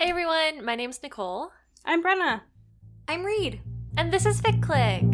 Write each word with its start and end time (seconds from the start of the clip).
Hey 0.00 0.08
everyone, 0.08 0.64
my 0.64 0.76
name's 0.76 1.02
Nicole. 1.02 1.52
I'm 1.84 2.02
Brenna. 2.02 2.40
I'm 3.06 3.22
Reed. 3.22 3.60
And 3.98 4.10
this 4.10 4.24
is 4.24 4.40
Fic 4.40 4.62
Click. 4.62 5.04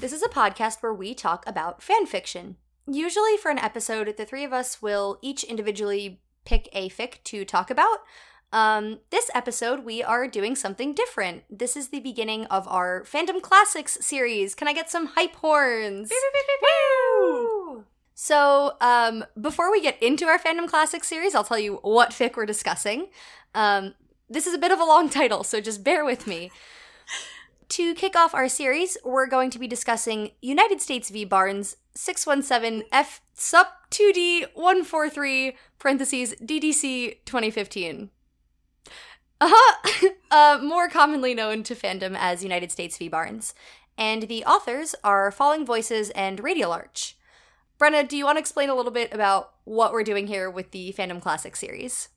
This 0.00 0.12
is 0.12 0.24
a 0.24 0.28
podcast 0.28 0.82
where 0.82 0.92
we 0.92 1.14
talk 1.14 1.44
about 1.46 1.80
fan 1.80 2.06
fiction. 2.06 2.56
Usually, 2.86 3.36
for 3.36 3.50
an 3.50 3.58
episode, 3.58 4.14
the 4.16 4.24
three 4.24 4.44
of 4.44 4.52
us 4.52 4.80
will 4.80 5.18
each 5.20 5.42
individually 5.44 6.20
pick 6.44 6.68
a 6.72 6.88
fic 6.88 7.22
to 7.24 7.44
talk 7.44 7.70
about. 7.70 7.98
Um, 8.52 9.00
this 9.10 9.28
episode, 9.34 9.84
we 9.84 10.02
are 10.02 10.28
doing 10.28 10.54
something 10.54 10.94
different. 10.94 11.42
This 11.50 11.76
is 11.76 11.88
the 11.88 12.00
beginning 12.00 12.46
of 12.46 12.68
our 12.68 13.02
Fandom 13.02 13.42
Classics 13.42 13.98
series. 14.00 14.54
Can 14.54 14.68
I 14.68 14.72
get 14.72 14.88
some 14.88 15.06
hype 15.06 15.34
horns? 15.36 16.10
Woo! 17.20 17.84
So, 18.14 18.76
um, 18.80 19.24
before 19.38 19.70
we 19.70 19.82
get 19.82 20.00
into 20.02 20.26
our 20.26 20.38
Fandom 20.38 20.68
Classics 20.68 21.08
series, 21.08 21.34
I'll 21.34 21.44
tell 21.44 21.58
you 21.58 21.80
what 21.82 22.10
fic 22.10 22.36
we're 22.36 22.46
discussing. 22.46 23.08
Um, 23.54 23.94
this 24.30 24.46
is 24.46 24.54
a 24.54 24.58
bit 24.58 24.72
of 24.72 24.80
a 24.80 24.84
long 24.84 25.10
title, 25.10 25.44
so 25.44 25.60
just 25.60 25.82
bear 25.82 26.04
with 26.04 26.26
me. 26.26 26.50
To 27.70 27.94
kick 27.94 28.14
off 28.14 28.32
our 28.32 28.48
series, 28.48 28.96
we're 29.04 29.26
going 29.26 29.50
to 29.50 29.58
be 29.58 29.66
discussing 29.66 30.30
United 30.40 30.80
States 30.80 31.10
v. 31.10 31.24
Barnes 31.24 31.76
617 31.96 32.86
F 32.92 33.20
sub 33.34 33.66
2D 33.90 34.46
143 34.54 35.56
parentheses 35.78 36.34
DDC 36.42 37.24
2015. 37.24 38.10
Uh-huh. 39.40 40.08
uh, 40.30 40.58
more 40.62 40.88
commonly 40.88 41.34
known 41.34 41.62
to 41.62 41.74
fandom 41.74 42.16
as 42.18 42.42
United 42.42 42.70
States 42.70 42.96
v. 42.96 43.08
Barnes. 43.08 43.54
And 43.98 44.24
the 44.24 44.44
authors 44.44 44.94
are 45.02 45.30
Falling 45.30 45.64
Voices 45.64 46.10
and 46.10 46.40
Radial 46.40 46.72
Arch. 46.72 47.16
Brenna, 47.78 48.06
do 48.06 48.16
you 48.16 48.24
want 48.24 48.36
to 48.36 48.40
explain 48.40 48.68
a 48.68 48.74
little 48.74 48.92
bit 48.92 49.12
about 49.12 49.52
what 49.64 49.92
we're 49.92 50.02
doing 50.02 50.26
here 50.26 50.50
with 50.50 50.70
the 50.70 50.94
Fandom 50.96 51.20
Classic 51.20 51.56
series? 51.56 52.08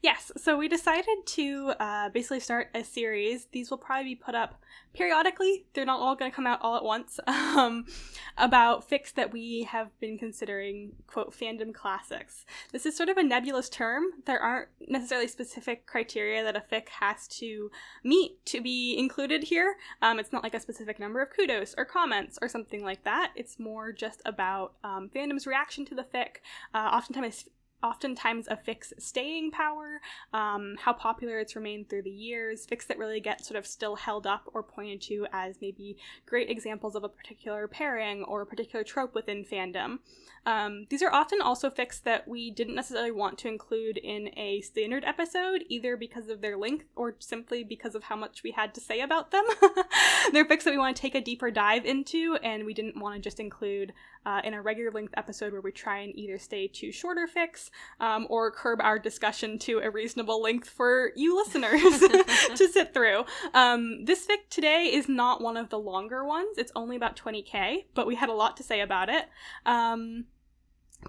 Yes, 0.00 0.32
so 0.36 0.56
we 0.56 0.68
decided 0.68 1.26
to 1.26 1.72
uh, 1.78 2.08
basically 2.08 2.40
start 2.40 2.68
a 2.74 2.82
series. 2.82 3.46
These 3.52 3.70
will 3.70 3.78
probably 3.78 4.04
be 4.04 4.14
put 4.14 4.34
up 4.34 4.60
periodically. 4.94 5.64
They're 5.74 5.84
not 5.84 6.00
all 6.00 6.14
going 6.14 6.30
to 6.30 6.34
come 6.34 6.46
out 6.46 6.60
all 6.62 6.76
at 6.76 6.84
once. 6.84 7.18
Um, 7.52 7.84
about 8.38 8.88
fics 8.88 9.12
that 9.12 9.30
we 9.30 9.64
have 9.64 9.88
been 10.00 10.16
considering, 10.16 10.92
quote, 11.06 11.32
fandom 11.32 11.74
classics. 11.74 12.46
This 12.72 12.86
is 12.86 12.96
sort 12.96 13.10
of 13.10 13.18
a 13.18 13.22
nebulous 13.22 13.68
term. 13.68 14.04
There 14.24 14.38
aren't 14.38 14.68
necessarily 14.88 15.28
specific 15.28 15.86
criteria 15.86 16.42
that 16.44 16.56
a 16.56 16.60
fic 16.72 16.88
has 16.88 17.28
to 17.28 17.70
meet 18.02 18.44
to 18.46 18.62
be 18.62 18.96
included 18.96 19.44
here. 19.44 19.76
Um, 20.00 20.18
it's 20.18 20.32
not 20.32 20.42
like 20.42 20.54
a 20.54 20.60
specific 20.60 20.98
number 20.98 21.20
of 21.20 21.28
kudos 21.30 21.74
or 21.76 21.84
comments 21.84 22.38
or 22.40 22.48
something 22.48 22.82
like 22.82 23.04
that. 23.04 23.32
It's 23.36 23.58
more 23.58 23.92
just 23.92 24.22
about 24.24 24.74
um, 24.82 25.10
fandom's 25.14 25.46
reaction 25.46 25.84
to 25.86 25.94
the 25.94 26.04
fic. 26.04 26.36
Uh, 26.72 26.90
oftentimes, 26.92 27.48
oftentimes 27.82 28.46
a 28.48 28.56
Fic's 28.56 28.92
staying 28.98 29.50
power, 29.50 30.00
um, 30.32 30.76
how 30.78 30.92
popular 30.92 31.38
it's 31.38 31.56
remained 31.56 31.88
through 31.88 32.02
the 32.02 32.10
years, 32.10 32.66
Fics 32.66 32.86
that 32.86 32.98
really 32.98 33.20
get 33.20 33.44
sort 33.44 33.58
of 33.58 33.66
still 33.66 33.96
held 33.96 34.26
up 34.26 34.48
or 34.54 34.62
pointed 34.62 35.00
to 35.02 35.26
as 35.32 35.56
maybe 35.60 35.96
great 36.26 36.50
examples 36.50 36.94
of 36.94 37.04
a 37.04 37.08
particular 37.08 37.66
pairing 37.68 38.22
or 38.24 38.42
a 38.42 38.46
particular 38.46 38.84
trope 38.84 39.14
within 39.14 39.44
fandom. 39.44 39.98
Um, 40.44 40.86
these 40.90 41.02
are 41.02 41.12
often 41.12 41.40
also 41.40 41.70
fics 41.70 42.02
that 42.02 42.26
we 42.26 42.50
didn't 42.50 42.74
necessarily 42.74 43.12
want 43.12 43.38
to 43.38 43.48
include 43.48 43.96
in 43.96 44.36
a 44.36 44.60
standard 44.62 45.04
episode, 45.04 45.64
either 45.68 45.96
because 45.96 46.28
of 46.28 46.40
their 46.40 46.56
length 46.56 46.86
or 46.96 47.14
simply 47.20 47.62
because 47.62 47.94
of 47.94 48.04
how 48.04 48.16
much 48.16 48.42
we 48.42 48.50
had 48.50 48.74
to 48.74 48.80
say 48.80 49.00
about 49.00 49.30
them. 49.30 49.44
They're 50.32 50.44
fics 50.44 50.64
that 50.64 50.72
we 50.72 50.78
want 50.78 50.96
to 50.96 51.00
take 51.00 51.14
a 51.14 51.20
deeper 51.20 51.50
dive 51.52 51.84
into, 51.84 52.36
and 52.42 52.64
we 52.64 52.74
didn't 52.74 53.00
want 53.00 53.14
to 53.14 53.20
just 53.20 53.38
include 53.38 53.92
uh, 54.26 54.40
in 54.44 54.54
a 54.54 54.62
regular 54.62 54.90
length 54.90 55.14
episode 55.16 55.52
where 55.52 55.60
we 55.60 55.72
try 55.72 56.00
and 56.00 56.16
either 56.16 56.38
stay 56.38 56.66
to 56.68 56.90
shorter 56.90 57.28
fics 57.28 57.70
um, 58.00 58.26
or 58.30 58.50
curb 58.50 58.80
our 58.82 58.98
discussion 58.98 59.58
to 59.60 59.78
a 59.78 59.90
reasonable 59.90 60.42
length 60.42 60.68
for 60.68 61.12
you 61.16 61.36
listeners 61.36 61.80
to 62.56 62.68
sit 62.68 62.94
through. 62.94 63.24
Um, 63.54 64.04
this 64.04 64.26
fic 64.26 64.48
today 64.50 64.90
is 64.92 65.08
not 65.08 65.40
one 65.40 65.56
of 65.56 65.70
the 65.70 65.78
longer 65.78 66.24
ones. 66.24 66.58
It's 66.58 66.72
only 66.74 66.96
about 66.96 67.16
20k, 67.16 67.84
but 67.94 68.06
we 68.06 68.14
had 68.14 68.28
a 68.28 68.34
lot 68.34 68.56
to 68.58 68.62
say 68.62 68.80
about 68.80 69.08
it. 69.08 69.26
Um, 69.66 70.26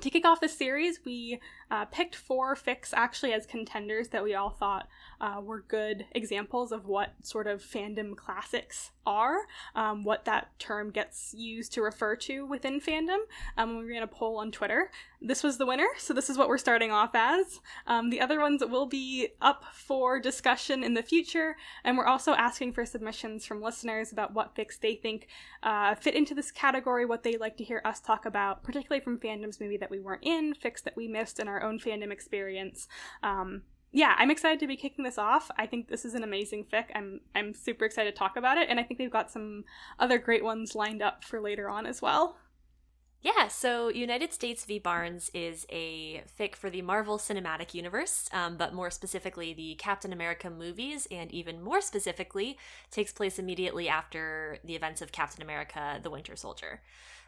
to 0.01 0.09
kick 0.09 0.25
off 0.25 0.41
the 0.41 0.49
series, 0.49 0.99
we 1.05 1.39
uh, 1.73 1.85
picked 1.85 2.15
four 2.15 2.55
fics 2.55 2.93
actually 2.93 3.33
as 3.33 3.47
contenders 3.47 4.09
that 4.09 4.23
we 4.23 4.35
all 4.35 4.51
thought 4.51 4.87
uh, 5.19 5.41
were 5.41 5.61
good 5.67 6.05
examples 6.11 6.71
of 6.71 6.85
what 6.85 7.13
sort 7.23 7.47
of 7.47 7.63
fandom 7.63 8.15
classics 8.15 8.91
are, 9.07 9.37
um, 9.73 10.03
what 10.03 10.23
that 10.25 10.57
term 10.59 10.91
gets 10.91 11.33
used 11.35 11.73
to 11.73 11.81
refer 11.81 12.15
to 12.15 12.45
within 12.45 12.79
fandom. 12.79 13.17
Um, 13.57 13.79
we 13.79 13.91
ran 13.91 14.03
a 14.03 14.07
poll 14.07 14.37
on 14.37 14.51
Twitter. 14.51 14.91
This 15.19 15.41
was 15.41 15.57
the 15.57 15.65
winner, 15.65 15.87
so 15.97 16.13
this 16.13 16.29
is 16.29 16.37
what 16.37 16.47
we're 16.47 16.57
starting 16.57 16.91
off 16.91 17.11
as. 17.13 17.59
Um, 17.87 18.09
the 18.09 18.21
other 18.21 18.39
ones 18.39 18.61
will 18.63 18.85
be 18.85 19.29
up 19.41 19.63
for 19.73 20.19
discussion 20.19 20.83
in 20.83 20.93
the 20.93 21.01
future, 21.01 21.55
and 21.83 21.97
we're 21.97 22.05
also 22.05 22.33
asking 22.33 22.73
for 22.73 22.85
submissions 22.85 23.45
from 23.45 23.61
listeners 23.61 24.11
about 24.11 24.33
what 24.33 24.55
fics 24.55 24.79
they 24.79 24.95
think 24.95 25.27
uh, 25.63 25.95
fit 25.95 26.13
into 26.13 26.35
this 26.35 26.51
category, 26.51 27.05
what 27.05 27.23
they'd 27.23 27.39
like 27.39 27.57
to 27.57 27.63
hear 27.63 27.81
us 27.85 27.99
talk 27.99 28.25
about, 28.25 28.63
particularly 28.63 29.03
from 29.03 29.17
fandoms 29.17 29.59
maybe 29.59 29.77
that 29.77 29.89
we 29.89 29.99
weren't 29.99 30.23
in, 30.23 30.53
fics 30.53 30.83
that 30.83 30.95
we 30.95 31.07
missed 31.07 31.39
in 31.39 31.47
our 31.47 31.62
own 31.63 31.79
fandom 31.79 32.11
experience. 32.11 32.87
Um, 33.21 33.63
yeah, 33.91 34.15
I'm 34.17 34.31
excited 34.31 34.59
to 34.59 34.67
be 34.67 34.75
kicking 34.75 35.05
this 35.05 35.19
off. 35.19 35.51
I 35.57 35.67
think 35.67 35.87
this 35.87 36.03
is 36.03 36.15
an 36.15 36.23
amazing 36.23 36.65
fic. 36.65 36.85
I'm 36.95 37.21
I'm 37.35 37.53
super 37.53 37.85
excited 37.85 38.15
to 38.15 38.17
talk 38.17 38.35
about 38.37 38.57
it, 38.57 38.67
and 38.69 38.79
I 38.79 38.83
think 38.83 38.99
we've 38.99 39.11
got 39.11 39.31
some 39.31 39.65
other 39.99 40.17
great 40.17 40.43
ones 40.43 40.73
lined 40.73 41.01
up 41.01 41.23
for 41.23 41.39
later 41.39 41.69
on 41.69 41.85
as 41.85 42.01
well. 42.01 42.37
Yeah, 43.21 43.47
so 43.47 43.87
United 43.87 44.33
States 44.33 44.65
v. 44.65 44.79
Barnes 44.79 45.31
is 45.33 45.65
a 45.69 46.23
fic 46.37 46.55
for 46.55 46.69
the 46.69 46.81
Marvel 46.81 47.17
Cinematic 47.17 47.73
Universe, 47.73 48.27
um, 48.33 48.57
but 48.57 48.73
more 48.73 48.91
specifically, 48.91 49.53
the 49.53 49.75
Captain 49.75 50.11
America 50.11 50.49
movies, 50.49 51.07
and 51.09 51.31
even 51.31 51.61
more 51.63 51.79
specifically, 51.79 52.57
takes 52.91 53.13
place 53.13 53.39
immediately 53.39 53.87
after 53.87 54.57
the 54.65 54.75
events 54.75 55.01
of 55.01 55.13
Captain 55.13 55.41
America 55.41 56.01
the 56.03 56.09
Winter 56.09 56.35
Soldier. 56.35 56.81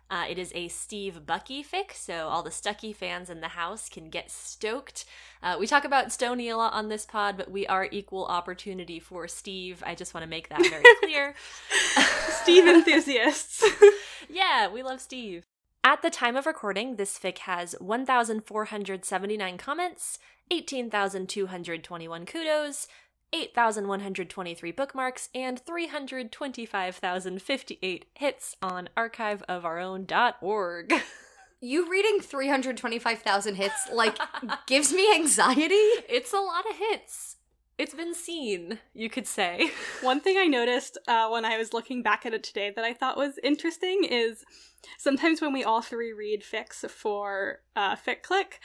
Uh, 0.09 0.25
it 0.29 0.37
is 0.37 0.51
a 0.53 0.67
Steve 0.67 1.25
Bucky 1.25 1.63
fic, 1.63 1.91
so 1.93 2.27
all 2.27 2.43
the 2.43 2.51
Stucky 2.51 2.93
fans 2.93 3.29
in 3.29 3.41
the 3.41 3.49
house 3.49 3.89
can 3.89 4.09
get 4.09 4.29
stoked. 4.29 5.05
Uh, 5.41 5.57
we 5.59 5.65
talk 5.65 5.83
about 5.83 6.11
Stony 6.11 6.49
a 6.49 6.57
lot 6.57 6.73
on 6.73 6.89
this 6.89 7.05
pod, 7.05 7.37
but 7.37 7.49
we 7.49 7.65
are 7.65 7.87
equal 7.91 8.25
opportunity 8.25 8.99
for 8.99 9.27
Steve. 9.27 9.81
I 9.85 9.95
just 9.95 10.13
want 10.13 10.23
to 10.23 10.29
make 10.29 10.49
that 10.49 10.65
very 10.69 10.83
clear. 11.01 11.33
Steve 12.43 12.67
enthusiasts. 12.67 13.63
yeah, 14.29 14.71
we 14.71 14.83
love 14.83 15.01
Steve. 15.01 15.43
At 15.83 16.01
the 16.01 16.09
time 16.09 16.35
of 16.35 16.45
recording, 16.45 16.95
this 16.95 17.17
fic 17.17 17.39
has 17.39 17.75
1,479 17.79 19.57
comments, 19.57 20.19
18,221 20.51 22.25
kudos, 22.25 22.87
8,123 23.33 24.71
bookmarks, 24.71 25.29
and 25.33 25.59
325,058 25.59 28.05
hits 28.15 28.55
on 28.61 28.89
archiveofourown.org. 28.95 30.93
You 31.61 31.89
reading 31.89 32.19
325,000 32.21 33.55
hits, 33.55 33.89
like, 33.91 34.19
gives 34.67 34.93
me 34.93 35.11
anxiety. 35.15 35.73
It's 35.73 36.31
a 36.31 36.37
lot 36.37 36.69
of 36.69 36.75
hits. 36.75 37.37
It's 37.77 37.93
been 37.93 38.13
seen, 38.13 38.79
you 38.93 39.09
could 39.09 39.27
say. 39.27 39.71
One 40.01 40.21
thing 40.21 40.37
I 40.37 40.45
noticed 40.45 40.97
uh, 41.07 41.27
when 41.29 41.43
I 41.43 41.57
was 41.57 41.73
looking 41.73 42.03
back 42.03 42.25
at 42.25 42.33
it 42.33 42.43
today 42.43 42.71
that 42.75 42.85
I 42.85 42.93
thought 42.93 43.17
was 43.17 43.39
interesting 43.43 44.03
is 44.03 44.45
sometimes 44.97 45.41
when 45.41 45.51
we 45.51 45.63
all 45.63 45.81
three 45.81 46.13
read 46.13 46.43
fics 46.43 46.89
for 46.89 47.61
uh, 47.75 47.95
Fic 47.95 48.21
Click, 48.21 48.59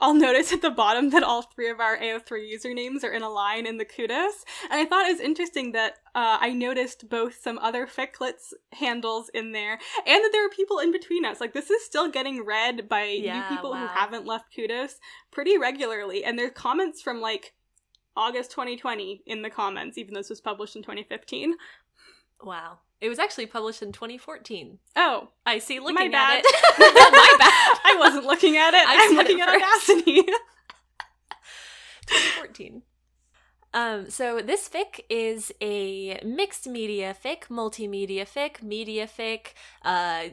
I'll 0.00 0.14
notice 0.14 0.52
at 0.52 0.60
the 0.60 0.70
bottom 0.70 1.10
that 1.10 1.22
all 1.22 1.42
three 1.42 1.70
of 1.70 1.80
our 1.80 1.96
AO3 1.96 2.52
usernames 2.52 3.04
are 3.04 3.12
in 3.12 3.22
a 3.22 3.30
line 3.30 3.64
in 3.66 3.78
the 3.78 3.84
kudos. 3.84 4.44
And 4.70 4.80
I 4.80 4.84
thought 4.84 5.06
it 5.06 5.12
was 5.12 5.20
interesting 5.20 5.72
that 5.72 5.94
uh, 6.14 6.38
I 6.40 6.50
noticed 6.50 7.08
both 7.08 7.40
some 7.40 7.58
other 7.58 7.86
Ficlets 7.86 8.52
handles 8.72 9.30
in 9.32 9.52
there 9.52 9.72
and 9.72 10.24
that 10.24 10.30
there 10.32 10.44
are 10.44 10.50
people 10.50 10.78
in 10.80 10.90
between 10.90 11.24
us. 11.24 11.40
Like, 11.40 11.52
this 11.54 11.70
is 11.70 11.84
still 11.84 12.10
getting 12.10 12.44
read 12.44 12.88
by 12.88 13.04
Yeah, 13.04 13.48
new 13.48 13.56
people 13.56 13.74
who 13.74 13.86
haven't 13.86 14.26
left 14.26 14.54
kudos 14.54 14.96
pretty 15.30 15.56
regularly. 15.58 16.24
And 16.24 16.38
there's 16.38 16.52
comments 16.54 17.00
from 17.00 17.20
like 17.20 17.54
August 18.16 18.50
2020 18.52 19.22
in 19.26 19.42
the 19.42 19.50
comments, 19.50 19.98
even 19.98 20.14
though 20.14 20.20
this 20.20 20.30
was 20.30 20.40
published 20.40 20.76
in 20.76 20.82
2015. 20.82 21.54
Wow. 22.44 22.78
It 23.00 23.08
was 23.08 23.18
actually 23.18 23.46
published 23.46 23.82
in 23.82 23.92
2014. 23.92 24.78
Oh, 24.96 25.28
I 25.44 25.58
see 25.58 25.78
looking 25.80 25.94
my 25.94 26.08
bad. 26.08 26.38
at 26.38 26.44
it. 26.46 26.94
My 26.94 27.36
bad. 27.38 27.78
I 27.84 27.96
wasn't 27.98 28.24
looking 28.26 28.56
at 28.56 28.72
it. 28.74 28.86
I 28.86 29.08
I'm 29.08 29.16
looking 29.16 29.38
it 29.38 29.48
at. 29.48 29.54
Audacity. 29.56 30.22
2014. 32.06 32.82
Um, 33.72 34.08
so 34.08 34.40
this 34.40 34.68
fic 34.68 35.00
is 35.10 35.52
a 35.60 36.20
mixed 36.24 36.66
media 36.68 37.14
fic, 37.24 37.48
multimedia 37.48 38.22
fic, 38.22 38.62
media 38.62 39.06
fic, 39.08 39.48
uh, 39.84 40.26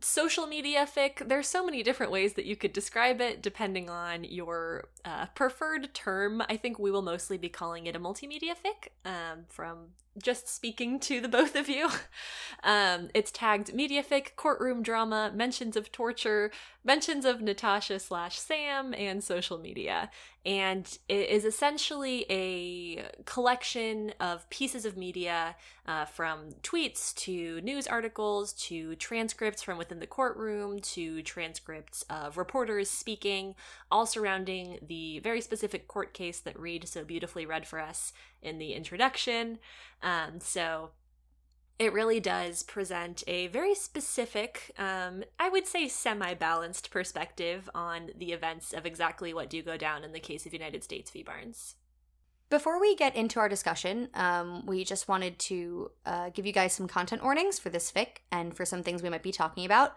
social 0.00 0.46
media 0.46 0.86
fic. 0.86 1.26
There's 1.26 1.48
so 1.48 1.64
many 1.64 1.82
different 1.82 2.12
ways 2.12 2.34
that 2.34 2.44
you 2.44 2.54
could 2.54 2.74
describe 2.74 3.20
it 3.22 3.40
depending 3.40 3.88
on 3.88 4.24
your 4.24 4.88
uh, 5.06 5.26
preferred 5.34 5.94
term. 5.94 6.42
I 6.50 6.56
think 6.58 6.78
we 6.78 6.90
will 6.90 7.02
mostly 7.02 7.38
be 7.38 7.48
calling 7.48 7.86
it 7.86 7.96
a 7.96 8.00
multimedia 8.00 8.52
fic 8.54 8.88
um, 9.06 9.44
from 9.48 9.88
just 10.22 10.48
speaking 10.48 10.98
to 11.00 11.20
the 11.20 11.28
both 11.28 11.56
of 11.56 11.68
you. 11.68 11.88
Um, 12.64 13.10
it's 13.14 13.30
tagged 13.30 13.74
media 13.74 14.02
fic, 14.02 14.34
courtroom 14.34 14.82
drama, 14.82 15.30
mentions 15.32 15.76
of 15.76 15.92
torture, 15.92 16.50
mentions 16.84 17.24
of 17.24 17.40
Natasha 17.40 18.00
slash 18.00 18.38
Sam, 18.38 18.94
and 18.94 19.22
social 19.22 19.58
media. 19.58 20.10
And 20.44 20.86
it 21.08 21.28
is 21.28 21.44
essentially 21.44 22.24
a 22.30 23.04
collection 23.24 24.14
of 24.20 24.48
pieces 24.48 24.84
of 24.84 24.96
media 24.96 25.56
uh, 25.86 26.04
from 26.04 26.52
tweets 26.62 27.14
to 27.16 27.60
news 27.62 27.88
articles 27.88 28.52
to 28.52 28.94
transcripts 28.96 29.62
from 29.62 29.76
within 29.76 29.98
the 29.98 30.06
courtroom 30.06 30.80
to 30.80 31.22
transcripts 31.22 32.04
of 32.08 32.38
reporters 32.38 32.88
speaking, 32.88 33.56
all 33.90 34.06
surrounding 34.06 34.78
the 34.86 35.18
very 35.18 35.40
specific 35.40 35.88
court 35.88 36.14
case 36.14 36.38
that 36.40 36.58
Reed 36.58 36.88
so 36.88 37.04
beautifully 37.04 37.44
read 37.44 37.66
for 37.66 37.80
us 37.80 38.12
in 38.46 38.58
the 38.58 38.72
introduction. 38.72 39.58
Um, 40.02 40.40
so 40.40 40.90
it 41.78 41.92
really 41.92 42.20
does 42.20 42.62
present 42.62 43.22
a 43.26 43.48
very 43.48 43.74
specific, 43.74 44.72
um, 44.78 45.24
I 45.38 45.48
would 45.48 45.66
say 45.66 45.88
semi 45.88 46.32
balanced 46.34 46.90
perspective 46.90 47.68
on 47.74 48.10
the 48.16 48.32
events 48.32 48.72
of 48.72 48.86
exactly 48.86 49.34
what 49.34 49.50
do 49.50 49.62
go 49.62 49.76
down 49.76 50.02
in 50.02 50.12
the 50.12 50.20
case 50.20 50.46
of 50.46 50.52
United 50.54 50.82
States 50.82 51.10
v. 51.10 51.22
Barnes. 51.22 51.74
Before 52.48 52.80
we 52.80 52.94
get 52.94 53.16
into 53.16 53.40
our 53.40 53.48
discussion, 53.48 54.08
um, 54.14 54.64
we 54.66 54.84
just 54.84 55.08
wanted 55.08 55.38
to 55.40 55.90
uh, 56.06 56.30
give 56.30 56.46
you 56.46 56.52
guys 56.52 56.72
some 56.72 56.86
content 56.86 57.22
warnings 57.22 57.58
for 57.58 57.70
this 57.70 57.90
fic 57.90 58.18
and 58.30 58.56
for 58.56 58.64
some 58.64 58.82
things 58.82 59.02
we 59.02 59.10
might 59.10 59.24
be 59.24 59.32
talking 59.32 59.66
about. 59.66 59.94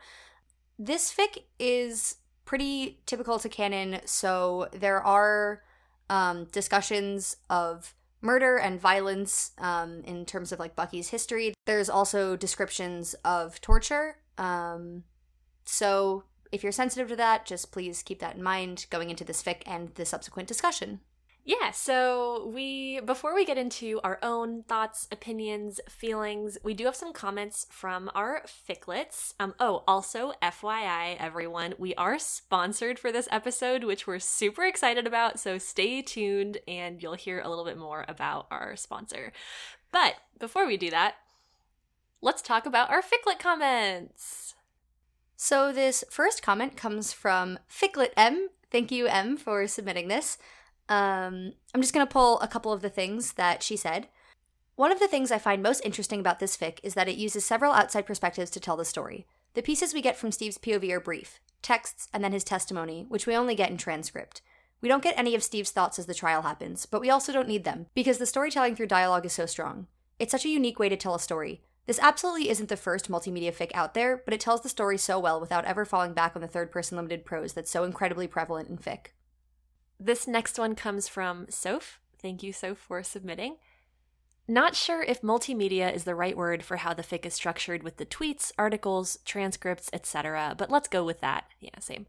This 0.78 1.14
fic 1.14 1.44
is 1.60 2.18
pretty 2.46 3.02
typical 3.06 3.38
to 3.38 3.48
canon, 3.48 4.02
so 4.06 4.68
there 4.74 5.00
are 5.02 5.62
um, 6.10 6.46
discussions 6.46 7.38
of 7.50 7.94
murder 8.22 8.58
and 8.58 8.80
violence 8.80 9.52
um, 9.58 10.02
in 10.06 10.26
terms 10.26 10.52
of 10.52 10.60
like 10.60 10.76
Bucky's 10.76 11.10
history. 11.10 11.54
There's 11.66 11.90
also 11.90 12.36
descriptions 12.36 13.14
of 13.26 13.62
torture. 13.62 14.18
Um, 14.38 15.04
so 15.66 16.24
if 16.52 16.64
you're 16.64 16.72
sensitive 16.72 17.10
to 17.10 17.16
that, 17.18 17.46
just 17.46 17.72
please 17.72 18.04
keep 18.04 18.20
that 18.20 18.36
in 18.36 18.44
mind 18.44 18.88
going 18.90 19.10
into 19.10 19.24
this 19.24 19.44
fic 19.44 19.62
and 19.66 19.94
the 19.96 20.06
subsequent 20.06 20.48
discussion. 20.48 21.00
Yeah, 21.50 21.72
so 21.72 22.52
we 22.54 23.00
before 23.00 23.34
we 23.34 23.44
get 23.44 23.58
into 23.58 24.00
our 24.04 24.20
own 24.22 24.62
thoughts, 24.62 25.08
opinions, 25.12 25.82
feelings, 25.90 26.60
we 26.64 26.76
do 26.76 26.86
have 26.86 26.96
some 26.96 27.12
comments 27.12 27.66
from 27.72 28.12
our 28.14 28.44
ficlets. 28.46 29.34
Um 29.40 29.56
oh, 29.60 29.84
also 29.88 30.34
FYI 30.44 31.18
everyone, 31.20 31.74
we 31.80 31.96
are 31.96 32.20
sponsored 32.20 33.00
for 33.00 33.12
this 33.12 33.28
episode, 33.32 33.84
which 33.84 34.06
we're 34.06 34.20
super 34.20 34.64
excited 34.64 35.08
about, 35.08 35.40
so 35.40 35.58
stay 35.58 36.04
tuned 36.04 36.60
and 36.68 37.02
you'll 37.02 37.16
hear 37.16 37.40
a 37.40 37.50
little 37.50 37.66
bit 37.66 37.80
more 37.80 38.06
about 38.08 38.46
our 38.52 38.76
sponsor. 38.76 39.34
But 39.92 40.18
before 40.38 40.68
we 40.68 40.78
do 40.78 40.92
that, 40.92 41.16
let's 42.22 42.44
talk 42.44 42.68
about 42.68 42.92
our 42.92 43.02
ficlet 43.02 43.40
comments. 43.40 44.54
So 45.36 45.74
this 45.74 46.04
first 46.12 46.44
comment 46.44 46.78
comes 46.78 47.12
from 47.12 47.58
Ficlet 47.68 48.14
M. 48.16 48.50
Thank 48.70 48.92
you 48.92 49.08
M 49.08 49.36
for 49.36 49.66
submitting 49.66 50.10
this. 50.10 50.38
Um, 50.90 51.54
I'm 51.74 51.82
just 51.82 51.94
going 51.94 52.06
to 52.06 52.12
pull 52.12 52.40
a 52.40 52.48
couple 52.48 52.74
of 52.74 52.82
the 52.82 52.90
things 52.90 53.34
that 53.34 53.64
she 53.64 53.78
said. 53.78 54.08
One 54.76 54.92
of 54.92 55.00
the 55.00 55.08
things 55.08 55.32
I 55.32 55.38
find 55.38 55.62
most 55.62 55.86
interesting 55.86 56.20
about 56.20 56.40
this 56.40 56.58
fic 56.58 56.80
is 56.84 56.96
that 56.96 57.08
it 57.08 57.18
uses 57.18 57.46
several 57.46 57.74
outside 57.74 58.06
perspectives 58.06 58.50
to 58.52 58.60
tell 58.60 58.76
the 58.76 58.86
story. 58.86 59.28
The 59.54 59.62
pieces 59.62 59.94
we 59.94 60.02
get 60.02 60.18
from 60.18 60.32
Steve's 60.32 60.58
POV 60.58 60.92
are 60.92 61.00
brief 61.00 61.40
texts, 61.62 62.08
and 62.14 62.24
then 62.24 62.32
his 62.32 62.44
testimony, 62.44 63.06
which 63.10 63.28
we 63.28 63.36
only 63.36 63.54
get 63.54 63.70
in 63.70 63.78
transcript. 63.78 64.42
We 64.82 64.88
don't 64.88 65.04
get 65.04 65.18
any 65.18 65.36
of 65.36 65.44
Steve's 65.44 65.72
thoughts 65.72 66.00
as 66.00 66.06
the 66.06 66.14
trial 66.14 66.44
happens, 66.44 66.86
but 66.86 67.02
we 67.02 67.10
also 67.10 67.34
don't 67.34 67.50
need 67.50 67.66
them, 67.66 67.88
because 67.94 68.18
the 68.18 68.26
storytelling 68.26 68.76
through 68.76 68.88
dialogue 68.88 69.26
is 69.26 69.34
so 69.34 69.46
strong. 69.46 69.88
It's 70.20 70.32
such 70.32 70.46
a 70.46 70.50
unique 70.50 70.80
way 70.80 70.88
to 70.88 70.96
tell 70.96 71.16
a 71.16 71.20
story. 71.20 71.62
This 71.86 72.00
absolutely 72.02 72.50
isn't 72.50 72.70
the 72.70 72.78
first 72.78 73.12
multimedia 73.12 73.54
fic 73.54 73.72
out 73.74 73.94
there, 73.94 74.22
but 74.24 74.34
it 74.34 74.40
tells 74.40 74.62
the 74.62 74.70
story 74.70 74.98
so 74.98 75.20
well 75.20 75.42
without 75.42 75.66
ever 75.66 75.84
falling 75.86 76.14
back 76.14 76.36
on 76.36 76.42
the 76.42 76.48
third 76.48 76.72
person 76.72 76.96
limited 76.96 77.26
prose 77.26 77.54
that's 77.54 77.72
so 77.72 77.84
incredibly 77.84 78.28
prevalent 78.28 78.70
in 78.70 78.78
fic. 78.78 79.08
This 80.00 80.28
next 80.28 80.58
one 80.58 80.76
comes 80.76 81.08
from 81.08 81.48
Soph. 81.50 82.00
Thank 82.22 82.44
you, 82.44 82.54
Soph, 82.54 82.78
for 82.78 83.04
submitting. 83.04 83.58
Not 84.48 84.76
sure 84.76 85.04
if 85.04 85.22
multimedia 85.22 85.94
is 85.94 86.06
the 86.06 86.16
right 86.16 86.36
word 86.36 86.64
for 86.64 86.78
how 86.78 86.96
the 86.96 87.04
fic 87.04 87.24
is 87.24 87.36
structured 87.36 87.84
with 87.84 87.98
the 87.98 88.06
tweets, 88.06 88.52
articles, 88.58 89.20
transcripts, 89.24 89.92
etc., 89.94 90.56
but 90.58 90.72
let's 90.72 90.88
go 90.88 91.04
with 91.04 91.22
that. 91.22 91.46
Yeah, 91.60 91.78
same. 91.80 92.08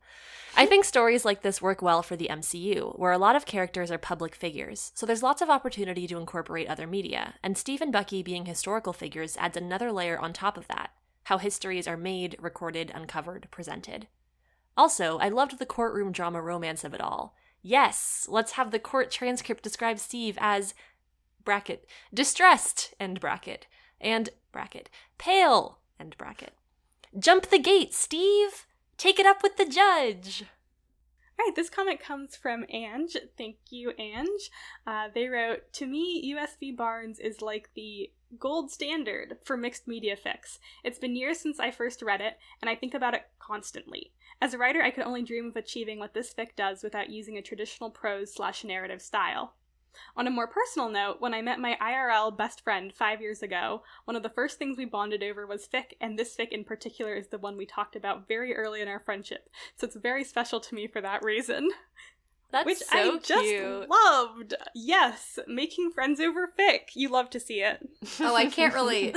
I 0.57 0.65
think 0.65 0.87
stories 0.87 1.27
like 1.27 1.43
this 1.43 1.61
work 1.61 1.83
well 1.83 2.03
for 2.03 2.17
the 2.17 2.29
MCU, 2.31 2.99
where 2.99 3.13
a 3.13 3.19
lot 3.19 3.37
of 3.37 3.45
characters 3.45 3.91
are 3.91 3.99
public 3.99 4.35
figures, 4.35 4.91
so 4.95 5.05
there's 5.05 5.23
lots 5.23 5.43
of 5.43 5.51
opportunity 5.51 6.07
to 6.07 6.17
incorporate 6.17 6.69
other 6.69 6.87
media, 6.87 7.35
and 7.43 7.59
Steve 7.59 7.83
and 7.83 7.93
Bucky 7.93 8.23
being 8.23 8.47
historical 8.47 8.95
figures 8.95 9.37
adds 9.37 9.57
another 9.57 9.93
layer 9.93 10.19
on 10.19 10.33
top 10.33 10.57
of 10.57 10.67
that 10.69 10.93
how 11.25 11.39
histories 11.39 11.87
are 11.87 11.97
made, 11.97 12.37
recorded, 12.41 12.91
uncovered, 12.93 13.47
presented. 13.53 14.09
Also, 14.77 15.19
I 15.19 15.29
loved 15.29 15.61
the 15.61 15.67
courtroom 15.67 16.11
drama 16.11 16.43
romance 16.43 16.83
of 16.83 16.93
it 16.93 17.01
all. 17.01 17.37
Yes, 17.63 18.27
let's 18.29 18.53
have 18.53 18.71
the 18.71 18.79
court 18.79 19.11
transcript 19.11 19.63
describe 19.63 19.99
Steve 19.99 20.39
as 20.41 20.75
bracket 21.45 21.87
distressed 22.13 22.95
end 23.01 23.21
bracket 23.21 23.67
and 24.01 24.31
bracket 24.53 24.89
pale 25.19 25.79
end 25.99 26.17
bracket. 26.17 26.55
Jump 27.19 27.51
the 27.51 27.59
gate, 27.59 27.93
Steve. 27.93 28.67
Take 28.97 29.19
it 29.19 29.27
up 29.27 29.43
with 29.43 29.57
the 29.57 29.67
judge. 29.67 30.45
All 31.39 31.47
right, 31.47 31.57
this 31.57 31.71
comment 31.71 32.01
comes 32.01 32.37
from 32.37 32.67
Ange. 32.69 33.17
Thank 33.37 33.57
you, 33.71 33.93
Ange. 33.99 34.51
Uh, 34.87 35.09
they 35.15 35.27
wrote 35.27 35.73
To 35.75 35.87
me, 35.87 36.21
US 36.35 36.57
v. 36.61 36.71
Barnes 36.71 37.19
is 37.19 37.41
like 37.41 37.71
the 37.75 38.11
gold 38.39 38.71
standard 38.71 39.39
for 39.45 39.57
mixed 39.57 39.89
media 39.89 40.17
fics. 40.17 40.59
It's 40.85 40.99
been 40.99 41.17
years 41.17 41.39
since 41.39 41.59
I 41.59 41.71
first 41.71 42.03
read 42.03 42.21
it, 42.21 42.39
and 42.61 42.69
I 42.69 42.75
think 42.75 42.95
about 42.95 43.15
it 43.15 43.27
constantly. 43.39 44.13
As 44.41 44.55
a 44.55 44.59
writer, 44.59 44.83
I 44.83 44.91
could 44.91 45.05
only 45.05 45.23
dream 45.23 45.47
of 45.47 45.57
achieving 45.57 45.99
what 45.99 46.15
this 46.15 46.33
fic 46.33 46.57
does 46.57 46.83
without 46.83 47.11
using 47.11 47.37
a 47.37 47.43
traditional 47.43 47.91
prose 47.91 48.33
slash 48.33 48.65
narrative 48.65 49.03
style. 49.03 49.55
On 50.17 50.27
a 50.27 50.31
more 50.31 50.47
personal 50.47 50.89
note, 50.89 51.21
when 51.21 51.35
I 51.35 51.43
met 51.43 51.59
my 51.59 51.77
IRL 51.81 52.37
best 52.37 52.63
friend 52.63 52.93
five 52.93 53.21
years 53.21 53.43
ago, 53.43 53.83
one 54.05 54.17
of 54.17 54.23
the 54.23 54.29
first 54.29 54.59
things 54.59 54.79
we 54.79 54.85
bonded 54.85 55.23
over 55.23 55.47
was 55.47 55.67
fic, 55.67 55.95
and 56.01 56.19
this 56.19 56.37
fic 56.37 56.51
in 56.51 56.65
particular 56.65 57.15
is 57.15 57.29
the 57.29 57.39
one 57.39 57.57
we 57.57 57.67
talked 57.67 57.97
about 57.97 58.29
very 58.29 58.55
early 58.55 58.81
in 58.81 58.89
our 58.89 59.01
friendship, 59.01 59.49
so 59.77 59.87
it's 59.87 59.97
very 59.97 60.23
special 60.23 60.61
to 60.61 60.75
me 60.75 60.87
for 60.87 61.01
that 61.01 61.25
reason. 61.25 61.71
That's 62.53 62.67
Which 62.67 62.79
so 62.79 63.15
I 63.15 63.19
just 63.19 63.45
cute. 63.45 63.89
loved. 63.89 64.55
Yes, 64.75 65.39
making 65.47 65.93
friends 65.93 66.19
over 66.21 66.49
fic. 66.59 66.95
You 66.95 67.09
love 67.09 67.31
to 67.31 67.41
see 67.41 67.61
it. 67.63 67.89
Oh, 68.19 68.35
I 68.35 68.47
can't 68.47 68.75
relate. 68.83 69.17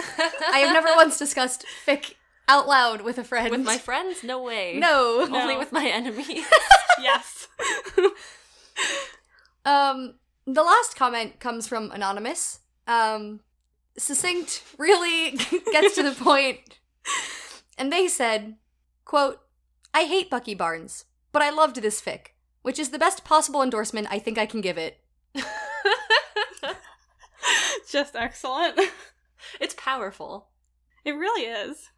I 0.51 0.59
have 0.59 0.73
never 0.73 0.89
once 0.95 1.17
discussed 1.17 1.65
fic 1.85 2.13
out 2.47 2.67
loud 2.67 3.01
with 3.01 3.17
a 3.17 3.23
friend. 3.23 3.49
with 3.49 3.61
my 3.65 3.77
friends, 3.77 4.23
no 4.23 4.41
way. 4.43 4.77
No. 4.77 5.21
only 5.31 5.57
with 5.57 5.71
my 5.71 5.87
enemies. 5.87 6.45
yes. 7.01 7.47
Um, 9.65 10.15
the 10.45 10.61
last 10.63 10.95
comment 10.97 11.39
comes 11.39 11.67
from 11.67 11.89
Anonymous. 11.91 12.59
Um, 12.85 13.39
succinct, 13.97 14.61
really 14.77 15.37
gets 15.71 15.95
to 15.95 16.03
the 16.03 16.11
point. 16.11 16.59
And 17.77 17.91
they 17.91 18.07
said, 18.09 18.55
quote, 19.05 19.39
I 19.93 20.03
hate 20.03 20.29
Bucky 20.29 20.53
Barnes, 20.53 21.05
but 21.31 21.41
I 21.41 21.49
loved 21.49 21.77
this 21.81 22.01
fic, 22.01 22.32
which 22.63 22.79
is 22.79 22.89
the 22.89 22.99
best 22.99 23.23
possible 23.23 23.61
endorsement 23.61 24.07
I 24.09 24.19
think 24.19 24.37
I 24.37 24.47
can 24.47 24.61
give 24.61 24.77
it. 24.77 24.99
just 27.89 28.15
excellent. 28.15 28.79
it's 29.61 29.75
powerful. 29.75 30.47
It 31.05 31.11
really 31.11 31.45
is. 31.45 31.89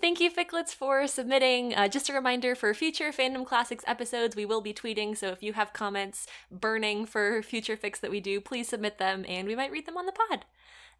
Thank 0.00 0.18
you, 0.18 0.28
Ficlets, 0.30 0.74
for 0.74 1.06
submitting. 1.06 1.72
Uh, 1.74 1.86
just 1.86 2.08
a 2.08 2.12
reminder 2.12 2.56
for 2.56 2.74
future 2.74 3.12
Fandom 3.12 3.46
Classics 3.46 3.84
episodes, 3.86 4.34
we 4.34 4.44
will 4.44 4.60
be 4.60 4.74
tweeting, 4.74 5.16
so 5.16 5.28
if 5.28 5.40
you 5.40 5.52
have 5.52 5.72
comments 5.72 6.26
burning 6.50 7.06
for 7.06 7.42
future 7.42 7.76
fics 7.76 8.00
that 8.00 8.10
we 8.10 8.18
do, 8.18 8.40
please 8.40 8.68
submit 8.68 8.98
them 8.98 9.24
and 9.28 9.46
we 9.46 9.54
might 9.54 9.70
read 9.70 9.86
them 9.86 9.96
on 9.96 10.06
the 10.06 10.12
pod. 10.12 10.44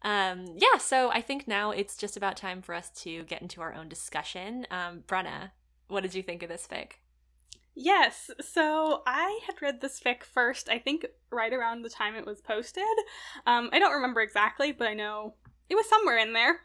Um, 0.01 0.45
yeah, 0.55 0.77
so 0.77 1.09
I 1.09 1.21
think 1.21 1.47
now 1.47 1.71
it's 1.71 1.97
just 1.97 2.15
about 2.15 2.37
time 2.37 2.61
for 2.61 2.73
us 2.73 2.89
to 3.01 3.23
get 3.23 3.41
into 3.41 3.61
our 3.61 3.73
own 3.73 3.89
discussion. 3.89 4.65
Um, 4.71 5.03
Brenna, 5.05 5.51
what 5.87 6.03
did 6.03 6.15
you 6.15 6.23
think 6.23 6.41
of 6.41 6.49
this 6.49 6.67
fic? 6.71 6.91
Yes, 7.75 8.31
so 8.39 9.03
I 9.05 9.41
had 9.45 9.61
read 9.61 9.81
this 9.81 9.99
fic 9.99 10.23
first, 10.23 10.69
I 10.69 10.79
think 10.79 11.05
right 11.29 11.51
around 11.51 11.81
the 11.81 11.89
time 11.89 12.15
it 12.15 12.25
was 12.25 12.39
posted. 12.39 12.83
Um, 13.45 13.69
I 13.73 13.79
don't 13.79 13.93
remember 13.93 14.21
exactly, 14.21 14.71
but 14.71 14.87
I 14.87 14.93
know 14.93 15.35
it 15.69 15.75
was 15.75 15.87
somewhere 15.89 16.17
in 16.17 16.31
there. 16.31 16.61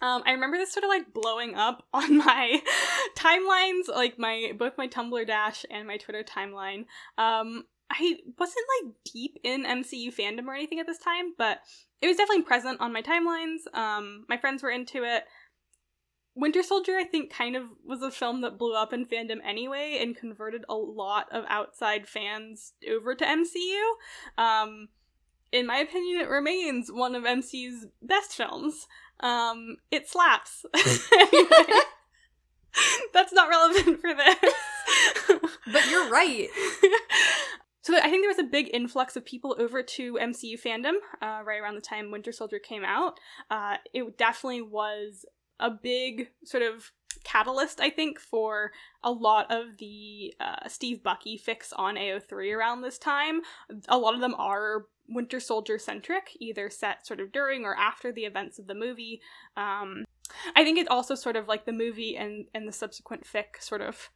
Um, 0.00 0.22
I 0.24 0.30
remember 0.30 0.56
this 0.56 0.72
sort 0.72 0.84
of 0.84 0.88
like 0.90 1.12
blowing 1.12 1.56
up 1.56 1.84
on 1.92 2.18
my 2.18 2.62
timelines, 3.16 3.88
like 3.88 4.18
my 4.18 4.52
both 4.56 4.78
my 4.78 4.86
Tumblr 4.86 5.26
dash 5.26 5.66
and 5.70 5.88
my 5.88 5.96
Twitter 5.96 6.22
timeline. 6.22 6.84
Um, 7.16 7.64
I 7.90 8.16
wasn't 8.38 8.66
like 8.82 8.92
deep 9.12 9.38
in 9.42 9.64
MCU 9.64 10.14
fandom 10.14 10.46
or 10.46 10.54
anything 10.54 10.78
at 10.78 10.86
this 10.86 10.98
time, 10.98 11.32
but 11.36 11.60
it 12.00 12.06
was 12.06 12.16
definitely 12.16 12.42
present 12.44 12.80
on 12.80 12.92
my 12.92 13.02
timelines. 13.02 13.60
Um, 13.74 14.24
my 14.28 14.36
friends 14.36 14.62
were 14.62 14.70
into 14.70 15.04
it. 15.04 15.24
Winter 16.38 16.62
Soldier, 16.62 16.96
I 16.96 17.04
think, 17.04 17.32
kind 17.32 17.56
of 17.56 17.64
was 17.84 18.00
a 18.00 18.12
film 18.12 18.42
that 18.42 18.58
blew 18.58 18.74
up 18.74 18.92
in 18.92 19.04
fandom 19.04 19.38
anyway 19.44 19.98
and 20.00 20.16
converted 20.16 20.64
a 20.68 20.74
lot 20.74 21.26
of 21.32 21.44
outside 21.48 22.06
fans 22.06 22.74
over 22.88 23.16
to 23.16 23.24
MCU. 23.24 23.82
Um, 24.40 24.88
in 25.50 25.66
my 25.66 25.78
opinion, 25.78 26.20
it 26.20 26.28
remains 26.28 26.92
one 26.92 27.16
of 27.16 27.24
MCU's 27.24 27.86
best 28.00 28.36
films. 28.36 28.86
Um, 29.18 29.78
it 29.90 30.08
slaps. 30.08 30.64
anyway, 31.12 31.80
that's 33.12 33.32
not 33.32 33.48
relevant 33.48 34.00
for 34.00 34.14
this. 34.14 34.54
but 35.72 35.90
you're 35.90 36.08
right. 36.08 36.48
So 37.80 37.96
I 37.96 38.10
think 38.10 38.22
there 38.22 38.28
was 38.28 38.38
a 38.38 38.42
big 38.42 38.68
influx 38.74 39.16
of 39.16 39.24
people 39.24 39.56
over 39.58 39.82
to 39.82 40.18
MCU 40.20 40.60
fandom 40.60 40.96
uh, 41.22 41.40
right 41.42 41.58
around 41.58 41.74
the 41.74 41.80
time 41.80 42.10
Winter 42.10 42.32
Soldier 42.32 42.58
came 42.58 42.84
out. 42.84 43.18
Uh, 43.50 43.78
it 43.94 44.18
definitely 44.18 44.60
was 44.60 45.24
a 45.60 45.70
big 45.70 46.30
sort 46.44 46.62
of 46.62 46.92
catalyst, 47.24 47.80
I 47.80 47.90
think, 47.90 48.18
for 48.18 48.72
a 49.02 49.10
lot 49.10 49.50
of 49.50 49.78
the 49.78 50.34
uh, 50.40 50.68
Steve 50.68 51.02
Bucky 51.02 51.38
fics 51.38 51.72
on 51.76 51.96
AO3 51.96 52.56
around 52.56 52.82
this 52.82 52.98
time. 52.98 53.40
A 53.88 53.98
lot 53.98 54.14
of 54.14 54.20
them 54.20 54.34
are 54.36 54.86
Winter 55.08 55.40
Soldier 55.40 55.78
centric, 55.78 56.36
either 56.38 56.70
set 56.70 57.06
sort 57.06 57.20
of 57.20 57.32
during 57.32 57.64
or 57.64 57.74
after 57.74 58.12
the 58.12 58.24
events 58.24 58.58
of 58.58 58.66
the 58.66 58.74
movie. 58.74 59.20
Um, 59.56 60.04
I 60.54 60.64
think 60.64 60.78
it 60.78 60.88
also 60.88 61.14
sort 61.14 61.36
of 61.36 61.48
like 61.48 61.64
the 61.64 61.72
movie 61.72 62.16
and 62.16 62.46
and 62.54 62.68
the 62.68 62.72
subsequent 62.72 63.24
fic 63.24 63.60
sort 63.60 63.80
of 63.80 64.10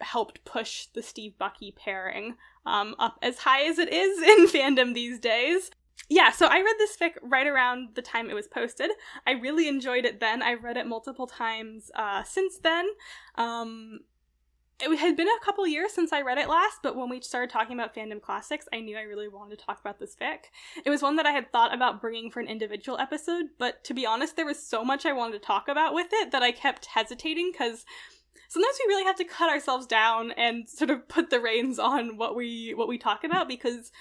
helped 0.00 0.44
push 0.44 0.86
the 0.86 1.02
Steve 1.02 1.38
Bucky 1.38 1.72
pairing 1.76 2.34
um, 2.66 2.94
up 2.98 3.18
as 3.22 3.38
high 3.38 3.64
as 3.64 3.78
it 3.78 3.92
is 3.92 4.20
in 4.22 4.46
fandom 4.48 4.94
these 4.94 5.18
days. 5.18 5.70
Yeah, 6.08 6.30
so 6.30 6.46
I 6.46 6.56
read 6.56 6.76
this 6.78 6.96
fic 6.96 7.12
right 7.22 7.46
around 7.46 7.90
the 7.94 8.02
time 8.02 8.28
it 8.28 8.34
was 8.34 8.48
posted. 8.48 8.90
I 9.26 9.32
really 9.32 9.68
enjoyed 9.68 10.04
it 10.04 10.20
then. 10.20 10.42
I've 10.42 10.62
read 10.62 10.76
it 10.76 10.86
multiple 10.86 11.26
times 11.26 11.90
uh, 11.94 12.22
since 12.22 12.58
then. 12.58 12.88
Um, 13.36 14.00
it 14.82 14.98
had 14.98 15.16
been 15.16 15.28
a 15.28 15.44
couple 15.44 15.66
years 15.66 15.92
since 15.92 16.12
I 16.12 16.22
read 16.22 16.38
it 16.38 16.48
last, 16.48 16.78
but 16.82 16.96
when 16.96 17.08
we 17.08 17.20
started 17.20 17.50
talking 17.50 17.78
about 17.78 17.94
fandom 17.94 18.20
classics, 18.20 18.66
I 18.72 18.80
knew 18.80 18.98
I 18.98 19.02
really 19.02 19.28
wanted 19.28 19.58
to 19.58 19.64
talk 19.64 19.80
about 19.80 20.00
this 20.00 20.16
fic. 20.16 20.46
It 20.84 20.90
was 20.90 21.02
one 21.02 21.16
that 21.16 21.26
I 21.26 21.30
had 21.30 21.52
thought 21.52 21.72
about 21.72 22.00
bringing 22.00 22.30
for 22.30 22.40
an 22.40 22.48
individual 22.48 22.98
episode, 22.98 23.46
but 23.58 23.84
to 23.84 23.94
be 23.94 24.04
honest, 24.04 24.34
there 24.34 24.46
was 24.46 24.60
so 24.60 24.84
much 24.84 25.06
I 25.06 25.12
wanted 25.12 25.40
to 25.40 25.46
talk 25.46 25.68
about 25.68 25.94
with 25.94 26.08
it 26.12 26.32
that 26.32 26.42
I 26.42 26.50
kept 26.50 26.86
hesitating 26.86 27.52
because 27.52 27.84
sometimes 28.48 28.78
we 28.84 28.92
really 28.92 29.04
have 29.04 29.16
to 29.16 29.24
cut 29.24 29.50
ourselves 29.50 29.86
down 29.86 30.32
and 30.32 30.68
sort 30.68 30.90
of 30.90 31.08
put 31.08 31.30
the 31.30 31.40
reins 31.40 31.78
on 31.78 32.16
what 32.16 32.34
we 32.34 32.74
what 32.74 32.88
we 32.88 32.98
talk 32.98 33.22
about 33.22 33.46
because 33.48 33.92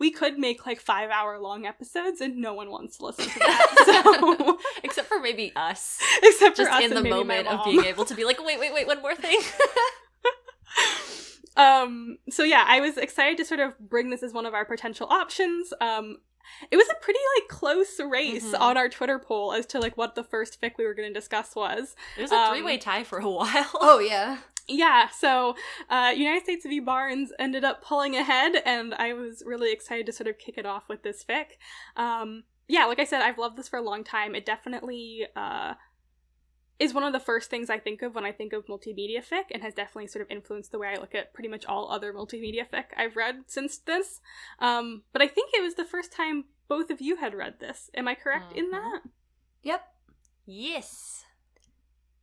we 0.00 0.10
could 0.10 0.38
make 0.38 0.66
like 0.66 0.80
five 0.80 1.10
hour 1.10 1.38
long 1.38 1.64
episodes 1.66 2.20
and 2.20 2.36
no 2.38 2.52
one 2.54 2.70
wants 2.70 2.96
to 2.98 3.04
listen 3.06 3.26
to 3.26 3.38
that. 3.38 3.66
So 4.40 4.58
Except 4.82 5.06
for 5.08 5.20
maybe 5.20 5.52
us. 5.54 5.98
except 6.22 6.56
for 6.56 6.62
Just 6.64 6.72
us 6.76 6.82
in 6.84 6.90
the 6.90 7.02
maybe 7.02 7.10
moment 7.14 7.46
of 7.48 7.64
being 7.64 7.84
able 7.84 8.04
to 8.06 8.14
be 8.14 8.24
like, 8.24 8.44
wait, 8.44 8.58
wait, 8.58 8.72
wait, 8.74 8.86
one 8.86 9.00
more 9.02 9.14
thing. 9.14 9.38
um 11.56 12.16
so 12.30 12.44
yeah 12.44 12.64
i 12.68 12.80
was 12.80 12.96
excited 12.96 13.36
to 13.36 13.44
sort 13.44 13.58
of 13.58 13.76
bring 13.80 14.08
this 14.10 14.22
as 14.22 14.32
one 14.32 14.46
of 14.46 14.54
our 14.54 14.64
potential 14.64 15.06
options 15.10 15.72
um 15.80 16.18
it 16.70 16.76
was 16.76 16.88
a 16.88 16.94
pretty 17.02 17.18
like 17.38 17.48
close 17.48 17.98
race 17.98 18.52
Mhm. 18.52 18.60
on 18.60 18.76
our 18.76 18.88
twitter 18.88 19.18
poll 19.18 19.52
as 19.52 19.66
to 19.66 19.80
like 19.80 19.96
what 19.96 20.14
the 20.14 20.22
first 20.22 20.60
fic 20.62 20.72
we 20.78 20.86
were 20.86 20.94
going 20.94 21.08
to 21.12 21.14
discuss 21.18 21.56
was 21.56 21.96
it 22.16 22.22
was 22.22 22.30
a 22.30 22.36
Um, 22.36 22.50
three 22.54 22.62
way 22.62 22.78
tie 22.78 23.02
for 23.02 23.18
a 23.18 23.28
while. 23.28 23.70
Oh 23.74 23.98
yeah. 23.98 24.38
Yeah 24.70 25.08
so 25.08 25.54
uh 25.88 26.12
united 26.16 26.42
states 26.44 26.64
v 26.64 26.80
barnes 26.80 27.32
ended 27.38 27.64
up 27.64 27.82
pulling 27.82 28.14
ahead 28.16 28.52
and 28.64 28.94
i 28.94 29.12
was 29.12 29.42
really 29.44 29.72
excited 29.72 30.06
to 30.06 30.12
sort 30.12 30.28
of 30.28 30.38
kick 30.38 30.56
it 30.56 30.64
off 30.64 30.88
with 30.88 31.02
this 31.02 31.24
fic 31.24 31.58
um 31.96 32.44
yeah 32.68 32.84
like 32.84 32.98
i 33.00 33.04
said 33.04 33.20
i've 33.20 33.38
loved 33.38 33.56
this 33.56 33.68
for 33.68 33.78
a 33.78 33.82
long 33.82 34.04
time 34.04 34.34
it 34.34 34.46
definitely 34.46 35.26
uh 35.36 35.74
is 36.78 36.94
one 36.94 37.04
of 37.04 37.12
the 37.12 37.20
first 37.20 37.50
things 37.50 37.68
I 37.68 37.78
think 37.78 38.00
of 38.00 38.14
when 38.14 38.24
I 38.24 38.32
think 38.32 38.54
of 38.54 38.64
multimedia 38.64 39.18
fic 39.22 39.44
and 39.50 39.62
has 39.62 39.74
definitely 39.74 40.06
sort 40.06 40.24
of 40.24 40.30
influenced 40.30 40.72
the 40.72 40.78
way 40.78 40.88
I 40.88 40.98
look 40.98 41.14
at 41.14 41.34
pretty 41.34 41.50
much 41.50 41.66
all 41.66 41.90
other 41.90 42.10
multimedia 42.10 42.66
fic 42.66 42.84
I've 42.96 43.16
read 43.16 43.42
since 43.48 43.76
this. 43.76 44.22
Um, 44.60 45.02
but 45.12 45.20
I 45.20 45.28
think 45.28 45.50
it 45.52 45.62
was 45.62 45.74
the 45.74 45.84
first 45.84 46.10
time 46.10 46.46
both 46.68 46.88
of 46.88 47.02
you 47.02 47.16
had 47.16 47.34
read 47.34 47.60
this. 47.60 47.90
Am 47.94 48.08
I 48.08 48.14
correct 48.14 48.52
in 48.56 48.68
Mhm. 48.68 48.70
that? 48.70 49.00
Yep. 49.62 49.94
Yes. 50.46 51.26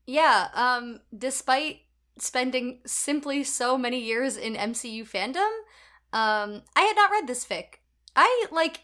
Yeah, 0.08 0.48
um, 0.56 1.02
despite 1.16 1.82
spending 2.20 2.80
simply 2.86 3.44
so 3.44 3.78
many 3.78 4.00
years 4.00 4.38
in 4.38 4.56
MCU 4.56 5.10
fandom, 5.10 5.50
um, 6.14 6.64
I 6.76 6.82
had 6.82 6.96
not 6.96 7.12
read 7.12 7.28
this 7.28 7.46
fic. 7.46 7.80
I, 8.16 8.46
like, 8.52 8.82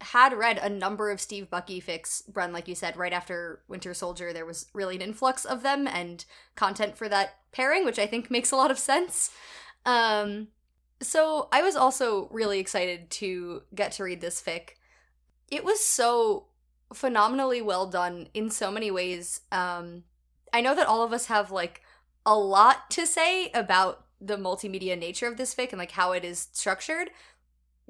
had 0.00 0.32
read 0.34 0.58
a 0.58 0.68
number 0.68 1.10
of 1.10 1.20
Steve 1.20 1.48
Bucky 1.48 1.80
fics 1.80 2.22
run, 2.34 2.52
like 2.52 2.68
you 2.68 2.74
said, 2.74 2.96
right 2.96 3.12
after 3.12 3.62
Winter 3.68 3.94
Soldier. 3.94 4.32
There 4.32 4.46
was 4.46 4.66
really 4.74 4.96
an 4.96 5.02
influx 5.02 5.44
of 5.44 5.62
them 5.62 5.86
and 5.86 6.24
content 6.56 6.96
for 6.96 7.08
that 7.08 7.36
pairing, 7.52 7.84
which 7.84 7.98
I 7.98 8.06
think 8.06 8.30
makes 8.30 8.50
a 8.50 8.56
lot 8.56 8.70
of 8.70 8.78
sense. 8.78 9.30
Um, 9.86 10.48
so 11.00 11.48
I 11.52 11.62
was 11.62 11.76
also 11.76 12.28
really 12.30 12.58
excited 12.58 13.10
to 13.10 13.62
get 13.74 13.92
to 13.92 14.04
read 14.04 14.20
this 14.20 14.42
fic. 14.42 14.70
It 15.50 15.64
was 15.64 15.84
so 15.84 16.46
phenomenally 16.92 17.62
well 17.62 17.86
done 17.86 18.28
in 18.34 18.50
so 18.50 18.70
many 18.70 18.90
ways. 18.90 19.42
Um, 19.52 20.04
I 20.52 20.60
know 20.60 20.74
that 20.74 20.86
all 20.86 21.02
of 21.02 21.12
us 21.12 21.26
have 21.26 21.50
like 21.50 21.82
a 22.26 22.36
lot 22.36 22.90
to 22.90 23.06
say 23.06 23.50
about 23.52 24.04
the 24.20 24.36
multimedia 24.36 24.98
nature 24.98 25.26
of 25.26 25.36
this 25.36 25.54
fic 25.54 25.70
and 25.70 25.78
like 25.78 25.92
how 25.92 26.12
it 26.12 26.24
is 26.24 26.48
structured. 26.52 27.10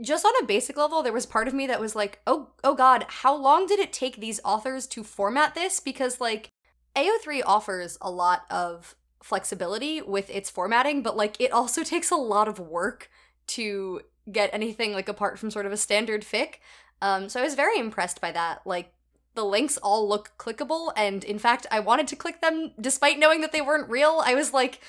Just 0.01 0.25
on 0.25 0.33
a 0.43 0.47
basic 0.47 0.77
level, 0.77 1.03
there 1.03 1.13
was 1.13 1.27
part 1.27 1.47
of 1.47 1.55
me 1.55 1.69
that 1.69 1.81
was 1.81 1.95
like, 1.95 2.21
"Oh, 2.27 2.51
oh 2.65 2.75
god, 2.75 3.07
how 3.09 3.35
long 3.35 3.67
did 3.67 3.79
it 3.79 3.93
take 3.93 4.17
these 4.17 4.41
authors 4.45 4.87
to 4.89 5.05
format 5.05 5.55
this?" 5.55 5.79
Because 5.79 6.21
like 6.21 6.51
AO3 6.97 7.43
offers 7.47 7.97
a 8.01 8.11
lot 8.11 8.45
of 8.51 8.97
flexibility 9.23 10.03
with 10.03 10.29
its 10.31 10.51
formatting, 10.51 11.03
but 11.03 11.17
like 11.17 11.41
it 11.41 11.53
also 11.53 11.85
takes 11.85 12.11
a 12.11 12.17
lot 12.17 12.49
of 12.49 12.59
work 12.59 13.09
to 13.47 14.01
get 14.31 14.51
anything 14.53 14.93
like 14.93 15.09
apart 15.09 15.39
from 15.39 15.51
sort 15.51 15.67
of 15.67 15.73
a 15.73 15.77
standard 15.77 16.23
fic. 16.23 16.57
Um, 17.03 17.29
so 17.29 17.41
I 17.41 17.45
was 17.45 17.55
very 17.55 17.79
impressed 17.79 18.21
by 18.21 18.33
that. 18.33 18.63
Like 18.65 18.94
the 19.35 19.45
links 19.45 19.77
all 19.79 20.09
look 20.09 20.33
clickable, 20.39 20.93
and 20.97 21.25
in 21.25 21.39
fact, 21.39 21.67
I 21.71 21.81
wanted 21.81 22.07
to 22.09 22.17
click 22.17 22.41
them 22.41 22.73
despite 22.81 23.19
knowing 23.19 23.41
that 23.41 23.53
they 23.53 23.61
weren't 23.61 23.91
real. 23.91 24.23
I 24.25 24.35
was 24.35 24.53
like, 24.53 24.81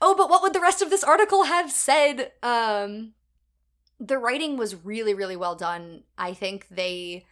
oh, 0.00 0.14
but 0.14 0.30
what 0.30 0.42
would 0.42 0.52
the 0.52 0.60
rest 0.60 0.82
of 0.82 0.90
this 0.90 1.04
article 1.04 1.44
have 1.44 1.70
said? 1.70 2.32
Um, 2.42 3.14
the 4.00 4.18
writing 4.18 4.56
was 4.56 4.84
really, 4.84 5.14
really 5.14 5.36
well 5.36 5.54
done. 5.54 6.02
I 6.18 6.34
think 6.34 6.66
they 6.70 7.24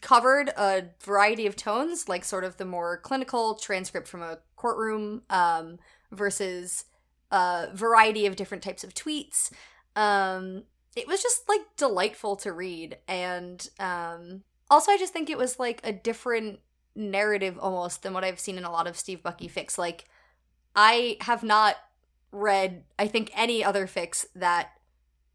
covered 0.00 0.50
a 0.56 0.84
variety 1.02 1.46
of 1.46 1.56
tones, 1.56 2.08
like 2.08 2.24
sort 2.24 2.44
of 2.44 2.56
the 2.56 2.64
more 2.64 2.98
clinical 2.98 3.54
transcript 3.54 4.08
from 4.08 4.22
a 4.22 4.38
courtroom 4.56 5.22
um, 5.30 5.78
versus 6.10 6.84
a 7.30 7.68
variety 7.74 8.26
of 8.26 8.36
different 8.36 8.62
types 8.62 8.84
of 8.84 8.94
tweets. 8.94 9.50
Um, 9.94 10.64
it 10.96 11.06
was 11.06 11.22
just 11.22 11.48
like 11.48 11.60
delightful 11.76 12.36
to 12.36 12.52
read, 12.52 12.98
and 13.06 13.68
um, 13.78 14.42
also 14.70 14.92
I 14.92 14.98
just 14.98 15.12
think 15.12 15.30
it 15.30 15.38
was 15.38 15.58
like 15.58 15.80
a 15.84 15.92
different 15.92 16.60
narrative 16.94 17.58
almost 17.60 18.02
than 18.02 18.12
what 18.12 18.24
I've 18.24 18.40
seen 18.40 18.58
in 18.58 18.64
a 18.64 18.70
lot 18.70 18.86
of 18.86 18.96
Steve 18.96 19.22
Bucky 19.22 19.48
fics. 19.48 19.78
Like, 19.78 20.06
I 20.74 21.16
have 21.22 21.42
not 21.42 21.76
read, 22.32 22.84
I 22.98 23.06
think, 23.06 23.30
any 23.34 23.64
other 23.64 23.86
fics 23.86 24.26
that 24.34 24.70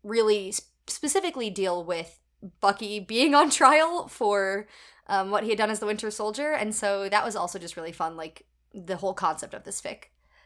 really 0.03 0.51
sp- 0.53 0.69
specifically 0.87 1.49
deal 1.49 1.83
with 1.83 2.19
Bucky 2.61 2.99
being 2.99 3.33
on 3.33 3.49
trial 3.61 4.07
for 4.07 4.67
um, 5.07 5.31
what 5.31 5.43
he 5.43 5.49
had 5.49 5.57
done 5.57 5.69
as 5.69 5.79
the 5.79 5.85
Winter 5.85 6.11
Soldier, 6.11 6.51
and 6.51 6.73
so 6.73 7.09
that 7.09 7.25
was 7.25 7.35
also 7.35 7.59
just 7.59 7.75
really 7.75 7.91
fun, 7.91 8.15
like 8.15 8.45
the 8.73 8.97
whole 8.97 9.13
concept 9.13 9.53
of 9.53 9.63
this 9.63 9.81
fic. 9.81 10.05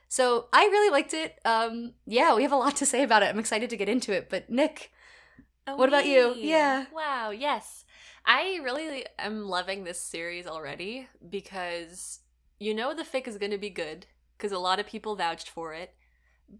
So 0.09 0.47
I 0.53 0.63
really 0.65 0.89
liked 0.89 1.13
it. 1.13 1.37
Um, 1.43 1.93
yeah, 2.05 2.33
we 2.35 2.43
have 2.43 2.51
a 2.51 2.57
lot 2.57 2.75
to 2.77 2.85
say 2.85 3.03
about 3.03 3.23
it. 3.23 3.27
I'm 3.27 3.39
excited 3.39 3.69
to 3.69 3.77
get 3.77 3.89
into 3.89 4.13
it. 4.13 4.29
But 4.29 4.49
Nick, 4.49 4.91
What 5.65 5.89
about 5.89 6.05
you? 6.05 6.33
Yeah. 6.37 6.85
Wow, 6.93 7.31
yes. 7.31 7.83
I 8.27 8.59
really 8.61 9.05
am 9.17 9.47
loving 9.47 9.85
this 9.85 10.01
series 10.01 10.47
already 10.47 11.07
because 11.29 12.19
you 12.59 12.73
know 12.73 12.93
the 12.93 13.03
fic 13.03 13.25
is 13.25 13.37
going 13.37 13.51
to 13.51 13.57
be 13.57 13.69
good 13.69 14.05
because 14.37 14.51
a 14.51 14.59
lot 14.59 14.81
of 14.81 14.85
people 14.85 15.15
vouched 15.15 15.49
for 15.49 15.73
it. 15.73 15.93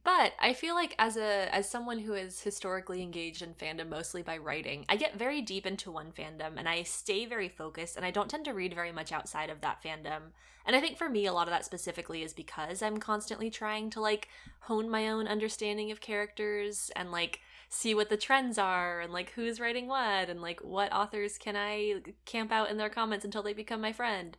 But 0.03 0.33
I 0.39 0.53
feel 0.53 0.75
like 0.75 0.95
as 0.97 1.17
a 1.17 1.53
as 1.53 1.69
someone 1.69 1.99
who 1.99 2.13
is 2.13 2.41
historically 2.41 3.01
engaged 3.01 3.41
in 3.41 3.53
fandom 3.53 3.89
mostly 3.89 4.21
by 4.21 4.37
writing, 4.37 4.85
I 4.87 4.95
get 4.95 5.19
very 5.19 5.41
deep 5.41 5.65
into 5.65 5.91
one 5.91 6.13
fandom 6.13 6.53
and 6.57 6.69
I 6.69 6.83
stay 6.83 7.25
very 7.25 7.49
focused 7.49 7.97
and 7.97 8.05
I 8.05 8.11
don't 8.11 8.29
tend 8.29 8.45
to 8.45 8.53
read 8.53 8.73
very 8.73 8.93
much 8.93 9.11
outside 9.11 9.49
of 9.49 9.59
that 9.61 9.83
fandom. 9.83 10.31
And 10.65 10.73
I 10.75 10.79
think 10.79 10.97
for 10.97 11.09
me 11.09 11.25
a 11.25 11.33
lot 11.33 11.47
of 11.47 11.53
that 11.53 11.65
specifically 11.65 12.23
is 12.23 12.33
because 12.33 12.81
I'm 12.81 12.97
constantly 12.97 13.49
trying 13.49 13.89
to 13.91 14.01
like 14.01 14.29
hone 14.61 14.89
my 14.89 15.09
own 15.09 15.27
understanding 15.27 15.91
of 15.91 15.99
characters 15.99 16.91
and 16.95 17.11
like 17.11 17.41
see 17.69 17.93
what 17.93 18.09
the 18.09 18.17
trends 18.17 18.57
are 18.57 19.01
and 19.01 19.11
like 19.11 19.31
who's 19.31 19.59
writing 19.59 19.87
what 19.87 20.29
and 20.29 20.41
like 20.41 20.61
what 20.61 20.93
authors 20.93 21.37
can 21.37 21.55
I 21.55 21.95
camp 22.25 22.51
out 22.51 22.69
in 22.69 22.77
their 22.77 22.89
comments 22.89 23.25
until 23.25 23.43
they 23.43 23.53
become 23.53 23.81
my 23.81 23.91
friend. 23.91 24.37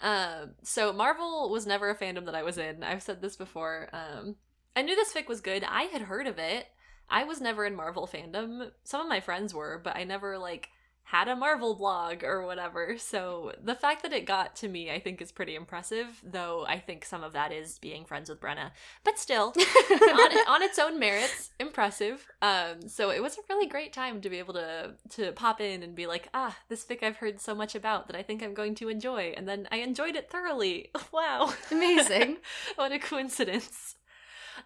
Um, 0.00 0.54
so 0.62 0.92
Marvel 0.92 1.50
was 1.50 1.66
never 1.66 1.90
a 1.90 1.96
fandom 1.96 2.24
that 2.26 2.34
I 2.34 2.42
was 2.42 2.58
in. 2.58 2.84
I've 2.84 3.02
said 3.02 3.20
this 3.20 3.36
before. 3.36 3.88
Um, 3.92 4.36
I 4.76 4.82
knew 4.82 4.94
this 4.94 5.12
fic 5.12 5.28
was 5.28 5.40
good. 5.40 5.64
I 5.64 5.84
had 5.84 6.02
heard 6.02 6.26
of 6.26 6.38
it. 6.38 6.66
I 7.10 7.24
was 7.24 7.40
never 7.40 7.64
in 7.64 7.74
Marvel 7.74 8.06
fandom. 8.06 8.70
Some 8.84 9.00
of 9.00 9.08
my 9.08 9.20
friends 9.20 9.54
were, 9.54 9.80
but 9.82 9.96
I 9.96 10.04
never 10.04 10.38
like 10.38 10.70
had 11.10 11.26
a 11.26 11.34
Marvel 11.34 11.74
blog 11.74 12.22
or 12.22 12.44
whatever. 12.44 12.98
So 12.98 13.52
the 13.64 13.74
fact 13.74 14.02
that 14.02 14.12
it 14.12 14.26
got 14.26 14.54
to 14.56 14.68
me, 14.68 14.90
I 14.90 15.00
think, 15.00 15.22
is 15.22 15.32
pretty 15.32 15.54
impressive. 15.54 16.20
Though 16.22 16.66
I 16.68 16.78
think 16.78 17.06
some 17.06 17.24
of 17.24 17.32
that 17.32 17.50
is 17.50 17.78
being 17.78 18.04
friends 18.04 18.28
with 18.28 18.40
Brenna, 18.40 18.72
but 19.04 19.18
still, 19.18 19.54
on, 19.90 20.38
on 20.48 20.62
its 20.62 20.78
own 20.78 20.98
merits, 20.98 21.50
impressive. 21.58 22.26
Um, 22.42 22.88
so 22.88 23.08
it 23.08 23.22
was 23.22 23.38
a 23.38 23.40
really 23.48 23.66
great 23.66 23.94
time 23.94 24.20
to 24.20 24.28
be 24.28 24.38
able 24.38 24.52
to 24.54 24.94
to 25.10 25.32
pop 25.32 25.62
in 25.62 25.82
and 25.82 25.94
be 25.94 26.06
like, 26.06 26.28
ah, 26.34 26.54
this 26.68 26.84
fic 26.84 27.02
I've 27.02 27.16
heard 27.16 27.40
so 27.40 27.54
much 27.54 27.74
about 27.74 28.06
that 28.08 28.16
I 28.16 28.22
think 28.22 28.42
I'm 28.42 28.52
going 28.52 28.74
to 28.76 28.90
enjoy, 28.90 29.32
and 29.34 29.48
then 29.48 29.66
I 29.72 29.76
enjoyed 29.78 30.14
it 30.14 30.30
thoroughly. 30.30 30.90
Wow, 31.10 31.54
Amazing. 31.70 32.36
what 32.76 32.92
a 32.92 32.98
coincidence. 32.98 33.96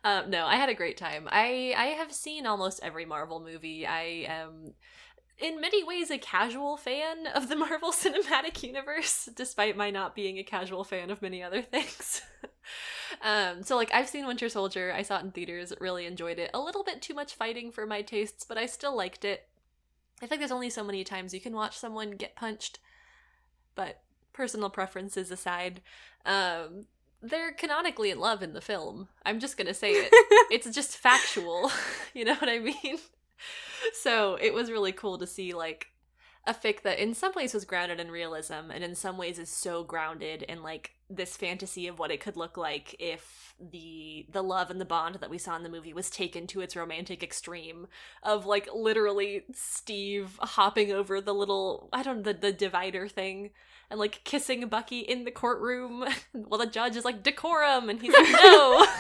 Um, 0.02 0.28
no, 0.28 0.44
I 0.44 0.56
had 0.56 0.68
a 0.68 0.74
great 0.74 0.96
time. 0.96 1.28
I 1.30 1.72
I 1.76 1.86
have 1.98 2.12
seen 2.12 2.46
almost 2.46 2.80
every 2.82 3.04
Marvel 3.04 3.38
movie. 3.38 3.86
I 3.86 4.26
am 4.26 4.74
in 5.42 5.60
many 5.60 5.82
ways 5.82 6.10
a 6.10 6.18
casual 6.18 6.76
fan 6.76 7.26
of 7.26 7.48
the 7.48 7.56
Marvel 7.64 7.90
Cinematic 7.92 8.62
Universe, 8.62 9.28
despite 9.34 9.76
my 9.76 9.90
not 9.90 10.14
being 10.14 10.38
a 10.38 10.44
casual 10.44 10.84
fan 10.84 11.10
of 11.10 11.20
many 11.20 11.42
other 11.42 11.62
things. 11.62 12.22
um, 13.22 13.62
so 13.62 13.76
like 13.76 13.92
I've 13.92 14.08
seen 14.08 14.26
Winter 14.26 14.48
Soldier, 14.48 14.92
I 14.94 15.02
saw 15.02 15.18
it 15.18 15.24
in 15.24 15.32
theaters, 15.32 15.72
really 15.80 16.06
enjoyed 16.06 16.38
it. 16.38 16.50
A 16.54 16.60
little 16.60 16.84
bit 16.84 17.02
too 17.02 17.14
much 17.14 17.34
fighting 17.34 17.72
for 17.72 17.86
my 17.86 18.02
tastes, 18.02 18.44
but 18.44 18.56
I 18.56 18.66
still 18.66 18.96
liked 18.96 19.24
it. 19.24 19.48
I 20.22 20.26
think 20.26 20.40
there's 20.40 20.52
only 20.52 20.70
so 20.70 20.84
many 20.84 21.02
times 21.02 21.34
you 21.34 21.40
can 21.40 21.54
watch 21.54 21.76
someone 21.76 22.12
get 22.12 22.36
punched, 22.36 22.78
but 23.74 24.00
personal 24.32 24.70
preferences 24.70 25.32
aside, 25.32 25.80
um, 26.24 26.86
they're 27.20 27.52
canonically 27.52 28.10
in 28.10 28.20
love 28.20 28.42
in 28.42 28.52
the 28.52 28.60
film. 28.60 29.08
I'm 29.26 29.40
just 29.40 29.56
gonna 29.56 29.74
say 29.74 29.90
it. 29.92 30.08
it's 30.52 30.70
just 30.70 30.96
factual. 30.96 31.72
you 32.14 32.24
know 32.24 32.34
what 32.34 32.48
I 32.48 32.60
mean? 32.60 32.98
so 33.94 34.36
it 34.40 34.54
was 34.54 34.70
really 34.70 34.92
cool 34.92 35.18
to 35.18 35.26
see 35.26 35.52
like 35.52 35.88
a 36.44 36.52
fic 36.52 36.82
that 36.82 36.98
in 36.98 37.14
some 37.14 37.32
ways 37.36 37.54
was 37.54 37.64
grounded 37.64 38.00
in 38.00 38.10
realism 38.10 38.70
and 38.72 38.82
in 38.82 38.96
some 38.96 39.16
ways 39.16 39.38
is 39.38 39.48
so 39.48 39.84
grounded 39.84 40.42
in 40.42 40.60
like 40.62 40.92
this 41.08 41.36
fantasy 41.36 41.86
of 41.86 42.00
what 42.00 42.10
it 42.10 42.20
could 42.20 42.36
look 42.36 42.56
like 42.56 42.96
if 42.98 43.54
the 43.60 44.26
the 44.32 44.42
love 44.42 44.68
and 44.68 44.80
the 44.80 44.84
bond 44.84 45.16
that 45.16 45.30
we 45.30 45.38
saw 45.38 45.54
in 45.54 45.62
the 45.62 45.68
movie 45.68 45.92
was 45.92 46.10
taken 46.10 46.48
to 46.48 46.60
its 46.60 46.74
romantic 46.74 47.22
extreme 47.22 47.86
of 48.24 48.44
like 48.44 48.68
literally 48.74 49.44
Steve 49.52 50.36
hopping 50.40 50.90
over 50.90 51.20
the 51.20 51.34
little 51.34 51.88
I 51.92 52.02
don't 52.02 52.18
know 52.18 52.32
the, 52.32 52.34
the 52.34 52.52
divider 52.52 53.06
thing 53.06 53.50
and 53.92 54.00
like 54.00 54.24
kissing 54.24 54.66
Bucky 54.68 55.00
in 55.00 55.24
the 55.24 55.30
courtroom. 55.30 56.06
While 56.32 56.58
the 56.58 56.66
judge 56.66 56.96
is 56.96 57.04
like 57.04 57.22
decorum 57.22 57.88
and 57.88 58.00
he's 58.00 58.12
like 58.12 58.32
no. 58.32 58.86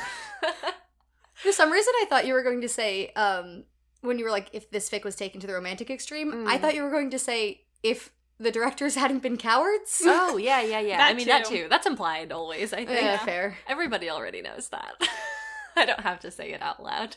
For 1.34 1.50
some 1.50 1.72
reason, 1.72 1.92
I 2.02 2.06
thought 2.08 2.26
you 2.26 2.34
were 2.34 2.44
going 2.44 2.60
to 2.60 2.68
say, 2.68 3.08
um, 3.16 3.64
when 4.02 4.18
you 4.18 4.24
were 4.24 4.30
like, 4.30 4.48
if 4.52 4.70
this 4.70 4.88
fic 4.90 5.02
was 5.04 5.16
taken 5.16 5.40
to 5.40 5.46
the 5.46 5.54
romantic 5.54 5.90
extreme, 5.90 6.46
I 6.46 6.58
Mm. 6.58 6.60
thought 6.60 6.74
you 6.74 6.82
were 6.82 6.90
going 6.90 7.10
to 7.10 7.18
say, 7.18 7.62
if 7.82 8.10
the 8.38 8.50
directors 8.52 8.94
hadn't 9.02 9.22
been 9.22 9.36
cowards. 9.36 10.02
oh 10.04 10.36
yeah 10.36 10.60
yeah 10.60 10.80
yeah 10.80 10.98
I 11.04 11.14
mean 11.14 11.26
that 11.28 11.44
too. 11.46 11.62
too 11.62 11.66
that's 11.70 11.86
implied 11.86 12.32
always 12.32 12.72
I 12.72 12.84
think 12.84 13.00
yeah, 13.02 13.18
fair. 13.24 13.56
Everybody 13.68 14.10
already 14.10 14.42
knows 14.42 14.68
that. 14.68 14.94
I 15.76 15.86
don't 15.86 16.00
have 16.00 16.20
to 16.20 16.30
say 16.30 16.52
it 16.52 16.60
out 16.60 16.82
loud. 16.82 17.16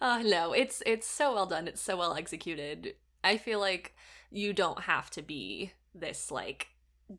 Uh, 0.00 0.22
no, 0.24 0.52
it's 0.52 0.82
it's 0.86 1.06
so 1.06 1.34
well 1.34 1.46
done. 1.46 1.66
It's 1.68 1.80
so 1.80 1.96
well 1.96 2.14
executed. 2.14 2.94
I 3.24 3.36
feel 3.36 3.58
like 3.60 3.94
you 4.30 4.52
don't 4.52 4.80
have 4.82 5.10
to 5.10 5.22
be 5.22 5.72
this 5.94 6.30
like 6.30 6.68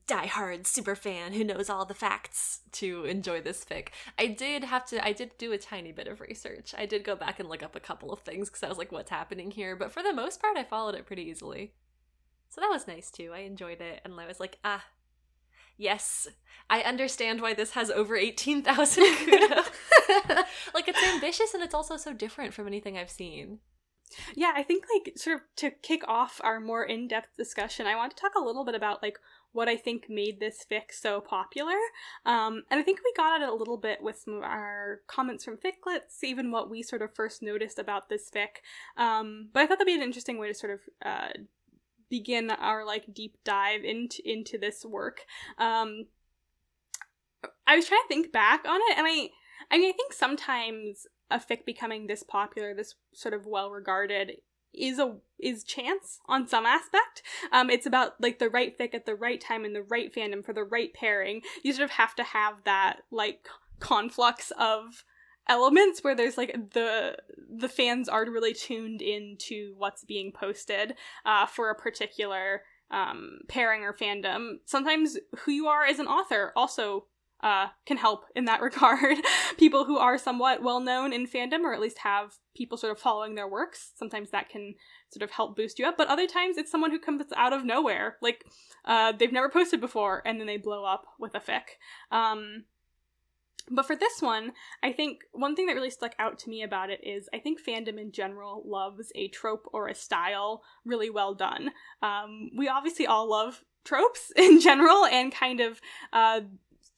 diehard 0.07 0.67
super 0.67 0.95
fan 0.95 1.33
who 1.33 1.43
knows 1.43 1.69
all 1.69 1.85
the 1.85 1.93
facts 1.93 2.59
to 2.73 3.05
enjoy 3.05 3.41
this 3.41 3.65
fic. 3.65 3.89
I 4.17 4.27
did 4.27 4.63
have 4.63 4.85
to. 4.87 5.03
I 5.03 5.13
did 5.13 5.37
do 5.37 5.51
a 5.51 5.57
tiny 5.57 5.91
bit 5.91 6.07
of 6.07 6.21
research. 6.21 6.75
I 6.77 6.85
did 6.85 7.03
go 7.03 7.15
back 7.15 7.39
and 7.39 7.49
look 7.49 7.63
up 7.63 7.75
a 7.75 7.79
couple 7.79 8.11
of 8.11 8.19
things 8.19 8.49
because 8.49 8.63
I 8.63 8.69
was 8.69 8.77
like, 8.77 8.91
"What's 8.91 9.09
happening 9.09 9.51
here?" 9.51 9.75
But 9.75 9.91
for 9.91 10.03
the 10.03 10.13
most 10.13 10.41
part, 10.41 10.57
I 10.57 10.63
followed 10.63 10.95
it 10.95 11.05
pretty 11.05 11.23
easily. 11.23 11.73
So 12.49 12.61
that 12.61 12.69
was 12.69 12.87
nice 12.87 13.09
too. 13.09 13.31
I 13.33 13.39
enjoyed 13.39 13.81
it, 13.81 14.01
and 14.03 14.19
I 14.19 14.27
was 14.27 14.39
like, 14.39 14.57
"Ah, 14.63 14.85
yes, 15.79 16.27
I 16.69 16.81
understand 16.81 17.41
why 17.41 17.55
this 17.55 17.71
has 17.71 17.89
over 17.89 18.15
18,000 18.15 19.03
kudos. 19.17 19.71
like, 20.73 20.87
it's 20.87 21.03
ambitious 21.03 21.55
and 21.55 21.63
it's 21.63 21.73
also 21.73 21.97
so 21.97 22.13
different 22.13 22.53
from 22.53 22.67
anything 22.67 22.97
I've 22.97 23.09
seen. 23.09 23.59
Yeah, 24.35 24.53
I 24.55 24.63
think 24.63 24.85
like 24.93 25.17
sort 25.17 25.37
of 25.37 25.41
to 25.57 25.71
kick 25.71 26.01
off 26.07 26.41
our 26.43 26.59
more 26.59 26.83
in-depth 26.83 27.37
discussion, 27.37 27.85
I 27.85 27.95
want 27.95 28.15
to 28.15 28.21
talk 28.21 28.33
a 28.35 28.43
little 28.43 28.65
bit 28.65 28.75
about 28.75 29.03
like 29.03 29.19
what 29.51 29.67
I 29.67 29.77
think 29.77 30.05
made 30.09 30.39
this 30.39 30.65
fic 30.69 30.91
so 30.91 31.21
popular. 31.21 31.77
Um, 32.25 32.63
and 32.69 32.79
I 32.79 32.83
think 32.83 32.99
we 33.03 33.13
got 33.17 33.41
at 33.41 33.47
it 33.47 33.49
a 33.49 33.55
little 33.55 33.77
bit 33.77 34.01
with 34.01 34.19
some 34.19 34.35
of 34.35 34.43
our 34.43 35.01
comments 35.07 35.43
from 35.43 35.57
Ficlets, 35.57 36.23
even 36.23 36.51
what 36.51 36.69
we 36.69 36.83
sort 36.83 37.01
of 37.01 37.15
first 37.15 37.41
noticed 37.41 37.79
about 37.79 38.09
this 38.09 38.29
fic. 38.29 38.61
Um, 38.97 39.49
but 39.53 39.61
I 39.61 39.67
thought 39.67 39.79
that'd 39.79 39.87
be 39.87 39.95
an 39.95 40.03
interesting 40.03 40.37
way 40.37 40.47
to 40.47 40.53
sort 40.53 40.73
of 40.73 40.79
uh, 41.03 41.29
begin 42.09 42.49
our 42.51 42.85
like 42.85 43.13
deep 43.13 43.37
dive 43.43 43.83
into 43.83 44.21
into 44.23 44.57
this 44.57 44.85
work. 44.85 45.21
Um, 45.57 46.07
I 47.65 47.75
was 47.75 47.87
trying 47.87 48.01
to 48.01 48.07
think 48.07 48.31
back 48.31 48.65
on 48.67 48.79
it, 48.89 48.97
and 48.97 49.07
I, 49.07 49.29
I 49.71 49.77
mean, 49.77 49.93
I 49.93 49.95
think 49.95 50.13
sometimes 50.13 51.07
a 51.31 51.39
fic 51.39 51.65
becoming 51.65 52.07
this 52.07 52.23
popular, 52.23 52.73
this 52.73 52.95
sort 53.13 53.33
of 53.33 53.45
well 53.45 53.69
regarded, 53.69 54.33
is 54.73 54.99
a 54.99 55.17
is 55.39 55.63
chance 55.63 56.19
on 56.27 56.47
some 56.47 56.65
aspect. 56.65 57.23
Um, 57.51 57.69
it's 57.69 57.85
about 57.85 58.19
like 58.21 58.39
the 58.39 58.49
right 58.49 58.77
fic 58.77 58.93
at 58.93 59.05
the 59.05 59.15
right 59.15 59.39
time 59.39 59.65
in 59.65 59.73
the 59.73 59.83
right 59.83 60.13
fandom 60.13 60.43
for 60.43 60.53
the 60.53 60.63
right 60.63 60.93
pairing. 60.93 61.41
You 61.63 61.73
sort 61.73 61.85
of 61.85 61.91
have 61.91 62.15
to 62.15 62.23
have 62.23 62.55
that 62.65 63.01
like 63.11 63.47
conflux 63.79 64.51
of 64.59 65.03
elements 65.47 66.03
where 66.03 66.15
there's 66.15 66.37
like 66.37 66.53
the 66.73 67.17
the 67.49 67.69
fans 67.69 68.07
are 68.07 68.25
really 68.25 68.53
tuned 68.53 69.01
into 69.01 69.73
what's 69.77 70.03
being 70.03 70.31
posted 70.31 70.93
uh, 71.25 71.45
for 71.45 71.69
a 71.69 71.75
particular 71.75 72.61
um, 72.91 73.39
pairing 73.47 73.83
or 73.83 73.93
fandom. 73.93 74.55
Sometimes 74.65 75.17
who 75.39 75.51
you 75.51 75.67
are 75.67 75.85
as 75.85 75.99
an 75.99 76.07
author 76.07 76.53
also 76.55 77.05
uh, 77.41 77.67
can 77.85 77.97
help 77.97 78.25
in 78.35 78.45
that 78.45 78.61
regard. 78.69 79.17
people 79.57 79.85
who 79.85 79.97
are 79.97 80.17
somewhat 80.17 80.61
well 80.61 80.79
known 80.79 81.13
in 81.13 81.27
fandom, 81.27 81.61
or 81.61 81.73
at 81.73 81.81
least 81.81 81.99
have 81.99 82.35
people 82.55 82.77
sort 82.77 82.91
of 82.91 82.99
following 82.99 83.35
their 83.35 83.47
works, 83.47 83.91
sometimes 83.95 84.31
that 84.31 84.49
can 84.49 84.75
sort 85.11 85.23
of 85.23 85.31
help 85.31 85.55
boost 85.55 85.79
you 85.79 85.85
up. 85.85 85.97
But 85.97 86.07
other 86.07 86.27
times 86.27 86.57
it's 86.57 86.71
someone 86.71 86.91
who 86.91 86.99
comes 86.99 87.23
out 87.35 87.53
of 87.53 87.65
nowhere, 87.65 88.17
like 88.21 88.43
uh, 88.85 89.13
they've 89.13 89.31
never 89.31 89.49
posted 89.49 89.81
before, 89.81 90.21
and 90.25 90.39
then 90.39 90.47
they 90.47 90.57
blow 90.57 90.83
up 90.85 91.05
with 91.19 91.35
a 91.35 91.39
fic. 91.39 91.77
Um, 92.11 92.65
but 93.71 93.85
for 93.85 93.95
this 93.95 94.21
one, 94.21 94.53
I 94.81 94.91
think 94.91 95.21
one 95.31 95.55
thing 95.55 95.67
that 95.67 95.75
really 95.75 95.91
stuck 95.91 96.13
out 96.17 96.39
to 96.39 96.49
me 96.49 96.63
about 96.63 96.89
it 96.89 97.01
is 97.03 97.29
I 97.33 97.39
think 97.39 97.59
fandom 97.63 97.99
in 97.99 98.11
general 98.11 98.63
loves 98.65 99.11
a 99.15 99.27
trope 99.27 99.67
or 99.71 99.87
a 99.87 99.95
style 99.95 100.63
really 100.85 101.09
well 101.09 101.35
done. 101.35 101.71
Um, 102.01 102.49
we 102.57 102.67
obviously 102.67 103.05
all 103.05 103.29
love 103.29 103.63
tropes 103.83 104.31
in 104.35 104.59
general 104.59 105.05
and 105.05 105.33
kind 105.33 105.59
of 105.59 105.81
uh, 106.13 106.41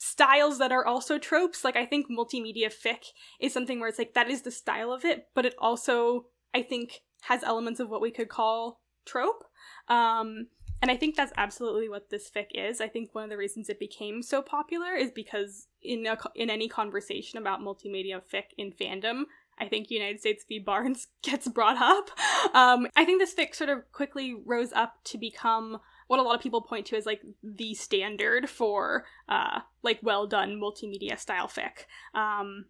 styles 0.04 0.58
that 0.58 0.72
are 0.72 0.84
also 0.84 1.20
tropes. 1.20 1.64
Like 1.64 1.76
I 1.76 1.86
think 1.86 2.08
multimedia 2.10 2.74
fic 2.74 3.12
is 3.40 3.54
something 3.54 3.80
where 3.80 3.88
it's 3.88 4.00
like 4.00 4.16
that 4.16 4.32
is 4.32 4.42
the 4.42 4.50
style 4.50 4.92
of 4.92 5.06
it, 5.06 5.28
but 5.36 5.46
it 5.46 5.54
also 5.60 6.26
I 6.56 6.64
think 6.64 7.02
has 7.22 7.44
elements 7.44 7.80
of 7.80 7.88
what 7.88 8.02
we 8.02 8.10
could 8.10 8.28
call 8.28 8.82
trope. 9.06 9.44
Um, 9.88 10.48
and 10.82 10.90
I 10.90 10.98
think 10.98 11.16
that's 11.16 11.34
absolutely 11.38 11.88
what 11.88 12.10
this 12.10 12.32
fic 12.36 12.48
is. 12.56 12.82
I 12.82 12.88
think 12.88 13.14
one 13.14 13.26
of 13.26 13.30
the 13.30 13.38
reasons 13.38 13.70
it 13.70 13.80
became 13.80 14.24
so 14.24 14.42
popular 14.42 14.96
is 14.96 15.12
because 15.12 15.68
in 15.84 16.08
a, 16.08 16.18
in 16.34 16.50
any 16.50 16.68
conversation 16.68 17.38
about 17.38 17.60
multimedia 17.60 18.22
fic 18.34 18.46
in 18.58 18.72
fandom, 18.72 19.26
I 19.60 19.68
think 19.68 19.92
United 19.92 20.20
States 20.20 20.44
v. 20.48 20.58
Barnes 20.58 21.10
gets 21.22 21.48
brought 21.48 21.78
up. 21.78 22.10
Um, 22.56 22.88
I 22.96 23.06
think 23.06 23.22
this 23.22 23.36
fic 23.36 23.54
sort 23.54 23.70
of 23.70 23.84
quickly 23.92 24.34
rose 24.44 24.74
up 24.74 24.96
to 25.06 25.20
become 25.20 25.78
what 26.12 26.20
a 26.20 26.24
lot 26.24 26.36
of 26.36 26.42
people 26.42 26.60
point 26.60 26.86
to 26.86 26.98
as 26.98 27.06
like 27.06 27.22
the 27.42 27.74
standard 27.74 28.50
for 28.50 29.06
uh, 29.30 29.62
like 29.82 29.98
well 30.04 30.28
done 30.28 30.60
multimedia 30.60 31.18
style 31.18 31.48
fic. 31.48 31.86
Um, 32.14 32.66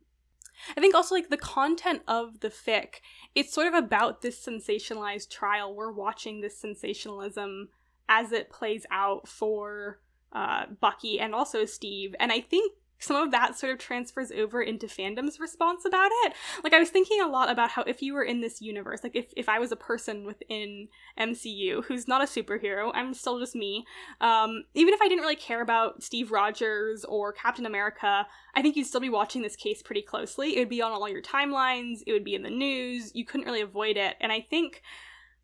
I 0.77 0.79
think 0.79 0.93
also 0.93 1.15
like 1.15 1.29
the 1.29 1.37
content 1.37 2.03
of 2.07 2.41
the 2.41 2.49
fic, 2.49 2.97
it's 3.33 3.51
sort 3.51 3.65
of 3.65 3.73
about 3.73 4.21
this 4.21 4.39
sensationalized 4.45 5.31
trial. 5.31 5.73
We're 5.73 5.91
watching 5.91 6.41
this 6.41 6.55
sensationalism 6.55 7.69
as 8.07 8.31
it 8.31 8.51
plays 8.51 8.85
out 8.91 9.27
for 9.27 10.01
uh, 10.31 10.65
Bucky 10.79 11.19
and 11.19 11.33
also 11.33 11.65
Steve, 11.65 12.13
and 12.19 12.31
I 12.31 12.41
think 12.41 12.73
some 13.01 13.17
of 13.17 13.31
that 13.31 13.57
sort 13.57 13.73
of 13.73 13.79
transfers 13.79 14.31
over 14.31 14.61
into 14.61 14.85
fandom's 14.85 15.39
response 15.39 15.85
about 15.85 16.11
it. 16.23 16.33
Like 16.63 16.73
I 16.73 16.79
was 16.79 16.89
thinking 16.89 17.19
a 17.21 17.27
lot 17.27 17.49
about 17.49 17.71
how 17.71 17.81
if 17.83 18.01
you 18.01 18.13
were 18.13 18.23
in 18.23 18.41
this 18.41 18.61
universe, 18.61 19.03
like 19.03 19.15
if, 19.15 19.33
if 19.35 19.49
I 19.49 19.59
was 19.59 19.71
a 19.71 19.75
person 19.75 20.23
within 20.25 20.87
MCU 21.19 21.83
who's 21.85 22.07
not 22.07 22.21
a 22.21 22.25
superhero, 22.25 22.91
I'm 22.93 23.13
still 23.13 23.39
just 23.39 23.55
me. 23.55 23.85
Um, 24.21 24.63
even 24.75 24.93
if 24.93 25.01
I 25.01 25.07
didn't 25.07 25.23
really 25.23 25.35
care 25.35 25.61
about 25.61 26.03
Steve 26.03 26.31
Rogers 26.31 27.03
or 27.05 27.33
Captain 27.33 27.65
America, 27.65 28.27
I 28.55 28.61
think 28.61 28.75
you'd 28.75 28.87
still 28.87 29.01
be 29.01 29.09
watching 29.09 29.41
this 29.41 29.55
case 29.55 29.81
pretty 29.81 30.03
closely. 30.03 30.55
It 30.55 30.59
would 30.59 30.69
be 30.69 30.81
on 30.81 30.91
all 30.91 31.09
your 31.09 31.21
timelines, 31.21 32.01
it 32.05 32.13
would 32.13 32.23
be 32.23 32.35
in 32.35 32.43
the 32.43 32.49
news, 32.49 33.11
you 33.15 33.25
couldn't 33.25 33.47
really 33.47 33.61
avoid 33.61 33.97
it. 33.97 34.15
And 34.21 34.31
I 34.31 34.41
think 34.41 34.83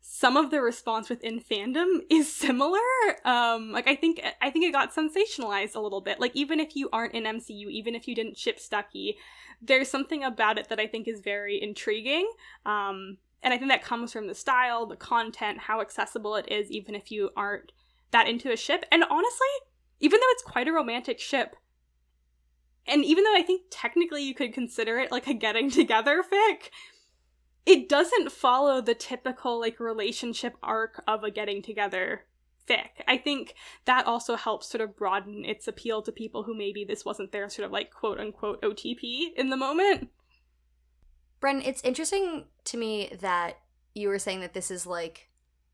some 0.00 0.36
of 0.36 0.50
the 0.50 0.60
response 0.60 1.08
within 1.08 1.40
fandom 1.40 2.00
is 2.10 2.32
similar. 2.32 2.78
Um, 3.24 3.72
like 3.72 3.88
I 3.88 3.94
think 3.94 4.20
I 4.40 4.50
think 4.50 4.64
it 4.64 4.72
got 4.72 4.94
sensationalized 4.94 5.74
a 5.74 5.80
little 5.80 6.00
bit. 6.00 6.20
Like 6.20 6.34
even 6.34 6.60
if 6.60 6.76
you 6.76 6.88
aren't 6.92 7.14
in 7.14 7.24
MCU, 7.24 7.70
even 7.70 7.94
if 7.94 8.08
you 8.08 8.14
didn't 8.14 8.38
ship 8.38 8.58
Stucky, 8.58 9.16
there's 9.60 9.90
something 9.90 10.24
about 10.24 10.58
it 10.58 10.68
that 10.68 10.80
I 10.80 10.86
think 10.86 11.08
is 11.08 11.20
very 11.20 11.60
intriguing. 11.62 12.30
Um, 12.64 13.18
and 13.42 13.54
I 13.54 13.58
think 13.58 13.70
that 13.70 13.84
comes 13.84 14.12
from 14.12 14.26
the 14.26 14.34
style, 14.34 14.86
the 14.86 14.96
content, 14.96 15.58
how 15.58 15.80
accessible 15.80 16.34
it 16.36 16.50
is, 16.50 16.70
even 16.70 16.94
if 16.94 17.10
you 17.10 17.30
aren't 17.36 17.72
that 18.10 18.28
into 18.28 18.50
a 18.50 18.56
ship. 18.56 18.84
And 18.90 19.04
honestly, 19.04 19.46
even 20.00 20.18
though 20.18 20.30
it's 20.30 20.42
quite 20.42 20.68
a 20.68 20.72
romantic 20.72 21.20
ship, 21.20 21.56
and 22.86 23.04
even 23.04 23.24
though 23.24 23.36
I 23.36 23.42
think 23.42 23.62
technically 23.70 24.22
you 24.22 24.34
could 24.34 24.54
consider 24.54 24.98
it 24.98 25.12
like 25.12 25.26
a 25.26 25.34
getting 25.34 25.70
together 25.70 26.22
fic, 26.22 26.70
it 27.66 27.88
doesn't 27.88 28.32
follow 28.32 28.80
the 28.80 28.94
typical 28.94 29.60
like 29.60 29.78
relationship 29.80 30.56
arc 30.62 31.02
of 31.06 31.24
a 31.24 31.30
getting 31.30 31.62
together 31.62 32.24
fic. 32.68 33.02
I 33.06 33.16
think 33.16 33.54
that 33.84 34.06
also 34.06 34.36
helps 34.36 34.68
sort 34.68 34.82
of 34.82 34.96
broaden 34.96 35.44
its 35.44 35.68
appeal 35.68 36.02
to 36.02 36.12
people 36.12 36.44
who 36.44 36.56
maybe 36.56 36.84
this 36.84 37.04
wasn't 37.04 37.32
their 37.32 37.48
sort 37.48 37.66
of 37.66 37.72
like 37.72 37.92
quote 37.92 38.18
unquote 38.18 38.62
OTP 38.62 39.34
in 39.36 39.50
the 39.50 39.56
moment. 39.56 40.10
Bren, 41.40 41.66
it's 41.66 41.82
interesting 41.82 42.46
to 42.64 42.76
me 42.76 43.12
that 43.20 43.58
you 43.94 44.08
were 44.08 44.18
saying 44.18 44.40
that 44.40 44.54
this 44.54 44.70
is 44.70 44.86
like 44.86 45.28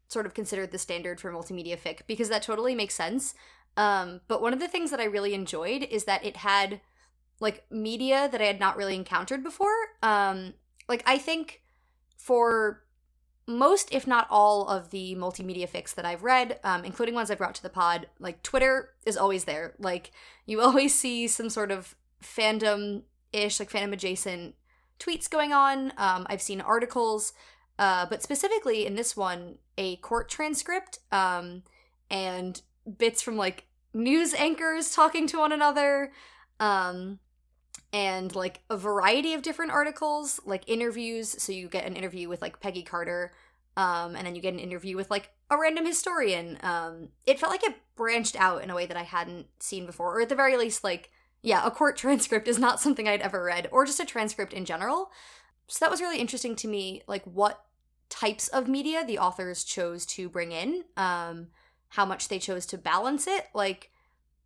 sort 0.09 0.27
of 0.27 0.35
considered 0.35 0.71
the 0.71 0.79
standard 0.79 1.21
for 1.21 1.33
multimedia 1.33 1.79
fic 1.79 2.01
because 2.07 2.29
that 2.29 2.43
totally 2.43 2.75
makes 2.75 2.95
sense. 2.95 3.35
Um, 3.77 4.21
but 4.29 4.41
one 4.41 4.53
of 4.53 4.61
the 4.61 4.69
things 4.69 4.91
that 4.91 5.01
I 5.01 5.05
really 5.05 5.35
enjoyed 5.35 5.83
is 5.83 6.05
that 6.05 6.25
it 6.25 6.37
had 6.37 6.81
like 7.41 7.65
media 7.71 8.29
that 8.31 8.41
I 8.41 8.45
had 8.45 8.61
not 8.61 8.77
really 8.77 8.95
encountered 8.95 9.43
before. 9.43 9.75
Um, 10.03 10.55
like 10.89 11.03
I 11.07 11.19
think 11.19 11.63
for 12.25 12.83
most, 13.47 13.93
if 13.93 14.07
not 14.07 14.27
all, 14.31 14.67
of 14.67 14.91
the 14.91 15.15
multimedia 15.15 15.69
fics 15.69 15.95
that 15.95 16.07
I've 16.07 16.23
read, 16.23 16.59
um, 16.65 16.83
including 16.83 17.15
ones 17.15 17.31
I 17.31 17.35
brought 17.35 17.55
to 17.57 17.63
the 17.63 17.69
pod, 17.69 18.07
like 18.19 18.43
Twitter 18.43 18.95
is 19.05 19.19
always 19.19 19.45
there. 19.45 19.75
Like 19.79 20.11
you 20.47 20.61
always 20.63 20.95
see 20.99 21.29
some 21.29 21.51
sort 21.51 21.71
of 21.71 21.95
fandom 22.23 23.03
ish, 23.35 23.61
like 23.61 23.71
fandom 23.71 23.93
adjacent 23.93 24.55
tweets 24.99 25.29
going 25.29 25.53
on. 25.53 25.93
Um, 25.99 26.27
I've 26.31 26.41
seen 26.41 26.63
articles, 26.63 27.35
uh, 27.79 28.07
but 28.07 28.23
specifically 28.23 28.87
in 28.87 28.95
this 28.95 29.15
one, 29.15 29.57
a 29.77 29.97
court 29.97 30.31
transcript 30.31 31.01
um, 31.13 31.63
and 32.11 32.63
bits 32.97 33.21
from 33.21 33.37
like 33.37 33.67
news 33.93 34.33
anchors 34.33 34.93
talking 34.93 35.27
to 35.27 35.41
one 35.41 35.53
another. 35.53 36.11
Um, 36.59 37.19
and 37.95 38.35
like 38.35 38.61
a 38.69 38.77
variety 38.77 39.35
of 39.35 39.43
different 39.43 39.71
articles, 39.71 40.41
like 40.45 40.65
interviews. 40.67 41.41
So 41.41 41.53
you 41.53 41.69
get 41.69 41.87
an 41.87 41.95
interview 41.95 42.29
with 42.29 42.43
like 42.43 42.59
Peggy 42.59 42.83
Carter, 42.83 43.33
um, 43.77 44.17
and 44.17 44.27
then 44.27 44.35
you 44.35 44.43
get 44.43 44.53
an 44.53 44.59
interview 44.59 44.97
with 44.97 45.13
like 45.13 45.31
a 45.49 45.57
random 45.57 45.87
historian. 45.87 46.59
Um, 46.65 47.11
it 47.25 47.39
felt 47.39 47.53
like 47.53 47.63
it 47.63 47.77
branched 47.95 48.35
out 48.35 48.65
in 48.65 48.71
a 48.71 48.75
way 48.75 48.87
that 48.87 48.97
I 48.97 49.05
hadn't 49.05 49.47
seen 49.61 49.87
before, 49.87 50.19
or 50.19 50.23
at 50.23 50.29
the 50.29 50.35
very 50.35 50.57
least, 50.57 50.83
like 50.83 51.13
yeah, 51.41 51.65
a 51.65 51.71
court 51.71 51.97
transcript 52.05 52.49
is 52.49 52.59
not 52.59 52.81
something 52.81 53.07
I'd 53.07 53.23
ever 53.23 53.45
read, 53.45 53.69
or 53.71 53.87
just 53.87 54.01
a 54.01 54.05
transcript 54.05 54.53
in 54.53 54.65
general. 54.65 55.13
So 55.69 55.85
that 55.85 55.91
was 55.91 56.01
really 56.01 56.19
interesting 56.19 56.57
to 56.57 56.69
me, 56.69 57.03
like 57.07 57.23
what 57.25 57.65
types 58.11 58.49
of 58.49 58.67
media 58.67 59.05
the 59.07 59.21
authors 59.21 59.63
chose 59.63 60.05
to 60.07 60.29
bring 60.29 60.51
in, 60.51 60.83
um, 60.97 61.47
how 61.91 62.05
much 62.05 62.27
they 62.27 62.41
chose 62.41 62.67
to 62.67 62.77
balance 62.77 63.29
it. 63.29 63.47
Like 63.55 63.93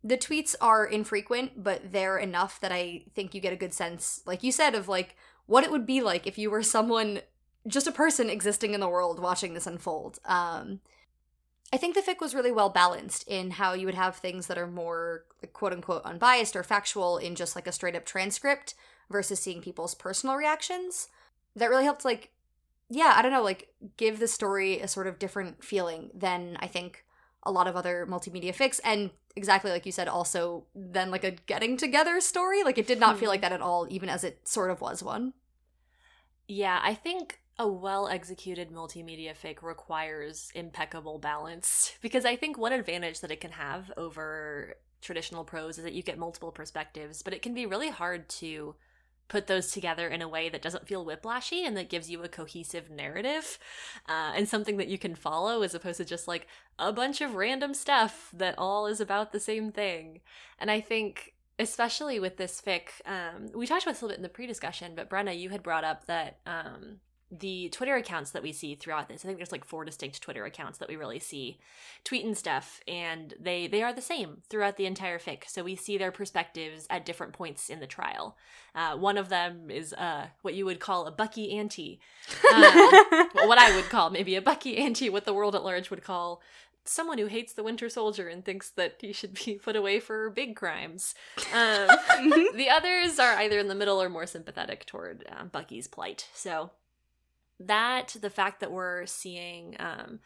the 0.03 0.17
tweets 0.17 0.55
are 0.61 0.85
infrequent, 0.85 1.63
but 1.63 1.91
they're 1.91 2.17
enough 2.17 2.59
that 2.61 2.71
I 2.71 3.03
think 3.13 3.33
you 3.33 3.41
get 3.41 3.53
a 3.53 3.57
good 3.57 3.73
sense, 3.73 4.21
like 4.25 4.43
you 4.43 4.51
said, 4.51 4.75
of 4.75 4.87
like 4.87 5.15
what 5.45 5.63
it 5.63 5.71
would 5.71 5.85
be 5.85 6.01
like 6.01 6.25
if 6.25 6.37
you 6.37 6.49
were 6.49 6.63
someone, 6.63 7.21
just 7.67 7.87
a 7.87 7.91
person 7.91 8.29
existing 8.29 8.73
in 8.73 8.79
the 8.79 8.87
world 8.87 9.19
watching 9.19 9.53
this 9.53 9.67
unfold. 9.67 10.19
Um, 10.25 10.79
I 11.71 11.77
think 11.77 11.95
the 11.95 12.01
fic 12.01 12.19
was 12.19 12.33
really 12.33 12.51
well 12.51 12.69
balanced 12.69 13.27
in 13.27 13.51
how 13.51 13.73
you 13.73 13.85
would 13.85 13.95
have 13.95 14.15
things 14.15 14.47
that 14.47 14.57
are 14.57 14.67
more 14.67 15.25
quote 15.53 15.73
unquote 15.73 16.03
unbiased 16.03 16.55
or 16.55 16.63
factual 16.63 17.17
in 17.17 17.35
just 17.35 17.55
like 17.55 17.67
a 17.67 17.71
straight 17.71 17.95
up 17.95 18.05
transcript 18.05 18.75
versus 19.09 19.39
seeing 19.39 19.61
people's 19.61 19.95
personal 19.95 20.35
reactions. 20.35 21.09
That 21.55 21.69
really 21.69 21.83
helped, 21.83 22.05
like, 22.05 22.31
yeah, 22.89 23.13
I 23.15 23.21
don't 23.21 23.31
know, 23.31 23.43
like 23.43 23.69
give 23.97 24.19
the 24.19 24.27
story 24.27 24.79
a 24.79 24.87
sort 24.87 25.07
of 25.07 25.19
different 25.19 25.63
feeling 25.63 26.09
than 26.13 26.57
I 26.59 26.67
think 26.67 27.05
a 27.43 27.51
lot 27.51 27.67
of 27.67 27.75
other 27.75 28.07
multimedia 28.09 28.55
fics. 28.55 28.79
And 28.83 29.11
exactly 29.39 29.71
like 29.71 29.85
you 29.85 29.91
said, 29.91 30.07
also 30.07 30.65
then 30.75 31.09
like 31.09 31.23
a 31.23 31.31
getting 31.31 31.77
together 31.77 32.19
story. 32.19 32.63
Like 32.63 32.77
it 32.77 32.85
did 32.85 32.99
not 32.99 33.17
feel 33.17 33.29
like 33.29 33.39
hmm. 33.39 33.43
that 33.43 33.53
at 33.53 33.61
all, 33.61 33.87
even 33.89 34.09
as 34.09 34.23
it 34.23 34.47
sort 34.47 34.69
of 34.69 34.81
was 34.81 35.01
one. 35.01 35.33
Yeah, 36.47 36.79
I 36.83 36.93
think 36.93 37.39
a 37.57 37.67
well 37.67 38.07
executed 38.07 38.71
multimedia 38.71 39.33
fic 39.35 39.61
requires 39.61 40.51
impeccable 40.53 41.19
balance 41.19 41.93
because 42.01 42.25
I 42.25 42.35
think 42.35 42.57
one 42.57 42.73
advantage 42.73 43.21
that 43.21 43.31
it 43.31 43.39
can 43.39 43.51
have 43.51 43.91
over 43.95 44.75
traditional 45.01 45.45
prose 45.45 45.77
is 45.77 45.85
that 45.85 45.93
you 45.93 46.03
get 46.03 46.17
multiple 46.17 46.51
perspectives, 46.51 47.23
but 47.23 47.33
it 47.33 47.41
can 47.41 47.53
be 47.53 47.65
really 47.65 47.89
hard 47.89 48.27
to 48.29 48.75
put 49.29 49.47
those 49.47 49.71
together 49.71 50.07
in 50.09 50.21
a 50.21 50.27
way 50.27 50.49
that 50.49 50.61
doesn't 50.61 50.87
feel 50.87 51.05
whiplashy 51.05 51.65
and 51.65 51.77
that 51.77 51.87
gives 51.87 52.09
you 52.09 52.21
a 52.23 52.27
cohesive 52.27 52.89
narrative 52.89 53.57
uh, 54.09 54.33
and 54.35 54.49
something 54.49 54.77
that 54.77 54.87
you 54.87 54.97
can 54.97 55.15
follow 55.15 55.61
as 55.61 55.73
opposed 55.73 55.97
to 55.97 56.05
just 56.05 56.27
like 56.27 56.47
a 56.77 56.91
bunch 56.91 57.21
of 57.21 57.35
random 57.35 57.73
stuff 57.73 58.29
that 58.33 58.55
all 58.57 58.87
is 58.87 58.99
about 58.99 59.31
the 59.31 59.39
same 59.39 59.71
thing. 59.71 60.19
And 60.59 60.69
I 60.69 60.81
think 60.81 61.35
especially 61.59 62.19
with 62.19 62.37
this 62.37 62.61
fic, 62.61 62.89
um, 63.05 63.49
we 63.53 63.67
talked 63.67 63.83
about 63.83 63.91
this 63.91 64.01
a 64.01 64.05
little 64.05 64.15
bit 64.15 64.19
in 64.19 64.23
the 64.23 64.29
pre-discussion, 64.29 64.93
but 64.95 65.09
Brenna, 65.09 65.37
you 65.37 65.49
had 65.49 65.61
brought 65.61 65.83
up 65.83 66.05
that 66.05 66.39
um, 66.45 66.99
the 67.31 67.69
Twitter 67.69 67.95
accounts 67.95 68.31
that 68.31 68.41
we 68.41 68.51
see 68.51 68.75
throughout 68.75 69.07
this. 69.07 69.23
I 69.23 69.27
think 69.27 69.37
there's 69.37 69.51
like 69.51 69.65
four 69.65 69.85
distinct 69.85 70.21
Twitter 70.21 70.45
accounts 70.45 70.79
that 70.79 70.89
we 70.89 70.95
really 70.95 71.19
see 71.19 71.59
tweeting 72.03 72.35
stuff, 72.35 72.81
and 72.87 73.33
they 73.39 73.67
they 73.67 73.83
are 73.83 73.93
the 73.93 74.01
same 74.01 74.41
throughout 74.49 74.77
the 74.77 74.85
entire 74.85 75.19
fic. 75.19 75.43
So 75.47 75.63
we 75.63 75.75
see 75.75 75.97
their 75.97 76.11
perspectives 76.11 76.87
at 76.89 77.05
different 77.05 77.33
points 77.33 77.69
in 77.69 77.79
the 77.79 77.87
trial. 77.87 78.35
Uh, 78.73 78.97
one 78.97 79.17
of 79.17 79.29
them 79.29 79.69
is 79.69 79.93
uh, 79.93 80.27
what 80.41 80.55
you 80.55 80.65
would 80.65 80.79
call 80.79 81.05
a 81.05 81.11
Bucky 81.11 81.57
anti, 81.57 81.99
um, 82.53 82.63
what 83.33 83.59
I 83.59 83.75
would 83.75 83.89
call 83.89 84.09
maybe 84.09 84.35
a 84.35 84.41
Bucky 84.41 84.77
anti, 84.77 85.09
what 85.09 85.25
the 85.25 85.33
world 85.33 85.55
at 85.55 85.63
large 85.63 85.89
would 85.89 86.03
call 86.03 86.41
someone 86.85 87.19
who 87.19 87.27
hates 87.27 87.53
the 87.53 87.63
Winter 87.63 87.87
Soldier 87.89 88.27
and 88.27 88.43
thinks 88.43 88.71
that 88.71 88.95
he 88.99 89.13
should 89.13 89.33
be 89.45 89.55
put 89.55 89.75
away 89.75 89.99
for 89.99 90.29
big 90.29 90.55
crimes. 90.55 91.13
Um, 91.53 91.87
the 92.55 92.67
others 92.71 93.19
are 93.19 93.35
either 93.35 93.59
in 93.59 93.67
the 93.67 93.75
middle 93.75 94.01
or 94.01 94.09
more 94.09 94.25
sympathetic 94.25 94.85
toward 94.85 95.23
uh, 95.29 95.45
Bucky's 95.45 95.87
plight. 95.87 96.27
So 96.33 96.71
that 97.59 98.15
the 98.21 98.29
fact 98.29 98.59
that 98.59 98.71
we're 98.71 99.05
seeing 99.05 99.75
um 99.79 100.19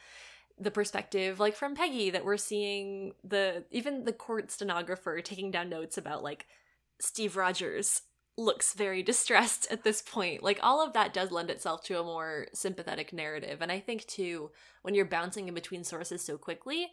the 0.59 0.71
perspective 0.71 1.39
like 1.39 1.55
from 1.55 1.75
Peggy 1.75 2.09
that 2.11 2.25
we're 2.25 2.37
seeing 2.37 3.13
the 3.23 3.63
even 3.71 4.03
the 4.03 4.13
court 4.13 4.51
stenographer 4.51 5.19
taking 5.21 5.51
down 5.51 5.69
notes 5.69 5.97
about 5.97 6.23
like 6.23 6.45
Steve 6.99 7.35
Rogers 7.35 8.01
looks 8.37 8.73
very 8.73 9.03
distressed 9.11 9.67
at 9.71 9.83
this 9.83 10.01
point. 10.01 10.43
Like 10.43 10.59
all 10.61 10.85
of 10.85 10.93
that 10.93 11.13
does 11.13 11.31
lend 11.31 11.49
itself 11.49 11.83
to 11.83 11.99
a 11.99 12.03
more 12.03 12.47
sympathetic 12.53 13.13
narrative. 13.13 13.61
And 13.61 13.71
I 13.71 13.79
think 13.79 14.05
too 14.05 14.51
when 14.81 14.95
you're 14.95 15.05
bouncing 15.05 15.47
in 15.47 15.53
between 15.53 15.83
sources 15.83 16.23
so 16.23 16.37
quickly, 16.37 16.87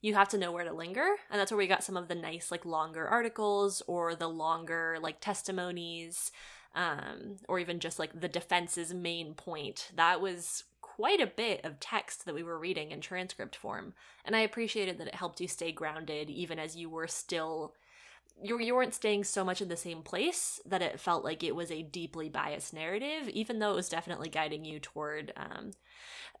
you 0.00 0.14
have 0.14 0.28
to 0.30 0.38
know 0.38 0.50
where 0.50 0.64
to 0.64 0.72
linger. 0.72 1.06
And 1.30 1.38
that's 1.38 1.52
where 1.52 1.58
we 1.58 1.66
got 1.66 1.84
some 1.84 1.96
of 1.96 2.08
the 2.08 2.14
nice 2.14 2.50
like 2.50 2.64
longer 2.64 3.06
articles 3.06 3.82
or 3.86 4.14
the 4.14 4.28
longer 4.28 4.98
like 5.00 5.20
testimonies 5.20 6.32
um, 6.74 7.36
or 7.48 7.58
even 7.58 7.80
just 7.80 7.98
like 7.98 8.20
the 8.20 8.28
defense's 8.28 8.94
main 8.94 9.34
point. 9.34 9.90
That 9.94 10.20
was 10.20 10.64
quite 10.80 11.20
a 11.20 11.26
bit 11.26 11.64
of 11.64 11.80
text 11.80 12.26
that 12.26 12.34
we 12.34 12.42
were 12.42 12.58
reading 12.58 12.90
in 12.90 13.00
transcript 13.00 13.56
form. 13.56 13.94
And 14.24 14.36
I 14.36 14.40
appreciated 14.40 14.98
that 14.98 15.08
it 15.08 15.14
helped 15.14 15.40
you 15.40 15.48
stay 15.48 15.72
grounded 15.72 16.28
even 16.28 16.58
as 16.58 16.76
you 16.76 16.90
were 16.90 17.08
still 17.08 17.74
you, 18.40 18.58
you 18.60 18.74
weren't 18.74 18.94
staying 18.94 19.24
so 19.24 19.44
much 19.44 19.60
in 19.60 19.68
the 19.68 19.76
same 19.76 20.02
place 20.02 20.60
that 20.66 20.82
it 20.82 21.00
felt 21.00 21.24
like 21.24 21.42
it 21.42 21.54
was 21.54 21.70
a 21.70 21.82
deeply 21.82 22.28
biased 22.28 22.72
narrative, 22.72 23.28
even 23.28 23.58
though 23.58 23.72
it 23.72 23.76
was 23.76 23.88
definitely 23.88 24.28
guiding 24.28 24.64
you 24.64 24.80
toward 24.80 25.32
um, 25.36 25.72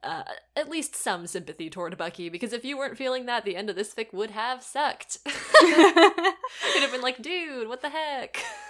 uh, 0.02 0.22
at 0.56 0.68
least 0.68 0.96
some 0.96 1.26
sympathy 1.26 1.70
toward 1.70 1.96
Bucky. 1.96 2.28
Because 2.28 2.52
if 2.52 2.64
you 2.64 2.76
weren't 2.76 2.98
feeling 2.98 3.26
that, 3.26 3.44
the 3.44 3.56
end 3.56 3.70
of 3.70 3.76
this 3.76 3.94
fic 3.94 4.12
would 4.12 4.30
have 4.30 4.62
sucked. 4.62 5.18
It'd 5.26 6.82
have 6.82 6.92
been 6.92 7.02
like, 7.02 7.22
dude, 7.22 7.68
what 7.68 7.82
the 7.82 7.90
heck? 7.90 8.42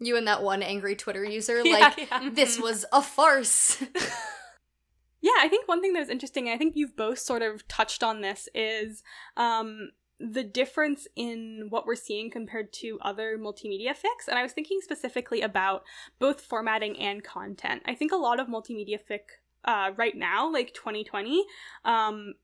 You 0.00 0.16
and 0.16 0.26
that 0.28 0.42
one 0.42 0.62
angry 0.62 0.96
Twitter 0.96 1.24
user, 1.24 1.62
like, 1.64 1.98
yeah. 1.98 2.30
this 2.32 2.54
mm-hmm. 2.54 2.62
was 2.62 2.84
a 2.92 3.02
farce. 3.02 3.82
yeah, 5.20 5.32
I 5.40 5.48
think 5.48 5.66
one 5.66 5.80
thing 5.80 5.92
that 5.94 6.00
was 6.00 6.08
interesting, 6.08 6.48
I 6.48 6.56
think 6.56 6.76
you've 6.76 6.96
both 6.96 7.18
sort 7.18 7.42
of 7.42 7.66
touched 7.68 8.02
on 8.02 8.20
this, 8.20 8.48
is 8.54 9.02
um, 9.36 9.90
the 10.20 10.44
difference 10.44 11.06
in 11.16 11.66
what 11.70 11.86
we're 11.86 11.94
seeing 11.94 12.30
compared 12.30 12.72
to 12.74 12.98
other 13.02 13.38
multimedia 13.38 13.90
fics. 13.90 14.28
And 14.28 14.38
I 14.38 14.42
was 14.42 14.52
thinking 14.52 14.80
specifically 14.82 15.42
about 15.42 15.84
both 16.18 16.40
formatting 16.40 16.98
and 16.98 17.22
content. 17.22 17.82
I 17.86 17.94
think 17.94 18.12
a 18.12 18.16
lot 18.16 18.40
of 18.40 18.48
multimedia 18.48 18.98
fic 18.98 19.20
uh, 19.64 19.92
right 19.96 20.16
now, 20.16 20.52
like 20.52 20.74
2020, 20.74 21.44
um, 21.84 22.34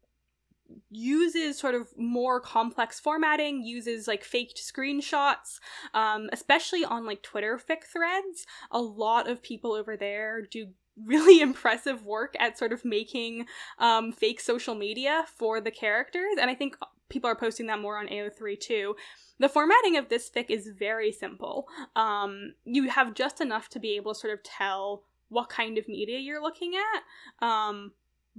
uses 0.90 1.58
sort 1.58 1.74
of 1.74 1.88
more 1.96 2.40
complex 2.40 3.00
formatting, 3.00 3.62
uses 3.62 4.08
like 4.08 4.24
faked 4.24 4.56
screenshots, 4.58 5.58
um, 5.92 6.28
especially 6.32 6.84
on 6.84 7.06
like 7.06 7.22
Twitter 7.22 7.58
fic 7.58 7.84
threads. 7.84 8.46
A 8.70 8.80
lot 8.80 9.28
of 9.28 9.42
people 9.42 9.72
over 9.72 9.96
there 9.96 10.42
do 10.42 10.68
really 11.04 11.40
impressive 11.42 12.04
work 12.04 12.34
at 12.38 12.58
sort 12.58 12.72
of 12.72 12.84
making 12.84 13.46
um, 13.78 14.12
fake 14.12 14.40
social 14.40 14.74
media 14.74 15.24
for 15.36 15.60
the 15.60 15.70
characters, 15.70 16.36
and 16.40 16.50
I 16.50 16.54
think 16.54 16.76
people 17.08 17.28
are 17.30 17.36
posting 17.36 17.66
that 17.66 17.80
more 17.80 17.98
on 17.98 18.08
AO3 18.08 18.58
too. 18.58 18.96
The 19.38 19.48
formatting 19.48 19.96
of 19.96 20.08
this 20.08 20.30
fic 20.30 20.46
is 20.48 20.68
very 20.68 21.12
simple. 21.12 21.66
Um, 21.96 22.54
you 22.64 22.88
have 22.88 23.14
just 23.14 23.40
enough 23.40 23.68
to 23.70 23.80
be 23.80 23.96
able 23.96 24.14
to 24.14 24.20
sort 24.20 24.32
of 24.32 24.42
tell 24.42 25.04
what 25.28 25.48
kind 25.48 25.76
of 25.76 25.88
media 25.88 26.18
you're 26.18 26.42
looking 26.42 26.74
at. 26.74 27.46
Um, 27.46 27.92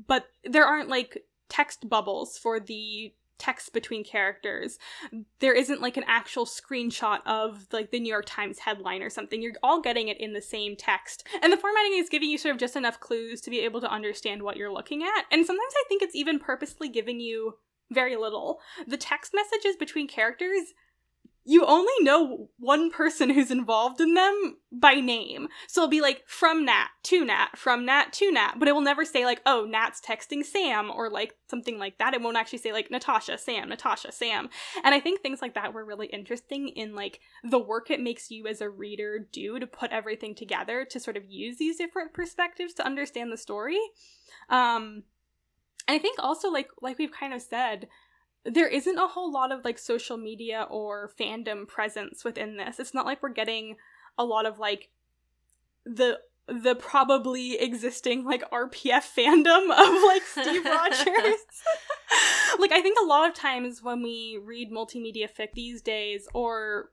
but 0.08 0.26
there 0.44 0.66
aren't 0.66 0.90
like 0.90 1.26
text 1.50 1.88
bubbles 1.90 2.38
for 2.38 2.60
the 2.60 3.14
text 3.38 3.74
between 3.74 4.04
characters. 4.04 4.78
There 5.40 5.54
isn't 5.54 5.82
like 5.82 5.98
an 5.98 6.06
actual 6.08 6.46
screenshot 6.46 7.20
of 7.26 7.68
like 7.72 7.92
the 7.92 8.00
New 8.00 8.12
York 8.12 8.26
Times 8.26 8.60
headline 8.60 9.02
or 9.02 9.10
something. 9.10 9.42
You're 9.42 9.54
all 9.62 9.82
getting 9.82 10.08
it 10.08 10.20
in 10.20 10.34
the 10.34 10.42
same 10.42 10.76
text. 10.76 11.28
And 11.42 11.52
the 11.52 11.58
formatting 11.58 11.98
is 11.98 12.10
giving 12.10 12.30
you 12.30 12.38
sort 12.38 12.56
of 12.56 12.60
just 12.60 12.76
enough 12.76 13.00
clues 13.00 13.42
to 13.42 13.50
be 13.50 13.60
able 13.60 13.82
to 13.82 13.92
understand 13.92 14.44
what 14.44 14.58
you're 14.58 14.72
looking 14.72 15.04
at. 15.04 15.26
And 15.32 15.46
sometimes 15.46 15.74
I 15.76 15.84
think 15.88 16.02
it's 16.02 16.16
even 16.16 16.40
purposely 16.40 16.90
giving 16.90 17.20
you 17.20 17.56
very 17.92 18.16
little. 18.16 18.60
The 18.88 18.98
text 18.98 19.34
messages 19.36 19.76
between 19.76 20.08
characters 20.08 20.74
you 21.48 21.64
only 21.66 21.94
know 22.02 22.50
one 22.58 22.90
person 22.90 23.30
who's 23.30 23.52
involved 23.52 24.02
in 24.02 24.16
them 24.16 24.58
by 24.72 24.96
name. 24.96 25.48
So 25.68 25.82
it'll 25.82 25.90
be 25.90 26.02
like 26.02 26.24
from 26.26 26.66
Nat 26.66 26.88
to 27.04 27.24
Nat, 27.24 27.50
from 27.56 27.86
Nat 27.86 28.12
to 28.14 28.32
Nat, 28.32 28.56
but 28.58 28.68
it 28.68 28.74
will 28.74 28.82
never 28.82 29.06
say 29.06 29.26
like, 29.26 29.42
oh, 29.46 29.66
Nat's 29.70 30.02
texting 30.02 30.44
Sam 30.44 30.90
or 30.90 31.08
like 31.08 31.36
something 31.48 31.78
like 31.78 32.00
that. 32.00 32.16
It 32.16 32.22
won't 32.22 32.36
actually 32.36 32.60
say 32.60 32.74
like 32.74 32.90
Natasha, 32.90 33.38
Sam, 33.38 33.70
Natasha, 33.70 34.12
Sam. 34.12 34.50
And 34.84 34.96
I 34.96 35.00
think 35.00 35.22
things 35.22 35.42
like 35.42 35.54
that 35.54 35.74
were 35.74 35.86
really 35.86 36.08
interesting 36.08 36.70
in 36.70 36.96
like 36.96 37.20
the 37.44 37.60
work 37.60 37.92
it 37.92 38.02
makes 38.02 38.32
you 38.32 38.48
as 38.48 38.60
a 38.60 38.70
reader 38.70 39.20
do 39.32 39.60
to 39.60 39.68
put 39.68 39.92
everything 39.92 40.34
together 40.34 40.84
to 40.90 41.00
sort 41.00 41.16
of 41.16 41.26
use 41.30 41.58
these 41.58 41.78
different 41.78 42.14
perspectives 42.14 42.74
to 42.74 42.86
understand 42.86 43.32
the 43.32 43.38
story. 43.38 43.80
Um, 44.50 45.04
and 45.88 45.96
I 45.96 46.00
think 46.00 46.18
also 46.18 46.50
like 46.50 46.70
like 46.82 46.98
we've 46.98 47.12
kind 47.12 47.36
of 47.36 47.42
said, 47.44 47.88
there 48.46 48.68
isn't 48.68 48.98
a 48.98 49.08
whole 49.08 49.32
lot 49.32 49.52
of 49.52 49.66
like 49.66 49.80
social 49.80 50.18
media 50.18 50.68
or 50.70 51.12
fandom 51.20 51.68
presence 51.68 52.24
within 52.24 52.58
this. 52.58 52.80
It's 52.80 52.94
not 52.94 53.06
like 53.06 53.24
we're 53.24 53.30
getting 53.30 53.78
a 54.18 54.24
lot 54.24 54.46
of 54.46 54.60
like 54.60 54.90
the 55.86 56.20
the 56.48 56.76
probably 56.76 57.60
existing 57.60 58.24
like 58.24 58.48
RPF 58.52 59.04
fandom 59.18 59.72
of 59.72 60.04
like 60.04 60.22
Steve 60.24 60.66
Rogers. 60.66 61.42
like 62.60 62.72
I 62.72 62.82
think 62.82 62.98
a 63.02 63.06
lot 63.06 63.28
of 63.28 63.36
times 63.36 63.82
when 63.82 64.04
we 64.04 64.40
read 64.44 64.72
multimedia 64.72 65.28
fic 65.28 65.54
these 65.54 65.82
days 65.82 66.28
or 66.34 66.90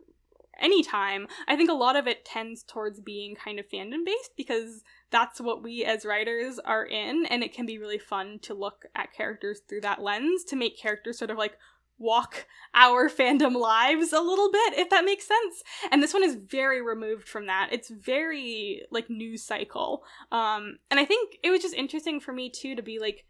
anytime, 0.60 1.26
I 1.46 1.56
think 1.56 1.70
a 1.70 1.74
lot 1.74 1.96
of 1.96 2.06
it 2.06 2.24
tends 2.24 2.62
towards 2.62 3.00
being 3.00 3.34
kind 3.34 3.58
of 3.58 3.68
fandom 3.68 4.04
based 4.04 4.32
because 4.36 4.82
that's 5.10 5.40
what 5.40 5.62
we 5.62 5.84
as 5.84 6.04
writers 6.04 6.58
are 6.64 6.84
in 6.84 7.26
and 7.26 7.42
it 7.42 7.52
can 7.52 7.66
be 7.66 7.78
really 7.78 7.98
fun 7.98 8.38
to 8.42 8.54
look 8.54 8.86
at 8.94 9.12
characters 9.12 9.60
through 9.68 9.82
that 9.82 10.02
lens 10.02 10.44
to 10.44 10.56
make 10.56 10.78
characters 10.78 11.18
sort 11.18 11.30
of 11.30 11.38
like 11.38 11.58
walk 11.98 12.46
our 12.74 13.08
fandom 13.08 13.54
lives 13.54 14.12
a 14.12 14.20
little 14.20 14.50
bit 14.50 14.74
if 14.78 14.90
that 14.90 15.04
makes 15.04 15.26
sense. 15.26 15.62
And 15.90 16.02
this 16.02 16.14
one 16.14 16.24
is 16.24 16.34
very 16.34 16.82
removed 16.82 17.28
from 17.28 17.46
that. 17.46 17.68
It's 17.70 17.90
very 17.90 18.82
like 18.90 19.08
news 19.08 19.44
cycle. 19.44 20.02
Um 20.32 20.78
and 20.90 20.98
i 20.98 21.04
think 21.04 21.36
it 21.42 21.50
was 21.50 21.62
just 21.62 21.74
interesting 21.74 22.20
for 22.20 22.32
me 22.32 22.50
too 22.50 22.74
to 22.74 22.82
be 22.82 22.98
like 22.98 23.24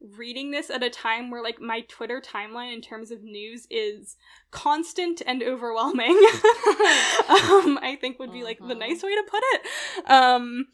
reading 0.00 0.50
this 0.50 0.70
at 0.70 0.82
a 0.82 0.90
time 0.90 1.30
where 1.30 1.42
like 1.42 1.60
my 1.60 1.80
Twitter 1.82 2.20
timeline 2.20 2.72
in 2.72 2.80
terms 2.80 3.10
of 3.10 3.22
news 3.22 3.66
is 3.70 4.16
constant 4.50 5.22
and 5.26 5.42
overwhelming. 5.42 6.10
um, 7.28 7.78
I 7.82 7.96
think 8.00 8.18
would 8.18 8.32
be 8.32 8.44
like 8.44 8.58
the 8.58 8.74
nice 8.74 9.02
way 9.02 9.14
to 9.14 9.24
put 9.28 9.42
it. 9.52 10.10
Um, 10.10 10.66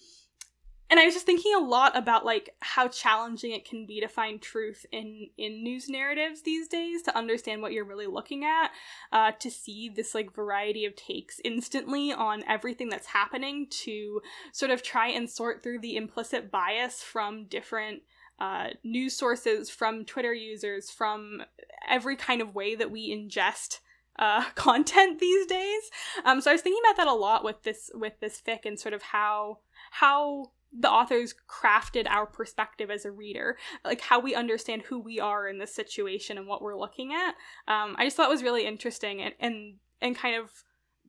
and 0.92 1.00
I 1.00 1.06
was 1.06 1.14
just 1.14 1.24
thinking 1.24 1.54
a 1.54 1.58
lot 1.58 1.96
about 1.96 2.26
like 2.26 2.50
how 2.60 2.86
challenging 2.86 3.52
it 3.52 3.66
can 3.66 3.86
be 3.86 4.00
to 4.00 4.08
find 4.08 4.42
truth 4.42 4.84
in 4.92 5.28
in 5.38 5.64
news 5.64 5.88
narratives 5.88 6.42
these 6.42 6.68
days 6.68 7.00
to 7.04 7.16
understand 7.16 7.62
what 7.62 7.72
you're 7.72 7.86
really 7.86 8.06
looking 8.06 8.44
at, 8.44 8.70
uh, 9.10 9.32
to 9.38 9.50
see 9.50 9.88
this 9.88 10.14
like 10.14 10.34
variety 10.34 10.84
of 10.84 10.94
takes 10.94 11.40
instantly 11.46 12.12
on 12.12 12.44
everything 12.46 12.90
that's 12.90 13.06
happening, 13.06 13.68
to 13.70 14.20
sort 14.52 14.70
of 14.70 14.82
try 14.82 15.08
and 15.08 15.30
sort 15.30 15.62
through 15.62 15.78
the 15.78 15.96
implicit 15.96 16.50
bias 16.50 17.02
from 17.02 17.46
different 17.46 18.02
uh, 18.42 18.70
news 18.82 19.14
sources, 19.14 19.70
from 19.70 20.04
Twitter 20.04 20.34
users, 20.34 20.90
from 20.90 21.42
every 21.88 22.16
kind 22.16 22.42
of 22.42 22.56
way 22.56 22.74
that 22.74 22.90
we 22.90 23.08
ingest 23.14 23.78
uh, 24.18 24.42
content 24.56 25.20
these 25.20 25.46
days. 25.46 25.82
Um, 26.24 26.40
so 26.40 26.50
I 26.50 26.54
was 26.54 26.60
thinking 26.60 26.82
about 26.84 26.96
that 26.96 27.06
a 27.06 27.14
lot 27.14 27.44
with 27.44 27.62
this 27.62 27.88
with 27.94 28.14
this 28.20 28.42
fic 28.44 28.64
and 28.64 28.80
sort 28.80 28.94
of 28.94 29.02
how 29.02 29.58
how 29.92 30.50
the 30.76 30.90
authors 30.90 31.36
crafted 31.48 32.08
our 32.08 32.26
perspective 32.26 32.90
as 32.90 33.04
a 33.04 33.12
reader, 33.12 33.58
like 33.84 34.00
how 34.00 34.18
we 34.18 34.34
understand 34.34 34.82
who 34.82 34.98
we 34.98 35.20
are 35.20 35.46
in 35.46 35.58
this 35.58 35.72
situation 35.72 36.36
and 36.36 36.48
what 36.48 36.62
we're 36.62 36.78
looking 36.78 37.12
at. 37.12 37.36
Um, 37.72 37.94
I 37.96 38.06
just 38.06 38.16
thought 38.16 38.28
was 38.28 38.42
really 38.42 38.66
interesting 38.66 39.22
and 39.22 39.34
and 39.38 39.74
and 40.00 40.16
kind 40.16 40.34
of 40.34 40.50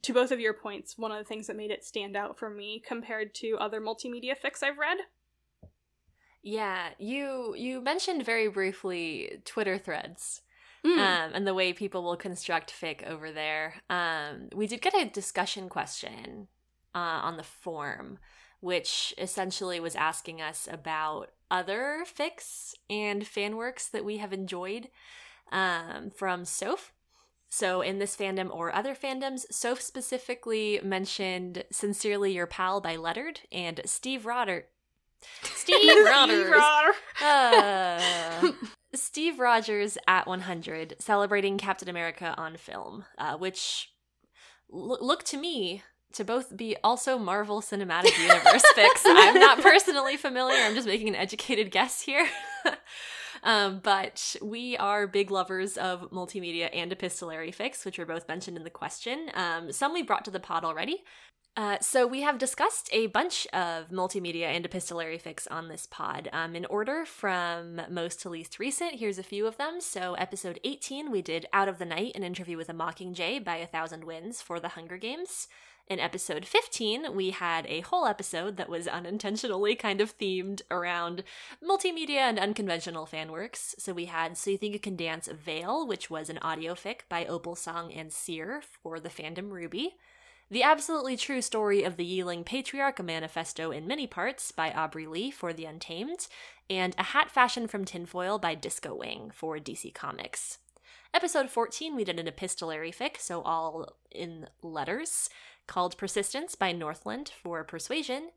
to 0.04 0.14
both 0.14 0.32
of 0.32 0.40
your 0.40 0.54
points, 0.54 1.00
one 1.00 1.12
of 1.12 1.18
the 1.18 1.24
things 1.24 1.48
that 1.48 1.56
made 1.56 1.72
it 1.72 1.84
stand 1.84 2.16
out 2.16 2.38
for 2.38 2.52
me 2.52 2.84
compared 2.86 3.34
to 3.34 3.58
other 3.58 3.82
multimedia 3.82 4.36
fics 4.40 4.62
I've 4.62 4.78
read. 4.78 4.98
Yeah, 6.44 6.90
you 7.00 7.56
you 7.58 7.80
mentioned 7.82 8.26
very 8.26 8.50
briefly 8.50 9.42
Twitter 9.46 9.78
threads. 9.78 10.42
Mm. 10.86 10.98
Um, 10.98 11.32
and 11.34 11.48
the 11.48 11.54
way 11.54 11.72
people 11.72 12.04
will 12.04 12.18
construct 12.18 12.74
fic 12.74 13.08
over 13.08 13.32
there. 13.32 13.76
Um, 13.90 14.50
we 14.54 14.68
did 14.68 14.82
get 14.82 14.94
a 14.94 15.06
discussion 15.06 15.70
question 15.70 16.50
uh, 16.94 16.98
on 17.24 17.38
the 17.38 17.44
form, 17.44 18.20
which 18.60 19.14
essentially 19.18 19.80
was 19.80 19.96
asking 19.96 20.42
us 20.42 20.68
about 20.70 21.32
other 21.50 22.04
fics 22.06 22.74
and 22.90 23.26
fan 23.26 23.56
works 23.56 23.88
that 23.88 24.04
we 24.04 24.18
have 24.18 24.34
enjoyed 24.34 24.90
um, 25.54 26.12
from 26.14 26.44
Soph. 26.44 26.92
So, 27.48 27.82
in 27.82 28.00
this 28.00 28.18
fandom 28.18 28.54
or 28.54 28.74
other 28.74 28.96
fandoms, 28.96 29.46
Soph 29.52 29.80
specifically 29.80 30.82
mentioned 30.84 31.64
Sincerely 31.72 32.34
Your 32.34 32.48
Pal 32.48 32.82
by 32.82 32.96
Lettard 32.96 33.42
and 33.52 33.80
Steve 33.86 34.24
Rodder 34.24 34.64
Steve 35.56 36.06
Rogers. 36.06 36.62
uh, 37.24 38.52
Steve 38.96 39.40
Rogers 39.40 39.98
at 40.08 40.28
100 40.28 40.96
celebrating 41.00 41.58
Captain 41.58 41.90
America 41.90 42.34
on 42.38 42.58
film, 42.58 43.06
uh, 43.18 43.36
which 43.38 43.90
l- 44.74 44.98
look 45.02 45.24
to 45.26 45.38
me 45.38 45.84
to 46.14 46.24
both 46.24 46.56
be 46.56 46.76
also 46.84 47.18
Marvel 47.18 47.60
Cinematic 47.62 48.16
Universe 48.20 48.64
fics. 48.78 49.02
I'm 49.06 49.40
not 49.40 49.62
personally 49.62 50.16
familiar. 50.18 50.58
I'm 50.62 50.76
just 50.76 50.88
making 50.88 51.08
an 51.10 51.16
educated 51.16 51.72
guess 51.72 52.02
here. 52.02 52.28
um, 53.44 53.80
but 53.84 54.36
we 54.42 54.78
are 54.78 55.06
big 55.06 55.30
lovers 55.30 55.78
of 55.78 56.10
multimedia 56.12 56.70
and 56.74 56.92
epistolary 56.92 57.52
fics, 57.52 57.86
which 57.86 57.98
were 57.98 58.06
both 58.06 58.28
mentioned 58.28 58.58
in 58.58 58.64
the 58.64 58.70
question. 58.70 59.30
Um, 59.34 59.72
some 59.72 59.94
we 59.94 60.02
brought 60.02 60.26
to 60.26 60.32
the 60.32 60.40
pod 60.40 60.64
already. 60.64 61.04
Uh, 61.56 61.78
so 61.82 62.08
we 62.08 62.22
have 62.22 62.40
discussed 62.40 62.90
a 62.92 63.06
bunch 63.08 63.46
of 63.54 63.90
multimedia 63.90 64.46
and 64.46 64.66
epistolary 64.66 65.20
fics 65.20 65.46
on 65.52 65.68
this 65.68 65.86
pod. 65.86 66.28
Um, 66.34 66.56
in 66.56 66.66
order 66.66 67.06
from 67.06 67.80
most 67.90 68.22
to 68.22 68.30
least 68.30 68.58
recent, 68.58 68.96
here's 68.96 69.20
a 69.20 69.24
few 69.24 69.46
of 69.46 69.58
them. 69.58 69.80
So 69.80 70.16
episode 70.16 70.60
18, 70.64 71.12
we 71.12 71.22
did 71.22 71.46
Out 71.54 71.68
of 71.68 71.78
the 71.78 71.86
Night, 71.86 72.14
an 72.16 72.24
interview 72.24 72.58
with 72.58 72.70
a 72.70 72.74
Mockingjay 72.74 73.44
by 73.44 73.58
A 73.58 73.68
Thousand 73.68 74.04
Winds 74.04 74.42
for 74.42 74.60
the 74.60 74.70
Hunger 74.70 74.98
Games. 74.98 75.48
In 75.88 76.00
episode 76.00 76.46
15, 76.46 77.14
we 77.14 77.32
had 77.32 77.68
a 77.68 77.82
whole 77.82 78.06
episode 78.06 78.56
that 78.56 78.70
was 78.70 78.88
unintentionally 78.88 79.76
kind 79.76 80.00
of 80.00 80.18
themed 80.18 80.62
around 80.72 81.24
multimedia 81.62 82.20
and 82.20 82.40
unconventional 82.40 83.06
fan 83.06 83.34
works. 83.34 83.76
So 83.78 83.92
we 83.92 84.06
had 84.06 84.38
So 84.38 84.52
You 84.52 84.58
Think 84.58 84.74
You 84.74 84.80
Can 84.80 84.96
Dance 84.96 85.28
Veil, 85.28 85.86
which 85.86 86.10
was 86.10 86.30
an 86.30 86.38
audio 86.38 86.74
fic 86.74 87.02
by 87.10 87.26
Opal 87.26 87.58
Song 87.58 87.92
and 87.92 88.14
Seer 88.14 88.62
for 88.82 88.98
the 88.98 89.10
fandom 89.10 89.50
RWBY. 89.50 89.90
The 90.50 90.64
Absolutely 90.64 91.18
True 91.18 91.42
Story 91.42 91.84
of 91.84 91.98
the 91.98 92.06
Yiling 92.06 92.46
Patriarch, 92.46 93.00
a 93.00 93.04
Manifesto 93.04 93.72
in 93.72 93.86
Many 93.86 94.08
Parts 94.08 94.54
by 94.54 94.72
Aubrey 94.72 95.06
Lee 95.06 95.32
for 95.32 95.52
The 95.52 95.66
Untamed, 95.66 96.28
and 96.70 96.96
A 96.98 97.04
Hat 97.04 97.30
Fashioned 97.30 97.70
from 97.70 97.84
Tinfoil 97.84 98.40
by 98.40 98.56
Disco 98.56 98.96
Wing 98.96 99.32
for 99.34 99.58
DC 99.58 99.94
Comics. 99.94 100.60
Episode 101.16 101.50
14, 101.50 101.96
we 101.96 102.04
did 102.04 102.20
an 102.20 102.28
epistolary 102.28 102.92
fic, 102.92 103.20
so 103.20 103.44
all 103.44 103.98
in 104.10 104.48
letters, 104.64 105.30
called 105.68 105.98
Persistence 105.98 106.56
by 106.56 106.72
Northland 106.72 107.32
for 107.42 107.64
Persuasion. 107.64 108.30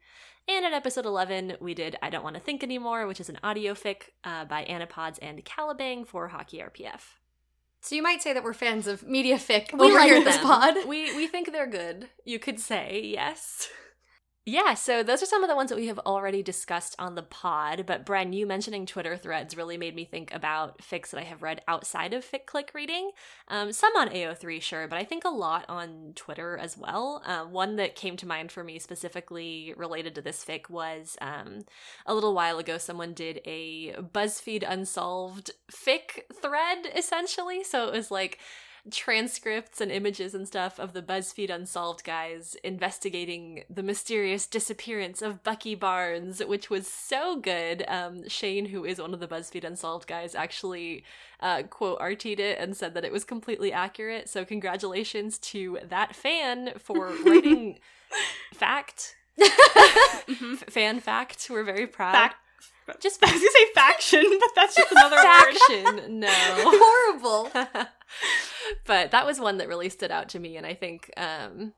And 0.48 0.64
in 0.64 0.72
episode 0.72 1.06
11, 1.06 1.56
we 1.60 1.74
did 1.74 1.96
I 2.00 2.10
Don't 2.10 2.22
Want 2.22 2.34
to 2.34 2.40
Think 2.40 2.62
Anymore, 2.62 3.06
which 3.06 3.20
is 3.20 3.28
an 3.28 3.38
audio 3.42 3.74
fic 3.74 4.10
uh, 4.22 4.44
by 4.44 4.64
Anapods 4.64 5.18
and 5.20 5.44
Caliban 5.44 6.04
for 6.04 6.28
Hockey 6.28 6.58
RPF. 6.58 7.00
So 7.80 7.94
you 7.94 8.02
might 8.02 8.22
say 8.22 8.32
that 8.32 8.42
we're 8.42 8.54
fans 8.54 8.86
of 8.86 9.06
media 9.06 9.36
fic 9.36 9.72
we 9.72 9.86
over 9.86 9.94
like 9.94 10.06
here 10.06 10.16
in 10.16 10.24
this 10.24 10.38
pod. 10.38 10.74
We 10.86 11.14
we 11.16 11.26
think 11.26 11.52
they're 11.52 11.66
good. 11.66 12.08
You 12.24 12.38
could 12.38 12.58
say 12.60 13.02
yes. 13.04 13.68
Yeah, 14.48 14.74
so 14.74 15.02
those 15.02 15.24
are 15.24 15.26
some 15.26 15.42
of 15.42 15.50
the 15.50 15.56
ones 15.56 15.70
that 15.70 15.76
we 15.76 15.88
have 15.88 15.98
already 16.06 16.40
discussed 16.40 16.94
on 17.00 17.16
the 17.16 17.22
pod. 17.24 17.82
But 17.84 18.06
Bren, 18.06 18.32
you 18.32 18.46
mentioning 18.46 18.86
Twitter 18.86 19.16
threads 19.16 19.56
really 19.56 19.76
made 19.76 19.96
me 19.96 20.04
think 20.04 20.32
about 20.32 20.78
fics 20.78 21.10
that 21.10 21.18
I 21.18 21.24
have 21.24 21.42
read 21.42 21.62
outside 21.66 22.14
of 22.14 22.24
Fic 22.24 22.46
Click 22.46 22.70
reading. 22.72 23.10
Um, 23.48 23.72
some 23.72 23.96
on 23.96 24.08
AO3, 24.08 24.62
sure, 24.62 24.86
but 24.86 25.00
I 25.00 25.04
think 25.04 25.24
a 25.24 25.30
lot 25.30 25.64
on 25.68 26.12
Twitter 26.14 26.56
as 26.56 26.78
well. 26.78 27.22
Uh, 27.26 27.42
one 27.42 27.74
that 27.74 27.96
came 27.96 28.16
to 28.18 28.26
mind 28.28 28.52
for 28.52 28.62
me 28.62 28.78
specifically 28.78 29.74
related 29.76 30.14
to 30.14 30.22
this 30.22 30.44
fic 30.44 30.70
was 30.70 31.16
um, 31.20 31.64
a 32.06 32.14
little 32.14 32.32
while 32.32 32.60
ago, 32.60 32.78
someone 32.78 33.14
did 33.14 33.40
a 33.46 33.94
BuzzFeed 33.94 34.64
Unsolved 34.64 35.50
fic 35.72 36.22
thread, 36.32 36.86
essentially. 36.94 37.64
So 37.64 37.88
it 37.88 37.92
was 37.92 38.12
like 38.12 38.38
transcripts 38.90 39.80
and 39.80 39.90
images 39.90 40.34
and 40.34 40.46
stuff 40.46 40.78
of 40.78 40.92
the 40.92 41.02
BuzzFeed 41.02 41.50
Unsolved 41.50 42.04
guys 42.04 42.56
investigating 42.62 43.64
the 43.68 43.82
mysterious 43.82 44.46
disappearance 44.46 45.22
of 45.22 45.42
Bucky 45.42 45.74
Barnes, 45.74 46.42
which 46.44 46.70
was 46.70 46.86
so 46.86 47.40
good. 47.40 47.84
Um, 47.88 48.28
Shane, 48.28 48.66
who 48.66 48.84
is 48.84 49.00
one 49.00 49.14
of 49.14 49.20
the 49.20 49.28
BuzzFeed 49.28 49.64
Unsolved 49.64 50.06
guys, 50.06 50.34
actually 50.34 51.04
uh, 51.40 51.64
quote 51.64 51.98
arted 52.00 52.40
it 52.40 52.58
and 52.58 52.76
said 52.76 52.94
that 52.94 53.04
it 53.04 53.12
was 53.12 53.24
completely 53.24 53.72
accurate. 53.72 54.28
So 54.28 54.44
congratulations 54.44 55.38
to 55.38 55.78
that 55.88 56.14
fan 56.14 56.72
for 56.78 57.06
writing 57.24 57.78
fact. 58.54 59.16
Mm-hmm. 60.26 60.54
Fan 60.54 60.98
fact. 60.98 61.46
We're 61.48 61.62
very 61.62 61.86
proud. 61.86 62.12
Fact. 62.12 62.36
Just 63.00 63.22
I 63.22 63.32
was 63.32 63.40
gonna 63.40 63.50
say 63.50 63.72
faction, 63.74 64.24
but 64.38 64.50
that's 64.54 64.76
just 64.76 64.92
another 64.92 65.16
faction. 65.16 66.20
No. 66.20 66.28
Horrible. 66.32 67.50
but 68.84 69.10
that 69.10 69.26
was 69.26 69.40
one 69.40 69.58
that 69.58 69.68
really 69.68 69.88
stood 69.88 70.10
out 70.10 70.28
to 70.30 70.38
me 70.38 70.56
and 70.56 70.66
i 70.66 70.74
think 70.74 71.10
um 71.16 71.72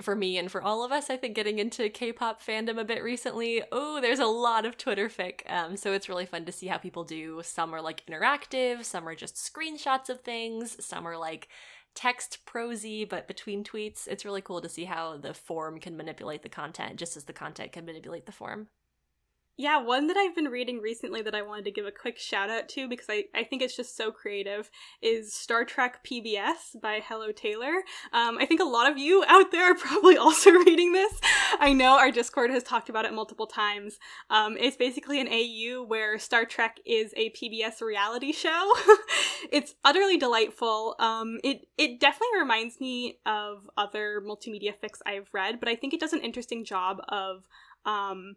for 0.00 0.16
me 0.16 0.36
and 0.38 0.50
for 0.50 0.62
all 0.62 0.84
of 0.84 0.90
us 0.90 1.08
i 1.10 1.16
think 1.16 1.36
getting 1.36 1.58
into 1.58 1.88
k-pop 1.88 2.42
fandom 2.42 2.78
a 2.78 2.84
bit 2.84 3.02
recently 3.02 3.62
oh 3.70 4.00
there's 4.00 4.18
a 4.18 4.26
lot 4.26 4.64
of 4.64 4.76
twitter 4.76 5.08
fic 5.08 5.40
um 5.50 5.76
so 5.76 5.92
it's 5.92 6.08
really 6.08 6.26
fun 6.26 6.44
to 6.44 6.52
see 6.52 6.66
how 6.66 6.78
people 6.78 7.04
do 7.04 7.40
some 7.44 7.74
are 7.74 7.82
like 7.82 8.04
interactive 8.06 8.84
some 8.84 9.08
are 9.08 9.14
just 9.14 9.36
screenshots 9.36 10.08
of 10.08 10.20
things 10.22 10.84
some 10.84 11.06
are 11.06 11.16
like 11.16 11.48
text 11.94 12.38
prosy 12.44 13.04
but 13.04 13.26
between 13.26 13.64
tweets 13.64 14.06
it's 14.06 14.24
really 14.24 14.42
cool 14.42 14.60
to 14.60 14.68
see 14.68 14.84
how 14.84 15.16
the 15.16 15.34
form 15.34 15.80
can 15.80 15.96
manipulate 15.96 16.42
the 16.42 16.48
content 16.48 16.96
just 16.96 17.16
as 17.16 17.24
the 17.24 17.32
content 17.32 17.72
can 17.72 17.84
manipulate 17.84 18.26
the 18.26 18.32
form 18.32 18.68
Yeah, 19.60 19.82
one 19.82 20.06
that 20.06 20.16
I've 20.16 20.36
been 20.36 20.44
reading 20.44 20.78
recently 20.78 21.20
that 21.22 21.34
I 21.34 21.42
wanted 21.42 21.64
to 21.64 21.72
give 21.72 21.84
a 21.84 21.90
quick 21.90 22.16
shout 22.16 22.48
out 22.48 22.68
to 22.68 22.88
because 22.88 23.06
I, 23.08 23.24
I 23.34 23.42
think 23.42 23.60
it's 23.60 23.74
just 23.74 23.96
so 23.96 24.12
creative 24.12 24.70
is 25.02 25.34
Star 25.34 25.64
Trek 25.64 26.06
PBS 26.08 26.80
by 26.80 27.00
Hello 27.04 27.32
Taylor. 27.32 27.82
Um, 28.12 28.38
I 28.38 28.46
think 28.46 28.60
a 28.60 28.64
lot 28.64 28.88
of 28.88 28.96
you 28.96 29.24
out 29.26 29.50
there 29.50 29.72
are 29.72 29.74
probably 29.74 30.16
also 30.16 30.52
reading 30.52 30.92
this. 30.92 31.12
I 31.58 31.72
know 31.72 31.98
our 31.98 32.12
Discord 32.12 32.52
has 32.52 32.62
talked 32.62 32.88
about 32.88 33.04
it 33.04 33.12
multiple 33.12 33.48
times. 33.48 33.98
Um, 34.30 34.56
it's 34.60 34.76
basically 34.76 35.20
an 35.20 35.26
AU 35.26 35.82
where 35.82 36.20
Star 36.20 36.44
Trek 36.44 36.78
is 36.86 37.12
a 37.16 37.30
PBS 37.30 37.80
reality 37.80 38.30
show. 38.30 38.74
it's 39.50 39.74
utterly 39.84 40.18
delightful. 40.18 40.94
Um, 41.00 41.40
it, 41.42 41.66
it 41.76 41.98
definitely 41.98 42.38
reminds 42.38 42.80
me 42.80 43.18
of 43.26 43.68
other 43.76 44.22
multimedia 44.24 44.72
fics 44.80 45.00
I've 45.04 45.30
read, 45.32 45.58
but 45.58 45.68
I 45.68 45.74
think 45.74 45.94
it 45.94 45.98
does 45.98 46.12
an 46.12 46.20
interesting 46.20 46.64
job 46.64 46.98
of. 47.08 47.48
Um, 47.84 48.36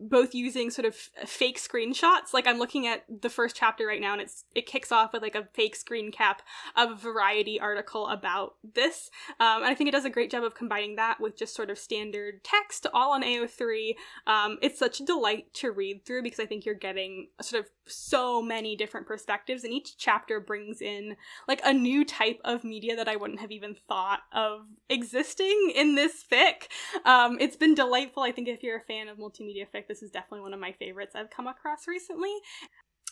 both 0.00 0.34
using 0.34 0.70
sort 0.70 0.86
of 0.86 0.94
fake 0.94 1.58
screenshots. 1.58 2.32
Like 2.32 2.46
I'm 2.46 2.58
looking 2.58 2.86
at 2.86 3.04
the 3.08 3.28
first 3.28 3.56
chapter 3.56 3.86
right 3.86 4.00
now, 4.00 4.12
and 4.12 4.22
it's 4.22 4.44
it 4.54 4.66
kicks 4.66 4.92
off 4.92 5.12
with 5.12 5.22
like 5.22 5.34
a 5.34 5.44
fake 5.54 5.76
screen 5.76 6.10
cap 6.12 6.42
of 6.76 6.90
a 6.90 6.94
Variety 6.96 7.58
article 7.60 8.06
about 8.08 8.56
this. 8.74 9.10
Um, 9.40 9.62
and 9.62 9.66
I 9.66 9.74
think 9.74 9.88
it 9.88 9.92
does 9.92 10.04
a 10.04 10.10
great 10.10 10.30
job 10.30 10.44
of 10.44 10.54
combining 10.54 10.96
that 10.96 11.20
with 11.20 11.36
just 11.36 11.54
sort 11.54 11.70
of 11.70 11.78
standard 11.78 12.44
text, 12.44 12.86
all 12.92 13.12
on 13.12 13.22
AO3. 13.22 13.94
Um, 14.26 14.58
it's 14.62 14.78
such 14.78 15.00
a 15.00 15.04
delight 15.04 15.52
to 15.54 15.70
read 15.70 16.04
through 16.04 16.22
because 16.22 16.40
I 16.40 16.46
think 16.46 16.64
you're 16.64 16.74
getting 16.74 17.28
sort 17.40 17.64
of 17.64 17.70
so 17.86 18.42
many 18.42 18.76
different 18.76 19.06
perspectives, 19.06 19.64
and 19.64 19.72
each 19.72 19.96
chapter 19.96 20.40
brings 20.40 20.80
in 20.80 21.16
like 21.48 21.60
a 21.64 21.72
new 21.72 22.04
type 22.04 22.40
of 22.44 22.64
media 22.64 22.94
that 22.96 23.08
I 23.08 23.16
wouldn't 23.16 23.40
have 23.40 23.50
even 23.50 23.74
thought 23.88 24.20
of 24.32 24.66
existing 24.88 25.72
in 25.74 25.94
this 25.94 26.24
fic. 26.30 26.68
Um, 27.04 27.38
it's 27.40 27.56
been 27.56 27.74
delightful. 27.74 28.22
I 28.22 28.32
think 28.32 28.48
if 28.48 28.62
you're 28.62 28.78
a 28.78 28.84
fan 28.84 29.08
of 29.08 29.18
multimedia 29.18 29.66
fic, 29.74 29.87
this 29.88 30.02
is 30.02 30.10
definitely 30.10 30.42
one 30.42 30.54
of 30.54 30.60
my 30.60 30.72
favorites 30.72 31.14
I've 31.16 31.30
come 31.30 31.46
across 31.46 31.88
recently. 31.88 32.32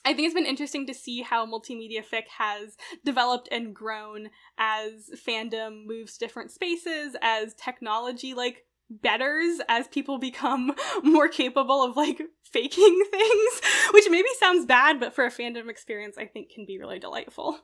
I 0.05 0.15
think 0.15 0.27
it's 0.27 0.35
been 0.35 0.47
interesting 0.47 0.87
to 0.87 0.95
see 0.95 1.23
how 1.23 1.47
multimedia 1.47 2.05
fic 2.05 2.29
has 2.39 2.77
developed 3.05 3.49
and 3.51 3.75
grown 3.75 4.31
as 4.57 5.11
fandom 5.27 5.85
moves 5.85 6.17
different 6.17 6.53
spaces, 6.53 7.17
as 7.21 7.55
technology 7.55 8.33
like 8.33 8.67
betters, 8.89 9.61
as 9.69 9.89
people 9.89 10.19
become 10.19 10.73
more 11.03 11.29
capable 11.29 11.83
of 11.83 11.97
like 11.97 12.23
faking 12.43 13.05
things, 13.11 13.61
which 13.93 14.07
maybe 14.09 14.29
sounds 14.39 14.65
bad, 14.65 15.01
but 15.01 15.13
for 15.13 15.25
a 15.25 15.31
fandom 15.31 15.69
experience, 15.69 16.17
I 16.17 16.27
think 16.27 16.51
can 16.51 16.67
be 16.67 16.79
really 16.79 17.01
delightful. 17.01 17.59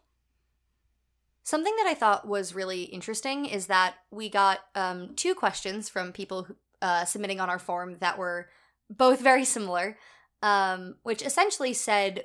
Something 1.45 1.75
that 1.77 1.87
I 1.87 1.95
thought 1.95 2.27
was 2.27 2.55
really 2.55 2.83
interesting 2.85 3.47
is 3.47 3.67
that 3.67 3.95
we 4.11 4.29
got 4.29 4.61
um, 4.75 5.15
two 5.17 5.35
questions 5.35 5.89
from 5.89 6.13
people 6.13 6.45
who, 6.45 6.57
uh, 6.81 7.05
submitting 7.05 7.41
on 7.41 7.51
our 7.51 7.59
form 7.59 7.97
that 8.01 8.19
were 8.19 8.49
both 8.97 9.21
very 9.21 9.45
similar, 9.45 9.97
um, 10.43 10.97
which 11.03 11.23
essentially 11.23 11.73
said, 11.73 12.25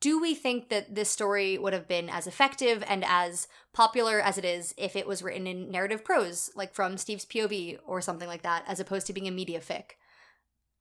Do 0.00 0.20
we 0.20 0.34
think 0.34 0.68
that 0.68 0.94
this 0.94 1.10
story 1.10 1.58
would 1.58 1.72
have 1.72 1.88
been 1.88 2.08
as 2.08 2.26
effective 2.26 2.84
and 2.86 3.04
as 3.06 3.48
popular 3.72 4.20
as 4.20 4.38
it 4.38 4.44
is 4.44 4.74
if 4.76 4.96
it 4.96 5.06
was 5.06 5.22
written 5.22 5.46
in 5.46 5.70
narrative 5.70 6.04
prose, 6.04 6.50
like 6.54 6.74
from 6.74 6.96
Steve's 6.96 7.24
POV 7.24 7.78
or 7.86 8.00
something 8.00 8.28
like 8.28 8.42
that, 8.42 8.64
as 8.66 8.80
opposed 8.80 9.06
to 9.06 9.12
being 9.12 9.28
a 9.28 9.32
media 9.32 9.60
fic? 9.60 9.92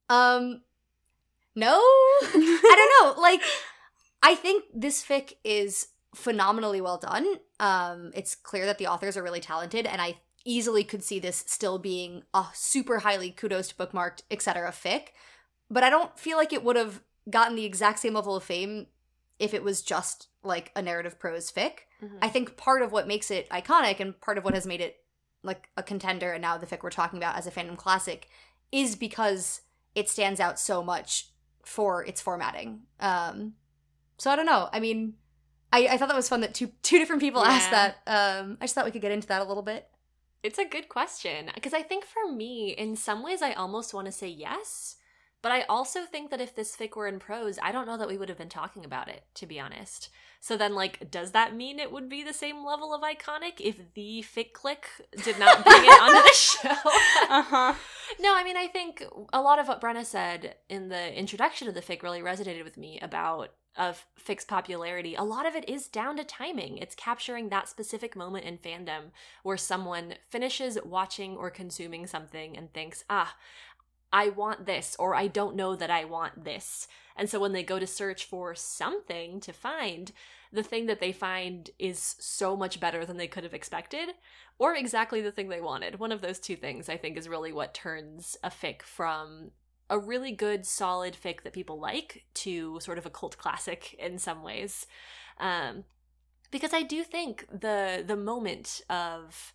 Um, 0.09 0.61
no? 1.55 1.79
I 1.79 2.29
don't 2.31 3.15
know. 3.15 3.21
Like, 3.21 3.41
I 4.21 4.35
think 4.35 4.65
this 4.73 5.03
fic 5.03 5.33
is 5.43 5.87
phenomenally 6.15 6.81
well 6.81 6.97
done. 6.97 7.25
Um, 7.59 8.11
it's 8.13 8.35
clear 8.35 8.65
that 8.65 8.77
the 8.77 8.87
authors 8.87 9.17
are 9.17 9.23
really 9.23 9.39
talented, 9.39 9.85
and 9.85 10.01
I 10.01 10.17
easily 10.45 10.83
could 10.83 11.03
see 11.03 11.19
this 11.19 11.43
still 11.47 11.79
being 11.79 12.23
a 12.33 12.45
super 12.53 12.99
highly 12.99 13.31
kudos 13.31 13.69
to 13.69 13.75
bookmarked, 13.75 14.21
etc. 14.31 14.71
fic. 14.71 15.07
But 15.69 15.83
I 15.83 15.89
don't 15.89 16.17
feel 16.17 16.37
like 16.37 16.53
it 16.53 16.63
would 16.63 16.75
have 16.75 17.01
gotten 17.29 17.55
the 17.55 17.65
exact 17.65 17.99
same 17.99 18.13
level 18.13 18.35
of 18.35 18.43
fame 18.43 18.87
if 19.39 19.53
it 19.53 19.63
was 19.63 19.81
just 19.81 20.27
like 20.43 20.71
a 20.75 20.81
narrative 20.81 21.19
prose 21.19 21.51
fic. 21.51 21.79
Mhm. 22.01 22.19
I 22.21 22.29
think 22.29 22.55
part 22.55 22.81
of 22.83 22.91
what 22.91 23.07
makes 23.07 23.31
it 23.31 23.49
iconic 23.49 23.99
and 23.99 24.19
part 24.21 24.37
of 24.37 24.43
what 24.45 24.53
has 24.53 24.67
made 24.67 24.79
it 24.79 24.97
like 25.43 25.69
a 25.75 25.83
contender 25.83 26.31
and 26.33 26.41
now 26.41 26.57
the 26.57 26.65
fic 26.65 26.83
we're 26.83 26.89
talking 26.89 27.17
about 27.17 27.35
as 27.35 27.45
a 27.47 27.51
fandom 27.51 27.75
classic 27.77 28.29
is 28.71 28.95
because 28.95 29.61
it 29.93 30.09
stands 30.09 30.39
out 30.39 30.59
so 30.59 30.83
much 30.83 31.29
for 31.63 32.05
its 32.05 32.21
formatting. 32.21 32.81
Um 32.99 33.55
so 34.17 34.29
I 34.31 34.35
don't 34.35 34.45
know. 34.45 34.69
I 34.71 34.79
mean, 34.79 35.15
I, 35.73 35.87
I 35.87 35.97
thought 35.97 36.07
that 36.07 36.15
was 36.15 36.29
fun 36.29 36.41
that 36.41 36.53
two 36.53 36.67
two 36.83 36.97
different 36.99 37.21
people 37.21 37.43
asked 37.43 37.71
that. 37.71 37.95
Um 38.07 38.57
I 38.61 38.65
just 38.65 38.75
thought 38.75 38.85
we 38.85 38.91
could 38.91 39.01
get 39.01 39.11
into 39.11 39.27
that 39.27 39.41
a 39.41 39.45
little 39.45 39.63
bit. 39.63 39.87
It's 40.45 40.59
a 40.59 40.63
good 40.65 40.89
question 40.89 41.49
because 41.55 41.73
I 41.73 41.81
think 41.81 42.05
for 42.05 42.31
me, 42.31 42.69
in 42.69 42.95
some 42.95 43.23
ways, 43.23 43.41
I 43.41 43.53
almost 43.53 43.95
want 43.95 44.05
to 44.05 44.11
say 44.11 44.27
yes, 44.27 44.97
but 45.41 45.51
I 45.51 45.63
also 45.63 46.01
think 46.05 46.29
that 46.29 46.39
if 46.39 46.53
this 46.53 46.75
fic 46.75 46.95
were 46.95 47.07
in 47.07 47.17
prose, 47.17 47.57
I 47.63 47.71
don't 47.71 47.87
know 47.87 47.97
that 47.97 48.07
we 48.07 48.15
would 48.15 48.29
have 48.29 48.37
been 48.37 48.47
talking 48.47 48.85
about 48.85 49.07
it, 49.07 49.23
to 49.35 49.47
be 49.47 49.59
honest. 49.59 50.09
So 50.41 50.55
then, 50.55 50.75
like, 50.75 51.09
does 51.09 51.31
that 51.31 51.55
mean 51.55 51.79
it 51.79 51.91
would 51.91 52.09
be 52.09 52.21
the 52.21 52.31
same 52.31 52.63
level 52.63 52.93
of 52.93 53.01
iconic 53.01 53.53
if 53.59 53.77
the 53.95 54.23
fic 54.23 54.53
click 54.53 54.85
did 55.23 55.39
not 55.39 55.63
bring 55.63 55.83
it 55.83 56.01
onto 56.01 56.21
the 56.21 56.31
show? 56.35 56.69
Uh 57.27 57.41
huh. 57.41 57.73
No, 58.19 58.35
I 58.35 58.43
mean, 58.43 58.55
I 58.55 58.67
think 58.67 59.03
a 59.33 59.41
lot 59.41 59.57
of 59.57 59.67
what 59.67 59.81
Brenna 59.81 60.05
said 60.05 60.57
in 60.69 60.89
the 60.89 61.17
introduction 61.17 61.67
of 61.67 61.73
the 61.73 61.81
fic 61.81 62.03
really 62.03 62.21
resonated 62.21 62.63
with 62.63 62.77
me 62.77 62.99
about 63.01 63.49
of 63.77 64.05
fic's 64.17 64.45
popularity. 64.45 65.15
A 65.15 65.23
lot 65.23 65.45
of 65.45 65.55
it 65.55 65.67
is 65.69 65.87
down 65.87 66.17
to 66.17 66.23
timing. 66.23 66.77
It's 66.77 66.95
capturing 66.95 67.49
that 67.49 67.67
specific 67.67 68.15
moment 68.15 68.45
in 68.45 68.57
fandom 68.57 69.11
where 69.43 69.57
someone 69.57 70.15
finishes 70.29 70.77
watching 70.83 71.35
or 71.35 71.49
consuming 71.49 72.07
something 72.07 72.57
and 72.57 72.71
thinks, 72.73 73.03
ah, 73.09 73.35
I 74.13 74.29
want 74.29 74.65
this, 74.65 74.95
or 74.97 75.13
I 75.13 75.27
don't 75.27 75.57
know 75.57 75.75
that 75.75 75.91
I 75.91 76.05
want 76.05 76.45
this. 76.45 76.87
And 77.17 77.29
so 77.29 77.39
when 77.39 77.51
they 77.51 77.63
go 77.63 77.79
to 77.79 77.87
search 77.87 78.25
for 78.25 78.55
something 78.55 79.41
to 79.41 79.51
find, 79.51 80.11
the 80.53 80.63
thing 80.63 80.85
that 80.85 81.01
they 81.01 81.11
find 81.11 81.69
is 81.77 82.15
so 82.19 82.55
much 82.55 82.79
better 82.79 83.05
than 83.05 83.17
they 83.17 83.27
could 83.27 83.43
have 83.43 83.53
expected, 83.53 84.09
or 84.57 84.73
exactly 84.73 85.21
the 85.21 85.31
thing 85.31 85.49
they 85.49 85.59
wanted. 85.59 85.99
One 85.99 86.13
of 86.13 86.21
those 86.21 86.39
two 86.39 86.55
things, 86.55 86.87
I 86.87 86.95
think, 86.95 87.17
is 87.17 87.27
really 87.27 87.51
what 87.51 87.73
turns 87.73 88.37
a 88.41 88.49
fic 88.49 88.83
from 88.83 89.51
a 89.89 89.99
really 89.99 90.31
good, 90.31 90.65
solid 90.65 91.15
fic 91.21 91.43
that 91.43 91.53
people 91.53 91.79
like 91.79 92.25
to 92.33 92.79
sort 92.81 92.97
of 92.97 93.05
a 93.05 93.09
cult 93.09 93.37
classic 93.37 93.93
in 93.99 94.17
some 94.17 94.43
ways. 94.43 94.87
Um, 95.39 95.83
because 96.51 96.73
I 96.73 96.83
do 96.83 97.03
think 97.03 97.45
the 97.51 98.03
the 98.05 98.15
moment 98.15 98.81
of 98.89 99.53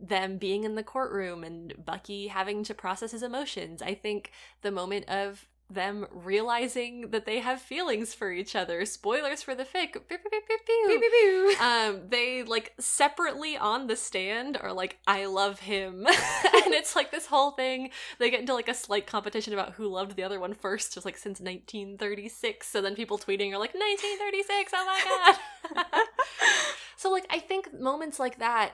them 0.00 0.38
being 0.38 0.64
in 0.64 0.76
the 0.76 0.82
courtroom 0.82 1.42
and 1.42 1.74
Bucky 1.84 2.28
having 2.28 2.62
to 2.64 2.74
process 2.74 3.10
his 3.10 3.22
emotions. 3.22 3.82
I 3.82 3.94
think 3.94 4.30
the 4.62 4.70
moment 4.70 5.08
of 5.08 5.48
them 5.70 6.06
realizing 6.10 7.10
that 7.10 7.26
they 7.26 7.40
have 7.40 7.60
feelings 7.60 8.14
for 8.14 8.32
each 8.32 8.56
other. 8.56 8.84
Spoilers 8.86 9.42
for 9.42 9.54
the 9.54 9.64
fic. 9.64 9.92
Pew, 9.92 10.18
pew, 10.18 10.18
pew. 10.66 11.56
Um, 11.60 12.02
they 12.08 12.42
like 12.42 12.72
separately 12.78 13.56
on 13.56 13.86
the 13.86 13.96
stand 13.96 14.56
are 14.56 14.72
like, 14.72 14.98
I 15.06 15.26
love 15.26 15.60
him. 15.60 16.06
and 16.06 16.74
it's 16.74 16.96
like 16.96 17.10
this 17.10 17.26
whole 17.26 17.50
thing. 17.50 17.90
They 18.18 18.30
get 18.30 18.40
into 18.40 18.54
like 18.54 18.68
a 18.68 18.74
slight 18.74 19.06
competition 19.06 19.52
about 19.52 19.72
who 19.72 19.86
loved 19.88 20.16
the 20.16 20.22
other 20.22 20.40
one 20.40 20.54
first, 20.54 20.94
just 20.94 21.04
like 21.04 21.18
since 21.18 21.40
1936. 21.40 22.66
So 22.66 22.80
then 22.80 22.94
people 22.94 23.18
tweeting 23.18 23.52
are 23.52 23.58
like, 23.58 23.74
1936, 23.74 24.72
oh 24.74 24.86
my 24.86 25.74
god. 25.74 25.84
so 26.96 27.10
like 27.10 27.26
I 27.30 27.40
think 27.40 27.78
moments 27.78 28.18
like 28.18 28.38
that 28.38 28.72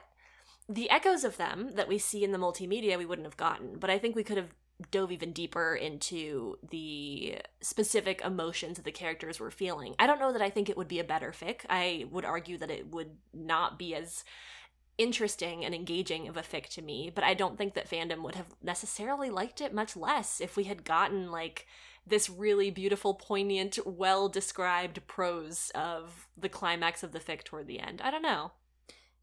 the 0.69 0.89
echoes 0.89 1.25
of 1.25 1.37
them 1.37 1.73
that 1.75 1.89
we 1.89 1.99
see 1.99 2.25
in 2.25 2.33
the 2.33 2.39
multimedia 2.39 2.97
we 2.97 3.05
wouldn't 3.05 3.27
have 3.27 3.37
gotten 3.37 3.79
but 3.79 3.91
i 3.91 3.99
think 3.99 4.17
we 4.17 4.25
could 4.25 4.39
have 4.39 4.55
dove 4.91 5.13
even 5.13 5.33
deeper 5.33 5.75
into 5.75 6.59
the 6.69 7.39
specific 7.61 8.21
emotions 8.25 8.77
that 8.77 8.85
the 8.85 8.93
characters 8.93 9.39
were 9.39 9.51
feeling. 9.51 9.95
I 9.99 10.07
don't 10.07 10.19
know 10.19 10.33
that 10.33 10.43
I 10.43 10.51
think 10.51 10.69
it 10.69 10.77
would 10.77 10.89
be 10.89 10.99
a 10.99 11.05
better 11.05 11.33
fic. 11.33 11.61
I 11.71 12.07
would 12.11 12.25
argue 12.25 12.59
that 12.59 12.71
it 12.71 12.91
would 12.91 13.13
not 13.33 13.79
be 13.79 13.95
as 13.95 14.25
interesting 14.99 15.65
and 15.65 15.75
engaging 15.75 16.29
of 16.29 16.37
a 16.37 16.43
fic 16.43 16.69
to 16.69 16.83
me, 16.83 17.11
but 17.15 17.25
I 17.25 17.35
don't 17.35 17.57
think 17.57 17.75
that 17.75 17.89
fandom 17.89 18.23
would 18.23 18.35
have 18.35 18.55
necessarily 18.63 19.31
liked 19.31 19.61
it 19.61 19.75
much 19.75 19.97
less 19.97 20.41
if 20.41 20.57
we 20.57 20.65
had 20.65 20.85
gotten 20.85 21.31
like 21.31 21.67
this 22.07 22.29
really 22.29 22.71
beautiful, 22.71 23.15
poignant, 23.15 23.79
well 23.87 24.29
described 24.29 25.07
prose 25.07 25.71
of 25.75 26.29
the 26.37 26.49
climax 26.49 27.03
of 27.03 27.13
the 27.13 27.21
fic 27.21 27.45
toward 27.45 27.67
the 27.67 27.81
end. 27.81 28.01
I 28.03 28.11
don't 28.11 28.23
know. 28.23 28.53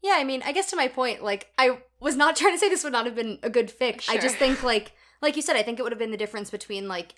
Yeah, 0.02 0.16
I 0.16 0.24
mean, 0.24 0.42
I 0.44 0.52
guess 0.52 0.68
to 0.70 0.76
my 0.76 0.88
point, 0.88 1.22
like 1.22 1.52
I 1.56 1.78
was 2.00 2.16
not 2.16 2.36
trying 2.36 2.54
to 2.54 2.58
say 2.58 2.68
this 2.68 2.84
would 2.84 2.92
not 2.92 3.06
have 3.06 3.14
been 3.14 3.38
a 3.42 3.50
good 3.50 3.72
fic. 3.72 4.00
Sure. 4.00 4.14
I 4.14 4.18
just 4.18 4.36
think 4.36 4.62
like 4.62 4.92
like 5.22 5.36
you 5.36 5.42
said, 5.42 5.56
I 5.56 5.62
think 5.62 5.78
it 5.78 5.82
would 5.82 5.92
have 5.92 5.98
been 5.98 6.10
the 6.10 6.16
difference 6.16 6.50
between 6.50 6.88
like 6.88 7.14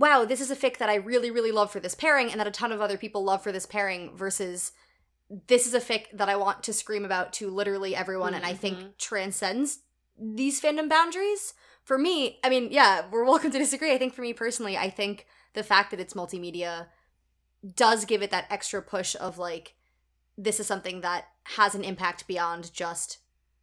wow, 0.00 0.24
this 0.24 0.40
is 0.40 0.48
a 0.48 0.54
fic 0.56 0.76
that 0.78 0.88
I 0.88 0.94
really 0.94 1.30
really 1.30 1.50
love 1.50 1.72
for 1.72 1.80
this 1.80 1.94
pairing 1.96 2.30
and 2.30 2.38
that 2.38 2.46
a 2.46 2.52
ton 2.52 2.70
of 2.70 2.80
other 2.80 2.96
people 2.96 3.24
love 3.24 3.42
for 3.42 3.50
this 3.50 3.66
pairing 3.66 4.16
versus 4.16 4.70
this 5.48 5.66
is 5.66 5.74
a 5.74 5.80
fic 5.80 6.04
that 6.12 6.28
I 6.28 6.36
want 6.36 6.62
to 6.62 6.72
scream 6.72 7.04
about 7.04 7.32
to 7.34 7.50
literally 7.50 7.96
everyone 7.96 8.32
and 8.34 8.46
I 8.46 8.54
think 8.54 8.78
Mhm. 8.78 8.96
transcends 8.98 9.80
these 10.16 10.60
fandom 10.60 10.88
boundaries. 10.88 11.54
For 11.84 11.98
me, 11.98 12.38
I 12.44 12.48
mean, 12.48 12.68
yeah, 12.70 13.06
we're 13.10 13.24
welcome 13.24 13.50
to 13.50 13.58
disagree. 13.58 13.92
I 13.92 13.98
think 13.98 14.14
for 14.14 14.22
me 14.22 14.32
personally, 14.32 14.76
I 14.76 14.88
think 14.90 15.26
the 15.54 15.62
fact 15.62 15.90
that 15.90 16.00
it's 16.00 16.14
multimedia 16.14 16.88
does 17.74 18.04
give 18.04 18.22
it 18.22 18.30
that 18.30 18.46
extra 18.50 18.80
push 18.82 19.16
of 19.18 19.36
like 19.38 19.74
this 20.36 20.60
is 20.60 20.66
something 20.66 21.00
that 21.00 21.26
has 21.44 21.74
an 21.74 21.82
impact 21.82 22.26
beyond 22.28 22.72
just 22.72 23.18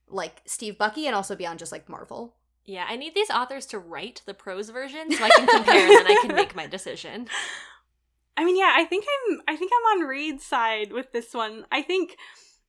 like 0.07 0.41
Steve 0.45 0.77
Bucky 0.77 1.07
and 1.07 1.15
also 1.15 1.35
beyond 1.35 1.59
just 1.59 1.71
like 1.71 1.87
Marvel. 1.87 2.35
Yeah, 2.65 2.85
I 2.89 2.95
need 2.95 3.13
these 3.13 3.29
authors 3.29 3.65
to 3.67 3.79
write 3.79 4.21
the 4.25 4.33
prose 4.33 4.69
version 4.69 5.11
so 5.11 5.23
I 5.23 5.29
can 5.29 5.47
compare 5.47 5.87
and 5.87 5.91
then 5.91 6.07
I 6.07 6.19
can 6.21 6.35
make 6.35 6.55
my 6.55 6.67
decision. 6.67 7.27
I 8.37 8.43
mean, 8.43 8.57
yeah, 8.57 8.73
I 8.75 8.83
think 8.85 9.05
I'm 9.29 9.41
I 9.47 9.55
think 9.55 9.71
I'm 9.73 9.99
on 9.99 10.07
Reed's 10.07 10.45
side 10.45 10.91
with 10.91 11.11
this 11.13 11.33
one. 11.33 11.65
I 11.71 11.81
think 11.81 12.17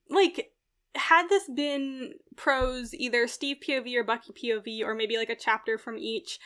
like 0.08 0.52
had 0.94 1.28
this 1.28 1.48
been 1.54 2.14
prose 2.36 2.94
either 2.94 3.26
Steve 3.26 3.58
POV 3.66 3.96
or 3.96 4.04
Bucky 4.04 4.32
POV 4.32 4.82
or 4.82 4.94
maybe 4.94 5.16
like 5.16 5.30
a 5.30 5.36
chapter 5.36 5.76
from 5.78 5.98
each, 5.98 6.38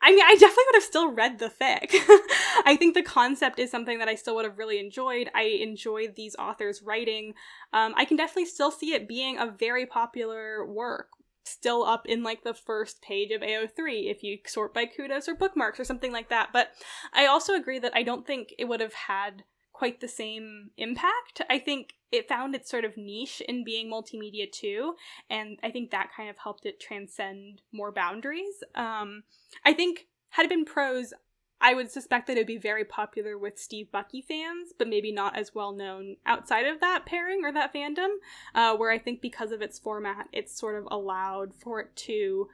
I 0.00 0.10
mean, 0.10 0.22
I 0.24 0.34
definitely 0.34 0.64
would 0.66 0.76
have 0.76 0.84
still 0.84 1.12
read 1.12 1.38
the 1.38 1.50
fic. 1.50 1.90
I 2.64 2.76
think 2.78 2.94
the 2.94 3.02
concept 3.02 3.58
is 3.58 3.70
something 3.70 3.98
that 3.98 4.08
I 4.08 4.14
still 4.14 4.36
would 4.36 4.44
have 4.44 4.58
really 4.58 4.78
enjoyed. 4.78 5.28
I 5.34 5.58
enjoyed 5.60 6.14
these 6.14 6.36
authors' 6.36 6.82
writing. 6.82 7.34
Um, 7.72 7.94
I 7.96 8.04
can 8.04 8.16
definitely 8.16 8.46
still 8.46 8.70
see 8.70 8.92
it 8.92 9.08
being 9.08 9.38
a 9.38 9.50
very 9.50 9.86
popular 9.86 10.64
work, 10.64 11.08
still 11.48 11.84
up 11.84 12.06
in 12.06 12.22
like 12.22 12.44
the 12.44 12.54
first 12.54 13.02
page 13.02 13.30
of 13.30 13.42
AO3 13.42 14.10
if 14.10 14.22
you 14.22 14.38
sort 14.46 14.74
by 14.74 14.86
kudos 14.86 15.28
or 15.28 15.34
bookmarks 15.34 15.80
or 15.80 15.84
something 15.84 16.12
like 16.12 16.28
that. 16.28 16.50
But 16.52 16.70
I 17.12 17.26
also 17.26 17.54
agree 17.54 17.78
that 17.78 17.96
I 17.96 18.02
don't 18.02 18.26
think 18.26 18.54
it 18.58 18.66
would 18.66 18.80
have 18.80 18.94
had 18.94 19.44
quite 19.72 20.00
the 20.00 20.08
same 20.08 20.70
impact. 20.76 21.40
I 21.48 21.60
think 21.60 21.94
it 22.10 22.28
found 22.28 22.54
its 22.54 22.68
sort 22.68 22.84
of 22.84 22.96
niche 22.96 23.40
in 23.48 23.62
being 23.62 23.88
multimedia 23.88 24.50
too, 24.50 24.96
and 25.30 25.56
I 25.62 25.70
think 25.70 25.90
that 25.90 26.10
kind 26.16 26.28
of 26.28 26.36
helped 26.38 26.66
it 26.66 26.80
transcend 26.80 27.62
more 27.70 27.92
boundaries. 27.92 28.64
Um, 28.74 29.22
I 29.64 29.72
think 29.72 30.08
had 30.30 30.44
it 30.44 30.48
been 30.48 30.64
prose, 30.64 31.14
I 31.60 31.74
would 31.74 31.90
suspect 31.90 32.26
that 32.26 32.34
it'd 32.34 32.46
be 32.46 32.56
very 32.56 32.84
popular 32.84 33.36
with 33.36 33.58
Steve 33.58 33.90
Bucky 33.90 34.22
fans, 34.22 34.72
but 34.76 34.88
maybe 34.88 35.10
not 35.10 35.36
as 35.36 35.54
well 35.54 35.72
known 35.72 36.16
outside 36.24 36.66
of 36.66 36.80
that 36.80 37.04
pairing 37.04 37.44
or 37.44 37.52
that 37.52 37.74
fandom. 37.74 38.08
Uh, 38.54 38.76
where 38.76 38.90
I 38.90 38.98
think 38.98 39.20
because 39.20 39.50
of 39.50 39.60
its 39.60 39.78
format, 39.78 40.28
it's 40.32 40.56
sort 40.56 40.76
of 40.76 40.86
allowed 40.90 41.52
for 41.54 41.80
it 41.80 41.94
to 41.96 42.48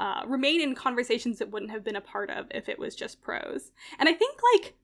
uh, 0.00 0.22
remain 0.26 0.60
in 0.60 0.74
conversations 0.74 1.40
it 1.40 1.50
wouldn't 1.50 1.70
have 1.70 1.84
been 1.84 1.96
a 1.96 2.00
part 2.00 2.30
of 2.30 2.46
if 2.50 2.68
it 2.68 2.78
was 2.78 2.94
just 2.94 3.22
prose. 3.22 3.72
And 3.98 4.08
I 4.08 4.12
think 4.12 4.38
like 4.54 4.74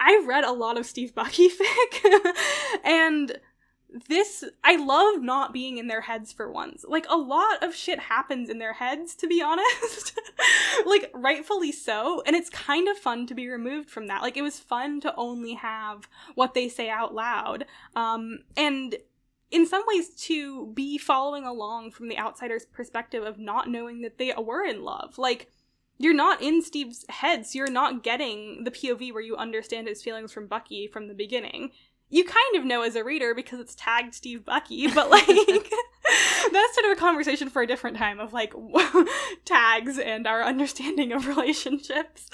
I've 0.00 0.26
read 0.26 0.44
a 0.44 0.52
lot 0.52 0.78
of 0.78 0.86
Steve 0.86 1.14
Bucky 1.14 1.48
fic, 1.50 2.34
and 2.84 3.38
this 4.08 4.44
I 4.62 4.76
love 4.76 5.22
not 5.22 5.52
being 5.52 5.78
in 5.78 5.86
their 5.86 6.02
heads 6.02 6.32
for 6.32 6.50
once. 6.50 6.84
Like 6.86 7.06
a 7.08 7.16
lot 7.16 7.62
of 7.62 7.74
shit 7.74 7.98
happens 7.98 8.50
in 8.50 8.58
their 8.58 8.74
heads, 8.74 9.14
to 9.16 9.26
be 9.26 9.42
honest. 9.42 10.18
like 10.86 11.10
rightfully 11.14 11.72
so, 11.72 12.22
and 12.26 12.36
it's 12.36 12.50
kind 12.50 12.88
of 12.88 12.98
fun 12.98 13.26
to 13.26 13.34
be 13.34 13.48
removed 13.48 13.90
from 13.90 14.06
that. 14.08 14.22
Like 14.22 14.36
it 14.36 14.42
was 14.42 14.58
fun 14.58 15.00
to 15.00 15.14
only 15.16 15.54
have 15.54 16.08
what 16.34 16.54
they 16.54 16.68
say 16.68 16.90
out 16.90 17.14
loud. 17.14 17.64
Um 17.96 18.40
and 18.56 18.96
in 19.50 19.66
some 19.66 19.82
ways 19.88 20.10
to 20.10 20.66
be 20.74 20.98
following 20.98 21.44
along 21.44 21.92
from 21.92 22.08
the 22.08 22.18
outsider's 22.18 22.66
perspective 22.66 23.24
of 23.24 23.38
not 23.38 23.68
knowing 23.68 24.02
that 24.02 24.18
they 24.18 24.34
were 24.36 24.64
in 24.64 24.84
love. 24.84 25.16
Like 25.16 25.50
you're 25.98 26.14
not 26.14 26.40
in 26.40 26.62
Steve's 26.62 27.04
head, 27.08 27.44
so 27.44 27.58
you're 27.58 27.70
not 27.70 28.04
getting 28.04 28.62
the 28.64 28.70
POV 28.70 29.12
where 29.12 29.22
you 29.22 29.36
understand 29.36 29.88
his 29.88 30.02
feelings 30.02 30.32
from 30.32 30.46
Bucky 30.46 30.86
from 30.86 31.08
the 31.08 31.14
beginning. 31.14 31.72
You 32.10 32.24
kind 32.24 32.56
of 32.56 32.64
know 32.64 32.82
as 32.82 32.96
a 32.96 33.04
reader 33.04 33.34
because 33.34 33.60
it's 33.60 33.74
tagged 33.74 34.14
Steve 34.14 34.44
Bucky, 34.44 34.88
but 34.88 35.10
like 35.10 35.26
that's 36.52 36.74
sort 36.74 36.86
of 36.86 36.92
a 36.92 36.96
conversation 36.96 37.50
for 37.50 37.62
a 37.62 37.66
different 37.66 37.96
time 37.96 38.20
of 38.20 38.32
like 38.32 38.54
tags 39.44 39.98
and 39.98 40.26
our 40.26 40.42
understanding 40.42 41.12
of 41.12 41.26
relationships. 41.26 42.28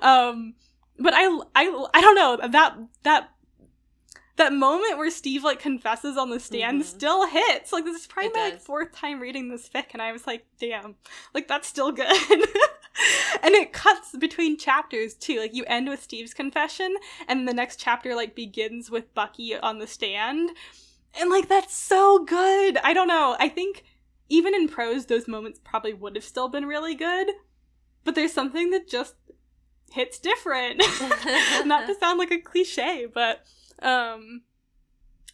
Um, 0.00 0.54
but 0.98 1.14
I, 1.14 1.26
I, 1.54 1.88
I 1.94 2.00
don't 2.00 2.14
know 2.14 2.48
that 2.48 2.76
that 3.04 3.30
that 4.38 4.52
moment 4.52 4.98
where 4.98 5.10
Steve 5.10 5.44
like 5.44 5.58
confesses 5.60 6.16
on 6.16 6.30
the 6.30 6.40
stand 6.40 6.80
Mhm. 6.82 6.84
still 6.84 7.26
hits. 7.26 7.72
Like 7.72 7.84
this 7.84 8.00
is 8.00 8.06
probably 8.06 8.30
It 8.30 8.34
my 8.34 8.40
like, 8.50 8.60
fourth 8.60 8.92
time 8.92 9.20
reading 9.20 9.48
this 9.50 9.68
fic, 9.68 9.86
and 9.92 10.00
I 10.02 10.12
was 10.12 10.26
like, 10.26 10.46
damn, 10.58 10.96
like 11.34 11.46
that's 11.46 11.68
still 11.68 11.92
good. 11.92 12.06
and 13.42 13.54
it 13.54 13.72
cuts 13.72 14.16
between 14.16 14.56
chapters 14.56 15.14
too. 15.14 15.38
Like 15.38 15.54
you 15.54 15.64
end 15.66 15.88
with 15.88 16.02
Steve's 16.02 16.34
confession, 16.34 16.96
and 17.28 17.46
the 17.46 17.54
next 17.54 17.78
chapter 17.78 18.14
like 18.14 18.34
begins 18.34 18.90
with 18.90 19.12
Bucky 19.14 19.54
on 19.56 19.78
the 19.78 19.86
stand, 19.86 20.50
and 21.20 21.30
like 21.30 21.48
that's 21.48 21.76
so 21.76 22.24
good. 22.24 22.78
I 22.78 22.92
don't 22.94 23.08
know. 23.08 23.36
I 23.38 23.48
think 23.48 23.84
even 24.28 24.54
in 24.54 24.68
prose, 24.68 25.06
those 25.06 25.26
moments 25.28 25.60
probably 25.64 25.94
would 25.94 26.14
have 26.16 26.24
still 26.24 26.48
been 26.48 26.66
really 26.66 26.94
good, 26.94 27.28
but 28.04 28.14
there's 28.14 28.32
something 28.32 28.70
that 28.70 28.88
just 28.88 29.14
hits 29.92 30.18
different. 30.18 30.78
Not 31.64 31.86
to 31.86 31.94
sound 32.00 32.18
like 32.18 32.30
a 32.30 32.38
cliche, 32.38 33.06
but 33.12 33.44
um 33.82 34.42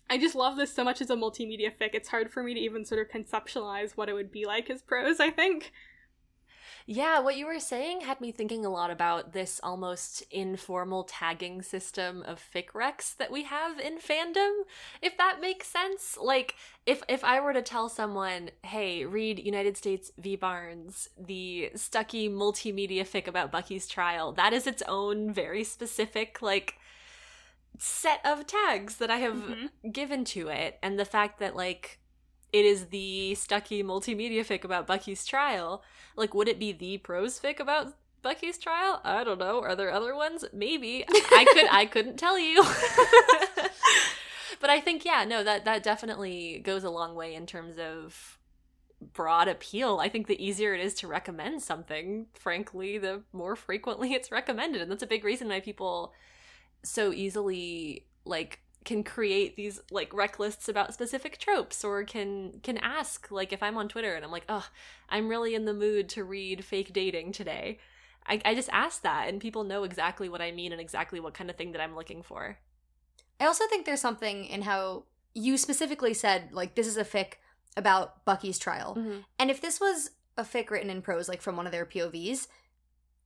I 0.08 0.18
just 0.18 0.34
love 0.34 0.56
this 0.56 0.72
so 0.74 0.84
much 0.84 1.00
as 1.00 1.10
a 1.10 1.16
multimedia 1.16 1.72
fic. 1.74 1.90
It's 1.94 2.08
hard 2.08 2.30
for 2.30 2.42
me 2.42 2.54
to 2.54 2.60
even 2.60 2.84
sort 2.84 3.00
of 3.00 3.08
conceptualize 3.08 3.92
what 3.92 4.08
it 4.08 4.12
would 4.12 4.30
be 4.30 4.44
like 4.44 4.68
as 4.68 4.82
prose, 4.82 5.18
I 5.18 5.30
think. 5.30 5.72
Yeah, 6.86 7.20
what 7.20 7.36
you 7.36 7.46
were 7.46 7.60
saying 7.60 8.02
had 8.02 8.20
me 8.20 8.30
thinking 8.30 8.66
a 8.66 8.68
lot 8.68 8.90
about 8.90 9.32
this 9.32 9.58
almost 9.62 10.22
informal 10.30 11.04
tagging 11.04 11.62
system 11.62 12.22
of 12.26 12.38
fic 12.54 12.72
recs 12.74 13.16
that 13.16 13.32
we 13.32 13.44
have 13.44 13.80
in 13.80 13.96
fandom, 13.96 14.52
if 15.00 15.16
that 15.16 15.40
makes 15.40 15.66
sense. 15.66 16.18
Like, 16.20 16.56
if 16.84 17.02
if 17.08 17.24
I 17.24 17.40
were 17.40 17.54
to 17.54 17.62
tell 17.62 17.88
someone, 17.88 18.50
"Hey, 18.62 19.06
read 19.06 19.38
United 19.38 19.78
States 19.78 20.12
v 20.18 20.36
Barnes, 20.36 21.08
the 21.18 21.70
Stucky 21.74 22.28
multimedia 22.28 23.08
fic 23.08 23.26
about 23.26 23.50
Bucky's 23.50 23.88
trial," 23.88 24.32
that 24.32 24.52
is 24.52 24.66
its 24.66 24.82
own 24.86 25.32
very 25.32 25.64
specific 25.64 26.42
like 26.42 26.78
set 27.78 28.20
of 28.24 28.46
tags 28.46 28.96
that 28.96 29.10
I 29.10 29.18
have 29.18 29.34
Mhm. 29.34 29.70
given 29.92 30.24
to 30.26 30.48
it, 30.48 30.78
and 30.82 30.98
the 30.98 31.04
fact 31.04 31.38
that 31.40 31.56
like 31.56 31.98
it 32.52 32.64
is 32.64 32.86
the 32.90 33.34
Stucky 33.34 33.82
multimedia 33.82 34.40
fic 34.46 34.62
about 34.62 34.86
Bucky's 34.86 35.26
trial. 35.26 35.82
Like, 36.14 36.34
would 36.34 36.46
it 36.46 36.60
be 36.60 36.70
the 36.70 36.98
prose 36.98 37.40
fic 37.40 37.58
about 37.58 37.94
Bucky's 38.22 38.58
trial? 38.58 39.00
I 39.02 39.24
don't 39.24 39.40
know. 39.40 39.60
Are 39.60 39.74
there 39.74 39.90
other 39.90 40.14
ones? 40.14 40.44
Maybe. 40.52 41.04
I 41.08 41.44
could. 41.52 41.66
I 41.68 41.84
couldn't 41.84 42.16
tell 42.16 42.38
you. 42.38 42.62
but 44.60 44.70
I 44.70 44.80
think, 44.80 45.04
yeah, 45.04 45.24
no, 45.24 45.42
that 45.42 45.64
that 45.64 45.82
definitely 45.82 46.60
goes 46.60 46.84
a 46.84 46.90
long 46.90 47.14
way 47.14 47.34
in 47.34 47.44
terms 47.46 47.76
of 47.78 48.38
broad 49.12 49.48
appeal. 49.48 49.98
I 50.00 50.08
think 50.08 50.26
the 50.26 50.42
easier 50.42 50.74
it 50.74 50.80
is 50.80 50.94
to 50.94 51.08
recommend 51.08 51.62
something, 51.62 52.26
frankly, 52.34 52.98
the 52.98 53.22
more 53.32 53.56
frequently 53.56 54.14
it's 54.14 54.30
recommended, 54.30 54.80
and 54.80 54.90
that's 54.90 55.02
a 55.02 55.08
big 55.08 55.24
reason 55.24 55.48
why 55.48 55.60
people 55.60 56.12
so 56.84 57.12
easily 57.12 58.06
like 58.24 58.60
can 58.84 59.02
create 59.02 59.56
these 59.56 59.80
like 59.90 60.12
rec 60.12 60.38
lists 60.38 60.68
about 60.68 60.92
specific 60.92 61.38
tropes 61.38 61.82
or 61.82 62.04
can 62.04 62.60
can 62.62 62.76
ask 62.78 63.30
like 63.30 63.52
if 63.52 63.62
i'm 63.62 63.78
on 63.78 63.88
twitter 63.88 64.14
and 64.14 64.24
i'm 64.24 64.30
like 64.30 64.44
oh 64.48 64.66
i'm 65.08 65.28
really 65.28 65.54
in 65.54 65.64
the 65.64 65.72
mood 65.72 66.08
to 66.08 66.24
read 66.24 66.64
fake 66.64 66.92
dating 66.92 67.32
today. 67.32 67.78
I, 68.26 68.40
I 68.42 68.54
just 68.54 68.70
ask 68.72 69.02
that 69.02 69.28
and 69.28 69.38
people 69.38 69.64
know 69.64 69.84
exactly 69.84 70.28
what 70.28 70.40
i 70.40 70.50
mean 70.50 70.72
and 70.72 70.80
exactly 70.80 71.20
what 71.20 71.34
kind 71.34 71.50
of 71.50 71.56
thing 71.56 71.72
that 71.72 71.80
i'm 71.80 71.94
looking 71.94 72.22
for. 72.22 72.58
I 73.40 73.46
also 73.46 73.66
think 73.66 73.84
there's 73.84 74.00
something 74.00 74.46
in 74.46 74.62
how 74.62 75.04
you 75.34 75.58
specifically 75.58 76.14
said 76.14 76.50
like 76.52 76.74
this 76.74 76.86
is 76.86 76.96
a 76.96 77.04
fic 77.04 77.34
about 77.76 78.24
Bucky's 78.24 78.58
trial. 78.58 78.96
Mm-hmm. 78.96 79.18
And 79.38 79.50
if 79.50 79.60
this 79.60 79.80
was 79.80 80.10
a 80.36 80.42
fic 80.42 80.70
written 80.70 80.90
in 80.90 81.02
prose, 81.02 81.28
like 81.28 81.42
from 81.42 81.56
one 81.56 81.66
of 81.66 81.72
their 81.72 81.86
POVs, 81.86 82.46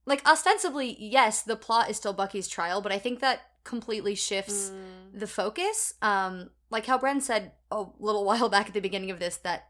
like 0.09 0.27
ostensibly, 0.27 0.97
yes, 0.99 1.43
the 1.43 1.57
plot 1.57 1.91
is 1.91 1.97
still 1.97 2.13
Bucky's 2.13 2.49
trial, 2.49 2.81
but 2.81 2.91
I 2.93 2.99
think 2.99 3.21
that 3.21 3.41
completely 3.65 4.15
shifts 4.15 4.71
Mm. 4.71 5.21
the 5.21 5.27
focus. 5.27 5.95
Um, 6.03 6.51
like 6.71 6.87
how 6.87 6.99
Bren 6.99 7.21
said 7.23 7.53
a 7.71 7.85
little 7.99 8.25
while 8.31 8.49
back 8.49 8.69
at 8.69 8.75
the 8.75 8.81
beginning 8.81 9.11
of 9.11 9.19
this 9.19 9.37
that 9.39 9.69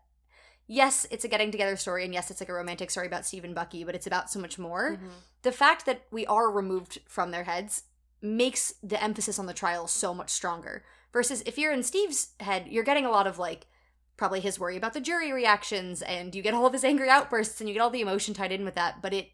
yes, 0.66 1.07
it's 1.11 1.24
a 1.24 1.28
getting 1.28 1.51
together 1.51 1.76
story, 1.76 2.05
and 2.05 2.12
yes, 2.14 2.30
it's 2.30 2.41
like 2.41 2.49
a 2.49 2.53
romantic 2.55 2.91
story 2.91 3.07
about 3.07 3.24
Steve 3.26 3.45
and 3.45 3.55
Bucky, 3.55 3.84
but 3.84 3.95
it's 3.95 4.07
about 4.07 4.30
so 4.30 4.39
much 4.39 4.59
more. 4.59 4.93
Mhm. 4.97 5.09
The 5.43 5.53
fact 5.53 5.86
that 5.86 6.03
we 6.11 6.26
are 6.26 6.51
removed 6.51 6.99
from 7.09 7.30
their 7.30 7.45
heads 7.45 7.84
makes 8.20 8.74
the 8.82 9.03
emphasis 9.03 9.39
on 9.39 9.47
the 9.47 9.55
trial 9.55 9.86
so 9.86 10.12
much 10.12 10.30
stronger. 10.30 10.84
Versus 11.12 11.43
if 11.47 11.57
you're 11.57 11.72
in 11.72 11.82
Steve's 11.82 12.34
head, 12.41 12.66
you're 12.68 12.84
getting 12.84 13.07
a 13.07 13.11
lot 13.11 13.26
of 13.26 13.39
like 13.39 13.66
probably 14.18 14.41
his 14.41 14.59
worry 14.59 14.76
about 14.76 14.93
the 14.95 15.01
jury 15.01 15.32
reactions, 15.32 16.03
and 16.03 16.34
you 16.34 16.43
get 16.43 16.53
all 16.55 16.66
of 16.66 16.72
his 16.72 16.84
angry 16.84 17.09
outbursts, 17.09 17.61
and 17.61 17.68
you 17.68 17.74
get 17.74 17.80
all 17.80 17.89
the 17.91 18.01
emotion 18.01 18.34
tied 18.34 18.53
in 18.53 18.64
with 18.64 18.74
that, 18.74 19.01
but 19.01 19.14
it 19.14 19.30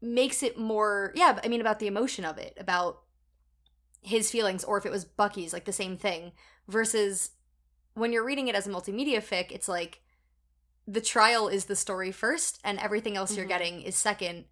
makes 0.00 0.42
it 0.42 0.58
more, 0.58 1.12
yeah, 1.14 1.40
I 1.42 1.48
mean, 1.48 1.60
about 1.60 1.78
the 1.78 1.86
emotion 1.86 2.24
of 2.24 2.38
it, 2.38 2.56
about 2.58 3.02
his 4.02 4.30
feelings, 4.30 4.62
or 4.64 4.78
if 4.78 4.86
it 4.86 4.92
was 4.92 5.04
Bucky's, 5.04 5.52
like 5.52 5.64
the 5.64 5.72
same 5.72 5.96
thing. 5.96 6.32
Versus 6.68 7.30
when 7.94 8.12
you're 8.12 8.24
reading 8.24 8.48
it 8.48 8.54
as 8.54 8.66
a 8.66 8.70
multimedia 8.70 9.18
fic, 9.18 9.50
it's 9.50 9.68
like 9.68 10.02
the 10.86 11.00
trial 11.00 11.48
is 11.48 11.64
the 11.64 11.76
story 11.76 12.12
first, 12.12 12.60
and 12.62 12.78
everything 12.78 13.16
else 13.16 13.36
you're 13.36 13.46
Mhm. 13.46 13.48
getting 13.48 13.82
is 13.82 13.96
second. 13.96 14.44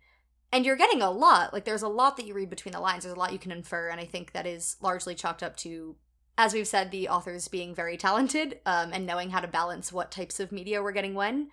And 0.53 0.64
you're 0.64 0.76
getting 0.76 1.03
a 1.03 1.11
lot. 1.11 1.53
Like, 1.53 1.64
there's 1.64 1.82
a 1.82 1.88
lot 1.88 2.16
that 2.16 2.26
you 2.26 2.34
read 2.34 2.51
between 2.51 2.72
the 2.72 2.80
lines. 2.80 3.05
There's 3.05 3.14
a 3.14 3.18
lot 3.18 3.32
you 3.32 3.38
can 3.38 3.53
infer, 3.53 3.88
and 3.88 4.01
I 4.01 4.07
think 4.07 4.32
that 4.32 4.47
is 4.47 4.76
largely 4.80 5.14
chalked 5.14 5.42
up 5.42 5.57
to, 5.59 5.97
as 6.38 6.55
we've 6.55 6.66
said, 6.66 6.90
the 6.90 7.09
authors 7.09 7.49
being 7.49 7.74
very 7.74 7.97
talented 7.97 8.61
um, 8.66 8.92
and 8.92 9.07
knowing 9.07 9.30
how 9.30 9.40
to 9.40 9.49
balance 9.49 9.92
what 9.92 10.11
types 10.11 10.40
of 10.40 10.53
media 10.53 10.82
we're 10.82 10.92
getting 10.92 11.14
when. 11.14 11.51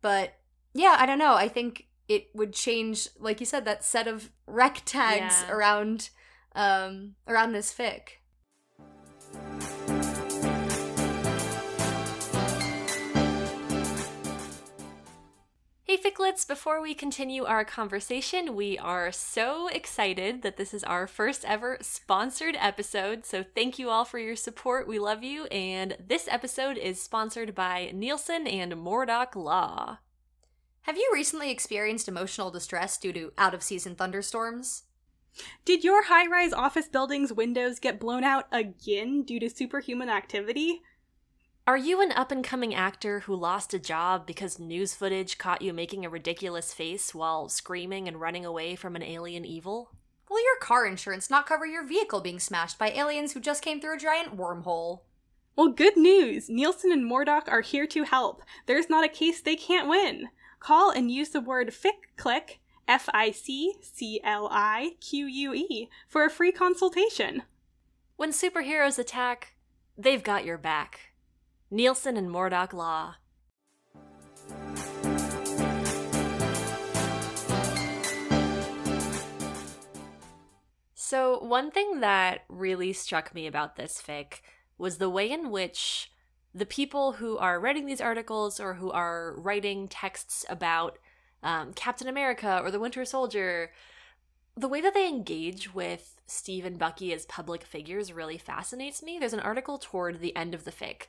But 0.00 0.34
yeah, 0.74 0.96
I 0.98 1.06
don't 1.06 1.18
know. 1.18 1.34
I 1.34 1.48
think 1.48 1.86
it 2.10 2.28
would 2.34 2.52
change, 2.52 3.08
like 3.20 3.38
you 3.38 3.46
said, 3.46 3.64
that 3.64 3.84
set 3.84 4.08
of 4.08 4.30
rec 4.46 4.82
tags 4.84 5.44
Yeah. 5.46 5.50
around 5.52 6.10
um 6.56 7.14
around 7.28 7.52
this 7.52 7.72
fic. 7.72 8.18
Hey 15.84 15.96
Ficlets, 15.96 16.46
before 16.46 16.80
we 16.80 16.94
continue 16.94 17.44
our 17.44 17.64
conversation, 17.64 18.54
we 18.54 18.78
are 18.78 19.10
so 19.10 19.66
excited 19.68 20.42
that 20.42 20.56
this 20.56 20.72
is 20.72 20.84
our 20.84 21.08
first 21.08 21.44
ever 21.44 21.78
sponsored 21.80 22.56
episode. 22.60 23.26
So 23.26 23.44
thank 23.56 23.76
you 23.78 23.90
all 23.90 24.04
for 24.04 24.20
your 24.20 24.36
support. 24.36 24.86
We 24.86 25.00
love 25.00 25.24
you. 25.24 25.46
And 25.46 25.96
this 26.04 26.28
episode 26.30 26.76
is 26.78 27.02
sponsored 27.02 27.56
by 27.56 27.90
Nelson 27.92 28.46
and 28.46 28.76
Murdock 28.76 29.34
Law. 29.34 29.98
Have 30.82 30.96
you 30.96 31.10
recently 31.12 31.50
experienced 31.50 32.08
emotional 32.08 32.50
distress 32.50 32.96
due 32.96 33.12
to 33.12 33.32
out 33.36 33.54
of 33.54 33.62
season 33.62 33.94
thunderstorms? 33.94 34.84
Did 35.64 35.84
your 35.84 36.04
high 36.04 36.26
rise 36.26 36.52
office 36.52 36.88
building's 36.88 37.32
windows 37.32 37.78
get 37.78 38.00
blown 38.00 38.24
out 38.24 38.46
again 38.50 39.22
due 39.22 39.38
to 39.40 39.50
superhuman 39.50 40.08
activity? 40.08 40.82
Are 41.66 41.76
you 41.76 42.00
an 42.00 42.12
up 42.12 42.32
and 42.32 42.42
coming 42.42 42.74
actor 42.74 43.20
who 43.20 43.36
lost 43.36 43.74
a 43.74 43.78
job 43.78 44.26
because 44.26 44.58
news 44.58 44.94
footage 44.94 45.38
caught 45.38 45.62
you 45.62 45.72
making 45.72 46.04
a 46.04 46.10
ridiculous 46.10 46.72
face 46.72 47.14
while 47.14 47.48
screaming 47.48 48.08
and 48.08 48.20
running 48.20 48.46
away 48.46 48.74
from 48.74 48.96
an 48.96 49.02
alien 49.02 49.44
evil? 49.44 49.90
Will 50.30 50.42
your 50.42 50.58
car 50.60 50.86
insurance 50.86 51.28
not 51.28 51.46
cover 51.46 51.66
your 51.66 51.86
vehicle 51.86 52.22
being 52.22 52.40
smashed 52.40 52.78
by 52.78 52.90
aliens 52.90 53.32
who 53.32 53.40
just 53.40 53.62
came 53.62 53.80
through 53.80 53.96
a 53.96 54.00
giant 54.00 54.36
wormhole? 54.36 55.00
Well, 55.54 55.68
good 55.68 55.96
news! 55.96 56.48
Nelson 56.48 56.90
and 56.90 57.06
Murdock 57.06 57.48
are 57.48 57.60
here 57.60 57.86
to 57.88 58.04
help. 58.04 58.42
There's 58.66 58.88
not 58.88 59.04
a 59.04 59.08
case 59.08 59.40
they 59.40 59.56
can't 59.56 59.88
win. 59.88 60.30
Call 60.60 60.90
and 60.90 61.10
use 61.10 61.30
the 61.30 61.40
word 61.40 61.72
FICCLIQUE, 61.72 62.58
F 62.86 63.08
I 63.14 63.30
C 63.30 63.76
C 63.80 64.20
L 64.22 64.46
I 64.52 64.96
Q 65.00 65.24
U 65.24 65.54
E, 65.54 65.88
for 66.06 66.24
a 66.24 66.30
free 66.30 66.52
consultation. 66.52 67.44
When 68.16 68.30
superheroes 68.30 68.98
attack, 68.98 69.54
they've 69.96 70.22
got 70.22 70.44
your 70.44 70.58
back. 70.58 71.12
Nelson 71.70 72.18
and 72.18 72.30
Murdock 72.30 72.74
Law. 72.74 73.14
So, 80.94 81.42
one 81.42 81.70
thing 81.70 82.00
that 82.00 82.44
really 82.50 82.92
struck 82.92 83.34
me 83.34 83.46
about 83.46 83.76
this 83.76 84.00
fic 84.06 84.42
was 84.76 84.98
the 84.98 85.10
way 85.10 85.30
in 85.30 85.50
which 85.50 86.09
the 86.54 86.66
people 86.66 87.12
who 87.12 87.38
are 87.38 87.60
writing 87.60 87.86
these 87.86 88.00
articles 88.00 88.58
or 88.58 88.74
who 88.74 88.90
are 88.90 89.34
writing 89.38 89.88
texts 89.88 90.44
about 90.48 90.98
um, 91.42 91.72
Captain 91.72 92.08
America 92.08 92.60
or 92.62 92.70
the 92.70 92.80
Winter 92.80 93.04
Soldier, 93.04 93.70
the 94.56 94.68
way 94.68 94.80
that 94.80 94.94
they 94.94 95.08
engage 95.08 95.72
with 95.74 96.20
Steve 96.26 96.64
and 96.64 96.78
Bucky 96.78 97.12
as 97.12 97.24
public 97.26 97.62
figures 97.62 98.12
really 98.12 98.36
fascinates 98.36 99.02
me. 99.02 99.18
There's 99.18 99.32
an 99.32 99.40
article 99.40 99.78
toward 99.78 100.20
the 100.20 100.34
end 100.36 100.54
of 100.54 100.64
the 100.64 100.72
fic 100.72 101.02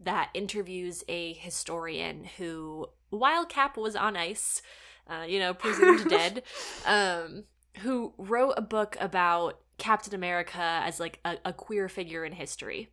that 0.00 0.30
interviews 0.34 1.04
a 1.08 1.32
historian 1.34 2.24
who, 2.38 2.88
while 3.10 3.44
Cap 3.44 3.76
was 3.76 3.96
on 3.96 4.16
ice, 4.16 4.62
uh, 5.08 5.24
you 5.26 5.38
know, 5.38 5.54
presumed 5.54 6.08
dead, 6.08 6.42
um, 6.86 7.44
who 7.78 8.12
wrote 8.16 8.54
a 8.56 8.62
book 8.62 8.96
about 9.00 9.60
Captain 9.76 10.14
America 10.14 10.60
as 10.84 11.00
like 11.00 11.20
a, 11.24 11.36
a 11.44 11.52
queer 11.52 11.88
figure 11.88 12.24
in 12.24 12.32
history 12.32 12.90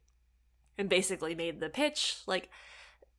and 0.81 0.89
basically 0.89 1.33
made 1.33 1.61
the 1.61 1.69
pitch 1.69 2.17
like 2.27 2.49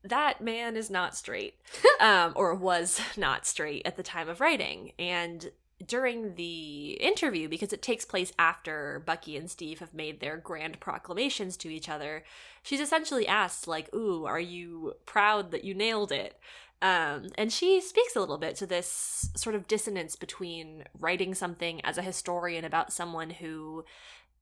that 0.05 0.43
man 0.43 0.77
is 0.77 0.91
not 0.91 1.17
straight 1.17 1.55
um, 2.01 2.33
or 2.37 2.55
was 2.55 3.01
not 3.17 3.47
straight 3.47 3.83
at 3.87 3.97
the 3.97 4.03
time 4.03 4.29
of 4.29 4.41
writing. 4.41 4.93
And 4.99 5.51
during 5.87 6.37
the 6.37 6.93
interview 7.01 7.49
because 7.49 7.73
it 7.73 7.83
takes 7.83 8.05
place 8.05 8.33
after 8.39 9.03
bucky 9.05 9.37
and 9.37 9.51
steve 9.51 9.81
have 9.81 9.93
made 9.93 10.21
their 10.21 10.37
grand 10.37 10.79
proclamations 10.79 11.57
to 11.57 11.69
each 11.69 11.89
other 11.89 12.23
she's 12.63 12.79
essentially 12.79 13.27
asked 13.27 13.67
like 13.67 13.93
ooh 13.93 14.25
are 14.25 14.39
you 14.39 14.93
proud 15.07 15.51
that 15.51 15.65
you 15.65 15.75
nailed 15.75 16.13
it? 16.13 16.39
Um, 16.83 17.29
and 17.39 17.53
she 17.53 17.81
speaks 17.81 18.17
a 18.17 18.21
little 18.21 18.39
bit 18.39 18.57
to 18.57 18.67
this 18.67 19.31
sort 19.37 19.55
of 19.55 19.69
dissonance 19.69 20.17
between 20.17 20.83
writing 20.99 21.33
something 21.33 21.81
as 21.85 21.97
a 21.97 22.03
historian 22.03 22.65
about 22.65 22.93
someone 22.93 23.31
who 23.31 23.85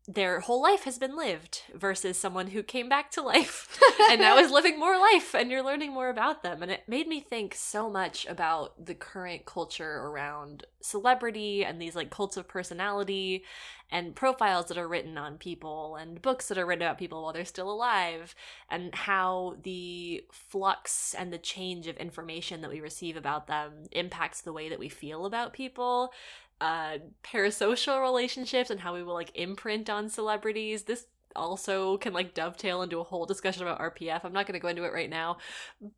their 0.09 0.40
whole 0.40 0.62
life 0.62 0.84
has 0.84 0.98
been 0.98 1.16
lived 1.16 1.62
versus 1.74 2.18
someone 2.18 2.48
who 2.48 2.62
came 2.62 2.88
back 2.88 3.11
to 3.12 3.22
life 3.22 3.78
and 4.11 4.20
now 4.20 4.38
is 4.38 4.51
living 4.51 4.78
more 4.78 4.98
life 4.98 5.34
and 5.34 5.51
you're 5.51 5.62
learning 5.62 5.92
more 5.92 6.09
about 6.09 6.42
them. 6.42 6.62
And 6.62 6.72
it 6.72 6.88
made 6.88 7.07
me 7.07 7.20
think 7.20 7.55
so 7.55 7.88
much 7.90 8.26
about 8.26 8.84
the 8.84 8.94
current 8.94 9.44
culture 9.44 9.98
around 9.98 10.64
celebrity 10.80 11.64
and 11.64 11.80
these 11.80 11.94
like 11.94 12.11
cults 12.11 12.36
of 12.36 12.48
personality 12.48 13.44
and 13.92 14.14
profiles 14.14 14.66
that 14.66 14.78
are 14.78 14.88
written 14.88 15.18
on 15.18 15.36
people 15.36 15.96
and 15.96 16.22
books 16.22 16.48
that 16.48 16.59
are 16.59 16.66
written 16.66 16.82
about 16.82 16.98
people 16.98 17.22
while 17.22 17.32
they're 17.32 17.44
still 17.44 17.70
alive 17.70 18.34
and 18.70 18.94
how 18.94 19.57
the 19.62 20.24
flux 20.32 21.14
and 21.14 21.32
the 21.32 21.38
change 21.38 21.86
of 21.86 21.96
information 21.96 22.62
that 22.62 22.70
we 22.70 22.80
receive 22.80 23.16
about 23.16 23.48
them 23.48 23.72
impacts 23.92 24.40
the 24.40 24.53
way 24.53 24.68
that 24.68 24.78
we 24.78 24.88
feel 24.88 25.26
about 25.26 25.53
people 25.53 26.12
uh 26.61 26.98
parasocial 27.24 28.00
relationships 28.02 28.70
and 28.70 28.80
how 28.80 28.94
we 28.94 29.02
will 29.02 29.14
like 29.14 29.32
imprint 29.34 29.88
on 29.88 30.08
celebrities 30.08 30.84
this 30.84 31.06
also 31.36 31.96
can 31.98 32.12
like 32.12 32.34
dovetail 32.34 32.82
into 32.82 33.00
a 33.00 33.04
whole 33.04 33.26
discussion 33.26 33.62
about 33.62 33.78
RPF. 33.80 34.24
I'm 34.24 34.32
not 34.32 34.46
going 34.46 34.54
to 34.54 34.61
go 34.61 34.68
into 34.68 34.84
it 34.84 34.92
right 34.92 35.11
now, 35.11 35.38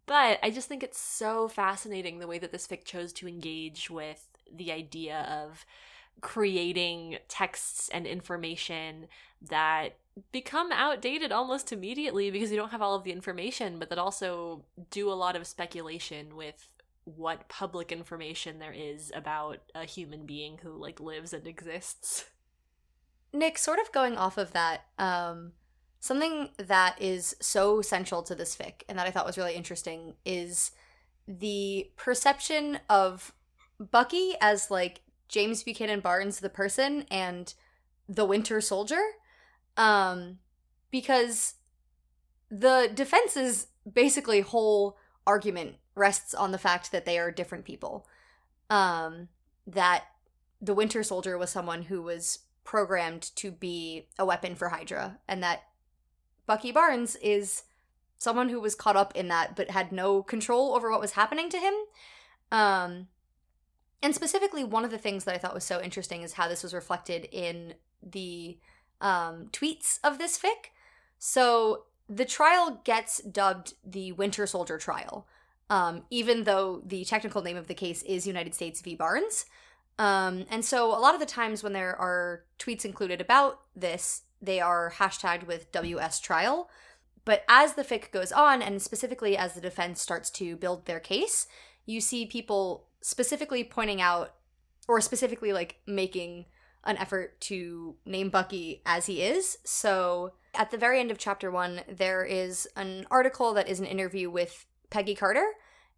but 0.06 0.38
I 0.42 0.50
just 0.50 0.68
think 0.68 0.82
it's 0.82 0.98
so 0.98 1.48
fascinating 1.48 2.18
the 2.18 2.26
way 2.26 2.38
that 2.38 2.52
this 2.52 2.66
fic 2.66 2.84
chose 2.84 3.12
to 3.14 3.28
engage 3.28 3.90
with 3.90 4.28
the 4.54 4.72
idea 4.72 5.20
of 5.20 5.64
creating 6.20 7.18
texts 7.28 7.88
and 7.88 8.06
information 8.06 9.06
that 9.48 9.96
become 10.30 10.70
outdated 10.70 11.32
almost 11.32 11.72
immediately 11.72 12.30
because 12.30 12.50
you 12.50 12.56
don't 12.56 12.70
have 12.70 12.82
all 12.82 12.94
of 12.94 13.02
the 13.02 13.12
information, 13.12 13.78
but 13.78 13.88
that 13.88 13.98
also 13.98 14.62
do 14.90 15.10
a 15.10 15.14
lot 15.14 15.34
of 15.34 15.46
speculation 15.46 16.36
with 16.36 16.68
what 17.04 17.48
public 17.48 17.90
information 17.90 18.58
there 18.58 18.72
is 18.72 19.10
about 19.14 19.58
a 19.74 19.84
human 19.84 20.24
being 20.24 20.58
who 20.62 20.70
like 20.72 21.00
lives 21.00 21.32
and 21.32 21.46
exists. 21.46 22.26
Nick, 23.32 23.58
sort 23.58 23.78
of 23.78 23.90
going 23.92 24.16
off 24.16 24.38
of 24.38 24.52
that, 24.52 24.82
um, 24.98 25.52
something 26.00 26.50
that 26.58 27.00
is 27.00 27.34
so 27.40 27.80
central 27.80 28.22
to 28.22 28.34
this 28.34 28.54
fic 28.54 28.82
and 28.88 28.98
that 28.98 29.06
I 29.06 29.10
thought 29.10 29.26
was 29.26 29.38
really 29.38 29.54
interesting 29.54 30.14
is 30.24 30.72
the 31.26 31.90
perception 31.96 32.78
of 32.90 33.32
Bucky 33.78 34.34
as 34.40 34.70
like 34.70 35.00
James 35.28 35.62
Buchanan 35.62 36.00
Barnes, 36.00 36.40
the 36.40 36.50
person, 36.50 37.06
and 37.10 37.52
the 38.08 38.24
Winter 38.24 38.60
Soldier. 38.60 39.02
Um, 39.76 40.38
because 40.90 41.54
the 42.50 42.90
defense's 42.94 43.68
basically 43.90 44.42
whole 44.42 44.98
argument 45.26 45.76
rests 45.94 46.34
on 46.34 46.52
the 46.52 46.58
fact 46.58 46.92
that 46.92 47.04
they 47.04 47.18
are 47.18 47.30
different 47.30 47.64
people. 47.64 48.06
Um, 48.70 49.28
that 49.66 50.04
the 50.60 50.74
Winter 50.74 51.02
Soldier 51.02 51.36
was 51.36 51.50
someone 51.50 51.82
who 51.82 52.02
was 52.02 52.40
programmed 52.64 53.30
to 53.36 53.50
be 53.50 54.08
a 54.18 54.24
weapon 54.24 54.54
for 54.54 54.70
Hydra, 54.70 55.18
and 55.28 55.42
that 55.42 55.64
Bucky 56.46 56.72
Barnes 56.72 57.16
is 57.16 57.64
someone 58.16 58.48
who 58.48 58.60
was 58.60 58.74
caught 58.74 58.96
up 58.96 59.14
in 59.16 59.28
that 59.28 59.56
but 59.56 59.70
had 59.70 59.90
no 59.90 60.22
control 60.22 60.74
over 60.74 60.90
what 60.90 61.00
was 61.00 61.12
happening 61.12 61.50
to 61.50 61.58
him. 61.58 61.74
Um, 62.52 63.08
and 64.02 64.14
specifically, 64.14 64.62
one 64.64 64.84
of 64.84 64.90
the 64.90 64.98
things 64.98 65.24
that 65.24 65.34
I 65.34 65.38
thought 65.38 65.54
was 65.54 65.64
so 65.64 65.80
interesting 65.80 66.22
is 66.22 66.34
how 66.34 66.48
this 66.48 66.62
was 66.62 66.74
reflected 66.74 67.28
in 67.32 67.74
the 68.02 68.58
um, 69.00 69.48
tweets 69.52 69.98
of 70.04 70.18
this 70.18 70.38
fic. 70.38 70.70
So 71.18 71.84
the 72.08 72.24
trial 72.24 72.80
gets 72.84 73.20
dubbed 73.22 73.74
the 73.84 74.12
Winter 74.12 74.46
Soldier 74.46 74.78
trial. 74.78 75.26
Um, 75.72 76.02
even 76.10 76.44
though 76.44 76.82
the 76.84 77.02
technical 77.02 77.40
name 77.40 77.56
of 77.56 77.66
the 77.66 77.72
case 77.72 78.02
is 78.02 78.26
United 78.26 78.54
States 78.54 78.82
v. 78.82 78.94
Barnes. 78.94 79.46
Um, 79.98 80.44
and 80.50 80.62
so 80.62 80.90
a 80.90 81.00
lot 81.00 81.14
of 81.14 81.20
the 81.20 81.24
times 81.24 81.62
when 81.62 81.72
there 81.72 81.96
are 81.96 82.44
tweets 82.58 82.84
included 82.84 83.22
about 83.22 83.60
this, 83.74 84.24
they 84.42 84.60
are 84.60 84.92
hashtagged 84.98 85.46
with 85.46 85.72
WS 85.72 86.20
trial. 86.20 86.68
But 87.24 87.44
as 87.48 87.72
the 87.72 87.84
fic 87.84 88.10
goes 88.12 88.32
on, 88.32 88.60
and 88.60 88.82
specifically 88.82 89.34
as 89.34 89.54
the 89.54 89.62
defense 89.62 90.02
starts 90.02 90.28
to 90.32 90.56
build 90.56 90.84
their 90.84 91.00
case, 91.00 91.46
you 91.86 92.02
see 92.02 92.26
people 92.26 92.84
specifically 93.00 93.64
pointing 93.64 94.02
out, 94.02 94.34
or 94.86 95.00
specifically 95.00 95.54
like 95.54 95.76
making 95.86 96.44
an 96.84 96.98
effort 96.98 97.40
to 97.42 97.94
name 98.04 98.28
Bucky 98.28 98.82
as 98.84 99.06
he 99.06 99.22
is. 99.22 99.56
So 99.64 100.34
at 100.54 100.70
the 100.70 100.76
very 100.76 101.00
end 101.00 101.10
of 101.10 101.16
chapter 101.16 101.50
one, 101.50 101.80
there 101.88 102.26
is 102.26 102.68
an 102.76 103.06
article 103.10 103.54
that 103.54 103.70
is 103.70 103.80
an 103.80 103.86
interview 103.86 104.28
with 104.28 104.66
Peggy 104.92 105.14
Carter, 105.14 105.46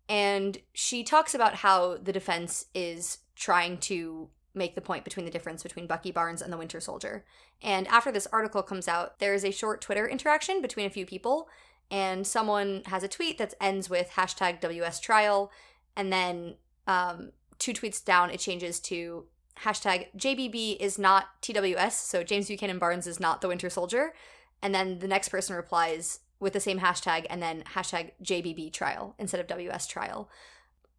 and 0.08 0.58
she 0.72 1.02
talks 1.02 1.34
about 1.34 1.56
how 1.56 1.96
the 1.96 2.12
defense 2.12 2.66
is 2.74 3.18
trying 3.36 3.78
to 3.78 4.28
make 4.54 4.74
the 4.74 4.80
point 4.80 5.04
between 5.04 5.24
the 5.24 5.32
difference 5.32 5.62
between 5.62 5.86
Bucky 5.86 6.12
Barnes 6.12 6.40
and 6.40 6.52
the 6.52 6.56
Winter 6.56 6.80
Soldier. 6.80 7.24
And 7.62 7.88
after 7.88 8.12
this 8.12 8.28
article 8.32 8.62
comes 8.62 8.86
out, 8.86 9.18
there 9.18 9.34
is 9.34 9.44
a 9.44 9.50
short 9.50 9.80
Twitter 9.80 10.06
interaction 10.06 10.62
between 10.62 10.86
a 10.86 10.90
few 10.90 11.06
people, 11.06 11.48
and 11.90 12.26
someone 12.26 12.82
has 12.86 13.02
a 13.02 13.08
tweet 13.08 13.38
that 13.38 13.54
ends 13.60 13.90
with 13.90 14.10
hashtag 14.10 14.60
WS 14.60 15.00
trial, 15.00 15.50
and 15.96 16.12
then 16.12 16.54
um, 16.86 17.32
two 17.58 17.72
tweets 17.72 18.04
down, 18.04 18.30
it 18.30 18.40
changes 18.40 18.78
to 18.80 19.24
hashtag 19.60 20.08
JBB 20.16 20.76
is 20.78 20.98
not 20.98 21.40
TWS, 21.42 21.92
so 21.92 22.22
James 22.22 22.48
Buchanan 22.48 22.78
Barnes 22.78 23.06
is 23.06 23.20
not 23.20 23.40
the 23.40 23.48
Winter 23.48 23.70
Soldier. 23.70 24.14
And 24.62 24.74
then 24.74 24.98
the 24.98 25.08
next 25.08 25.28
person 25.28 25.54
replies 25.54 26.20
with 26.40 26.52
the 26.52 26.60
same 26.60 26.80
hashtag 26.80 27.26
and 27.30 27.42
then 27.42 27.62
hashtag 27.74 28.12
JBB 28.22 28.72
trial 28.72 29.14
instead 29.18 29.40
of 29.40 29.46
WS 29.46 29.86
trial. 29.86 30.28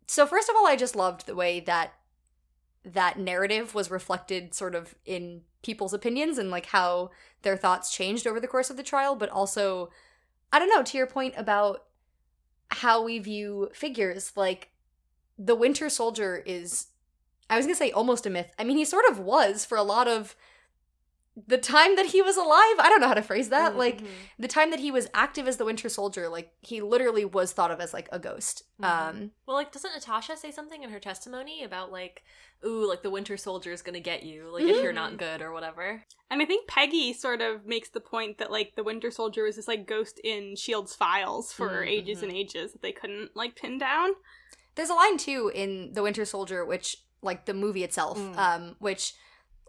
So, 0.08 0.26
first 0.26 0.50
of 0.50 0.56
all, 0.56 0.68
I 0.68 0.76
just 0.76 0.96
loved 0.96 1.26
the 1.26 1.36
way 1.36 1.60
that 1.62 1.94
that 2.84 3.18
narrative 3.18 3.74
was 3.74 3.90
reflected 3.90 4.54
sort 4.54 4.76
of 4.76 4.94
in 5.06 5.42
people's 5.64 5.94
opinions 5.94 6.38
and 6.38 6.52
like 6.52 6.68
how 6.68 7.10
their 7.42 7.58
thoughts 7.58 7.92
changed 7.92 8.28
over 8.28 8.40
the 8.40 8.48
course 8.48 8.70
of 8.70 8.78
the 8.78 8.84
trial, 8.84 9.16
but 9.16 9.30
also, 9.30 9.90
I 10.52 10.60
don't 10.60 10.70
know, 10.70 10.84
to 10.84 10.98
your 10.98 11.08
point 11.08 11.34
about 11.38 11.86
how 12.70 13.04
we 13.04 13.20
view 13.20 13.70
figures, 13.74 14.34
like 14.36 14.70
the 15.38 15.56
Winter 15.56 15.90
Soldier 15.90 16.44
is 16.46 16.88
I 17.50 17.58
was 17.58 17.66
gonna 17.66 17.76
say 17.76 17.92
almost 17.92 18.26
a 18.26 18.30
myth. 18.30 18.52
I 18.58 18.64
mean, 18.64 18.78
he 18.78 18.86
sort 18.86 19.06
of 19.10 19.20
was 19.20 19.66
for 19.66 19.78
a 19.78 19.84
lot 19.84 20.08
of 20.08 20.36
the 21.48 21.58
time 21.58 21.96
that 21.98 22.08
he 22.08 22.22
was 22.22 22.38
alive. 22.38 22.76
I 22.80 22.88
don't 22.90 23.02
know 23.02 23.08
how 23.10 23.14
to 23.14 23.22
phrase 23.22 23.50
that. 23.50 23.72
Mm-hmm. 23.72 23.80
Like 23.80 24.02
the 24.40 24.48
time 24.48 24.72
that 24.72 24.80
he 24.80 24.90
was 24.92 25.08
active 25.14 25.48
as 25.48 25.58
the 25.58 25.66
Winter 25.66 25.90
Soldier, 25.90 26.30
like 26.30 26.54
he 26.62 26.82
literally 26.82 27.26
was 27.26 27.52
thought 27.52 27.72
of 27.72 27.82
as 27.82 27.94
like 27.94 28.08
a 28.12 28.20
ghost. 28.20 28.64
Mhm. 28.82 28.86
Um, 29.10 29.32
Well, 29.46 29.58
like, 29.58 29.72
doesn't 29.72 29.94
Natasha 29.94 30.38
say 30.38 30.52
something 30.52 30.82
in 30.84 30.90
her 30.92 31.00
testimony 31.00 31.64
about 31.64 31.92
like, 31.92 32.24
ooh, 32.66 32.88
like 32.88 33.04
the 33.04 33.10
Winter 33.10 33.36
Soldier 33.36 33.72
is 33.74 33.82
gonna 33.82 34.00
get 34.00 34.24
you, 34.24 34.50
like 34.52 34.64
if 34.64 34.82
you're 34.82 34.94
not 34.94 35.18
good 35.18 35.42
or 35.42 35.52
whatever? 35.52 36.04
And 36.30 36.42
I 36.42 36.46
think 36.46 36.68
Peggy 36.68 37.12
sort 37.14 37.42
of 37.42 37.66
makes 37.66 37.90
the 37.90 38.00
point 38.00 38.38
that 38.38 38.50
like 38.50 38.74
the 38.76 38.84
Winter 38.84 39.12
Soldier 39.12 39.44
was 39.44 39.58
this 39.58 39.68
like 39.68 39.86
ghost 39.86 40.20
in 40.24 40.56
Shield's 40.56 40.96
files 40.96 41.52
for 41.52 41.70
Mm, 41.84 41.88
ages 41.88 42.24
and 42.24 42.32
ages 42.32 42.72
that 42.72 42.82
they 42.82 42.92
couldn't 42.94 43.36
like 43.36 43.56
pin 43.58 43.78
down. 43.78 44.12
there's 44.76 44.90
a 44.90 44.94
line 44.94 45.18
too 45.18 45.52
in 45.54 45.92
the 45.94 46.04
Winter 46.04 46.24
Soldier, 46.26 46.66
which 46.66 46.98
like 47.22 47.46
the 47.46 47.54
movie 47.54 47.84
itself, 47.84 48.18
Mm. 48.20 48.38
um, 48.38 48.76
which 48.80 49.14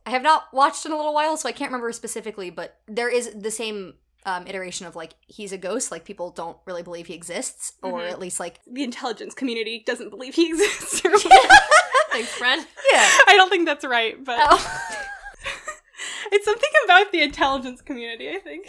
I 0.06 0.10
have 0.10 0.22
not 0.22 0.44
watched 0.52 0.86
in 0.86 0.92
a 0.92 0.96
little 0.96 1.12
while, 1.12 1.36
so 1.36 1.48
I 1.48 1.52
can't 1.52 1.70
remember 1.72 1.90
specifically. 1.92 2.48
But 2.50 2.78
there 2.86 3.08
is 3.08 3.30
the 3.34 3.50
same 3.50 3.94
um, 4.24 4.46
iteration 4.46 4.86
of 4.86 4.96
like 4.96 5.14
he's 5.26 5.52
a 5.52 5.58
ghost, 5.58 5.90
like 5.90 6.04
people 6.04 6.30
don't 6.30 6.56
really 6.64 6.82
believe 6.82 7.06
he 7.08 7.14
exists, 7.14 7.72
or 7.82 8.00
Mhm. 8.00 8.10
at 8.10 8.18
least 8.20 8.40
like 8.40 8.60
The 8.66 8.82
intelligence 8.84 9.34
community 9.34 9.82
doesn't 9.86 10.10
believe 10.10 10.34
he 10.34 10.48
exists. 10.50 11.00
Thanks, 12.10 12.32
friend. 12.34 12.66
yeah. 12.92 13.08
I 13.28 13.34
don't 13.36 13.50
think 13.50 13.66
that's 13.66 13.84
right, 13.84 14.22
but 14.24 14.38
Oh. 14.40 14.80
it's 16.32 16.44
something 16.44 16.70
about 16.84 17.12
the 17.12 17.22
intelligence 17.22 17.80
community. 17.82 18.30
I 18.30 18.38
think. 18.38 18.68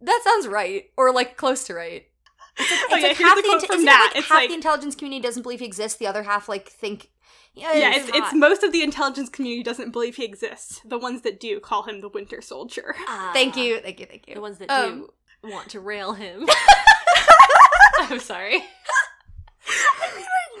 That 0.00 0.20
sounds 0.24 0.48
right, 0.48 0.90
or 0.96 1.12
like 1.12 1.36
close 1.36 1.64
to 1.64 1.74
right. 1.74 2.06
It's 2.58 2.70
like, 2.70 2.80
it's 2.80 2.92
Okay, 2.92 3.08
like 3.08 3.16
half 3.18 3.36
the 3.36 3.42
the, 3.42 3.48
inte- 3.48 3.66
from 3.66 3.76
isn't 3.76 3.88
it 3.88 3.92
Nat. 3.92 4.10
like 4.14 4.24
half 4.24 4.30
like- 4.30 4.48
the 4.48 4.54
intelligence 4.54 4.94
community 4.96 5.22
doesn't 5.22 5.42
believe 5.42 5.60
he 5.60 5.66
exists. 5.66 5.98
The 5.98 6.06
other 6.06 6.22
half 6.24 6.48
like 6.48 6.68
think. 6.68 7.10
Yeah, 7.54 7.72
Yeah, 7.74 7.88
it's- 7.90 8.08
it's, 8.08 8.16
it's 8.16 8.34
most 8.34 8.62
of 8.62 8.72
the 8.72 8.82
intelligence 8.82 9.28
community 9.28 9.62
doesn't 9.62 9.90
believe 9.90 10.16
he 10.16 10.24
exists. 10.24 10.80
The 10.84 10.98
ones 10.98 11.20
that 11.22 11.38
do 11.38 11.60
call 11.60 11.82
him 11.82 12.00
the 12.00 12.08
Winter 12.08 12.40
Soldier. 12.40 12.94
thank 13.34 13.56
you, 13.56 13.78
thank 13.80 14.00
you, 14.00 14.06
thank 14.06 14.26
you. 14.26 14.34
The 14.34 14.40
ones 14.40 14.58
that 14.58 14.70
Um, 14.70 15.08
do 15.42 15.50
want 15.50 15.68
to 15.70 15.80
rail 15.80 16.12
him. 16.14 16.46
I'm 17.98 18.18
sorry. 18.20 18.64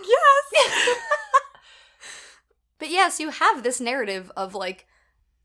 yes. 0.04 0.98
But 2.78 2.90
yes, 2.90 3.20
you 3.20 3.30
have 3.30 3.62
this 3.62 3.80
narrative 3.80 4.32
of 4.36 4.56
like 4.56 4.86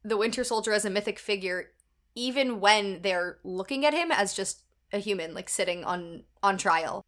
the 0.03 0.17
Winter 0.17 0.43
Soldier 0.43 0.73
as 0.73 0.85
a 0.85 0.89
mythic 0.89 1.19
figure, 1.19 1.67
even 2.15 2.59
when 2.59 3.03
they're 3.03 3.37
looking 3.43 3.85
at 3.85 3.93
him 3.93 4.11
as 4.11 4.33
just 4.33 4.63
a 4.91 4.97
human, 4.97 5.35
like 5.35 5.47
sitting 5.47 5.83
on 5.83 6.23
on 6.41 6.57
trial. 6.57 7.03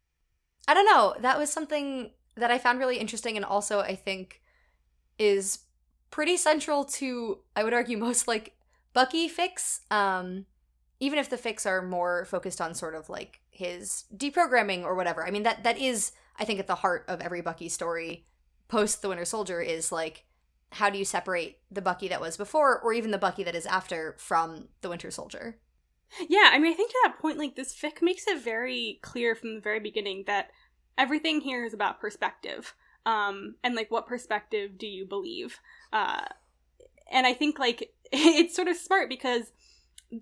I 0.68 0.74
don't 0.74 0.86
know. 0.86 1.14
That 1.20 1.36
was 1.36 1.52
something 1.52 2.12
that 2.40 2.50
I 2.50 2.58
found 2.58 2.78
really 2.78 2.98
interesting, 2.98 3.36
and 3.36 3.44
also 3.44 3.80
I 3.80 3.94
think 3.94 4.40
is 5.18 5.60
pretty 6.10 6.36
central 6.36 6.84
to 6.84 7.38
I 7.54 7.64
would 7.64 7.74
argue 7.74 7.96
most 8.08 8.26
like 8.28 8.54
Bucky 8.92 9.28
fics. 9.28 9.80
Um, 9.92 10.46
even 10.98 11.18
if 11.18 11.30
the 11.30 11.38
fics 11.38 11.64
are 11.64 11.80
more 11.80 12.26
focused 12.26 12.60
on 12.60 12.74
sort 12.74 12.94
of 12.94 13.08
like 13.08 13.40
his 13.50 14.04
deprogramming 14.14 14.84
or 14.84 14.94
whatever. 14.94 15.26
I 15.26 15.30
mean 15.30 15.44
that 15.44 15.64
that 15.64 15.78
is 15.78 16.12
I 16.38 16.44
think 16.44 16.60
at 16.60 16.66
the 16.66 16.76
heart 16.76 17.04
of 17.08 17.20
every 17.20 17.40
Bucky 17.40 17.68
story 17.68 18.26
post 18.68 19.02
the 19.02 19.08
Winter 19.08 19.24
Soldier 19.24 19.60
is 19.60 19.90
like 19.90 20.24
how 20.72 20.90
do 20.90 20.98
you 20.98 21.04
separate 21.04 21.58
the 21.70 21.82
Bucky 21.82 22.08
that 22.08 22.20
was 22.20 22.36
before 22.36 22.78
or 22.78 22.92
even 22.92 23.10
the 23.10 23.18
Bucky 23.18 23.42
that 23.42 23.56
is 23.56 23.66
after 23.66 24.14
from 24.18 24.68
the 24.82 24.88
Winter 24.88 25.10
Soldier? 25.10 25.58
Yeah, 26.28 26.50
I 26.52 26.58
mean, 26.58 26.72
I 26.72 26.76
think 26.76 26.90
to 26.90 26.98
that 27.04 27.18
point, 27.18 27.38
like, 27.38 27.54
this 27.54 27.74
fic 27.74 28.02
makes 28.02 28.26
it 28.26 28.42
very 28.42 28.98
clear 29.02 29.34
from 29.34 29.54
the 29.54 29.60
very 29.60 29.80
beginning 29.80 30.24
that 30.26 30.50
everything 30.98 31.40
here 31.40 31.64
is 31.64 31.74
about 31.74 32.00
perspective. 32.00 32.74
Um, 33.06 33.56
and, 33.64 33.74
like, 33.74 33.90
what 33.90 34.06
perspective 34.06 34.78
do 34.78 34.86
you 34.86 35.06
believe? 35.06 35.58
Uh, 35.92 36.26
and 37.10 37.26
I 37.26 37.32
think, 37.32 37.58
like, 37.58 37.92
it's 38.12 38.54
sort 38.54 38.68
of 38.68 38.76
smart 38.76 39.08
because 39.08 39.52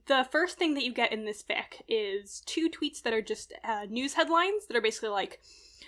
the 0.06 0.26
first 0.30 0.58
thing 0.58 0.74
that 0.74 0.84
you 0.84 0.92
get 0.92 1.12
in 1.12 1.24
this 1.24 1.42
fic 1.42 1.80
is 1.88 2.42
two 2.46 2.68
tweets 2.68 3.02
that 3.02 3.14
are 3.14 3.22
just 3.22 3.52
uh, 3.64 3.86
news 3.88 4.14
headlines 4.14 4.66
that 4.66 4.76
are 4.76 4.82
basically 4.82 5.08
like, 5.08 5.40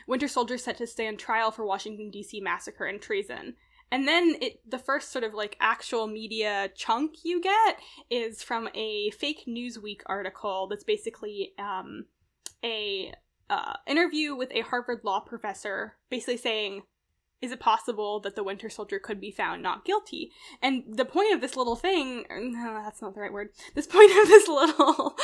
Winter 0.06 0.28
Soldier 0.28 0.58
set 0.58 0.78
to 0.78 0.86
stand 0.86 1.18
trial 1.18 1.50
for 1.50 1.64
Washington, 1.64 2.10
D.C. 2.10 2.40
massacre 2.40 2.86
and 2.86 3.00
treason. 3.00 3.54
And 3.92 4.06
then 4.06 4.36
it 4.40 4.60
the 4.68 4.78
first 4.78 5.10
sort 5.10 5.24
of 5.24 5.34
like 5.34 5.56
actual 5.60 6.06
media 6.06 6.70
chunk 6.76 7.24
you 7.24 7.40
get 7.40 7.78
is 8.08 8.42
from 8.42 8.68
a 8.74 9.10
fake 9.10 9.44
Newsweek 9.48 10.00
article 10.06 10.68
that's 10.68 10.84
basically 10.84 11.52
um, 11.58 12.06
a 12.64 13.12
uh, 13.50 13.74
interview 13.86 14.34
with 14.34 14.50
a 14.52 14.60
Harvard 14.60 15.00
law 15.02 15.20
professor, 15.20 15.96
basically 16.08 16.36
saying, 16.36 16.82
"Is 17.42 17.52
it 17.52 17.60
possible 17.60 18.20
that 18.20 18.36
the 18.36 18.44
Winter 18.44 18.70
Soldier 18.70 18.98
could 18.98 19.20
be 19.20 19.30
found 19.30 19.62
not 19.62 19.84
guilty?" 19.84 20.30
And 20.62 20.84
the 20.88 21.04
point 21.04 21.34
of 21.34 21.40
this 21.40 21.56
little 21.56 21.76
thing, 21.76 22.24
no, 22.30 22.80
that's 22.82 23.02
not 23.02 23.14
the 23.14 23.20
right 23.20 23.32
word. 23.32 23.50
This 23.74 23.86
point 23.88 24.10
of 24.10 24.28
this 24.28 24.48
little 24.48 25.16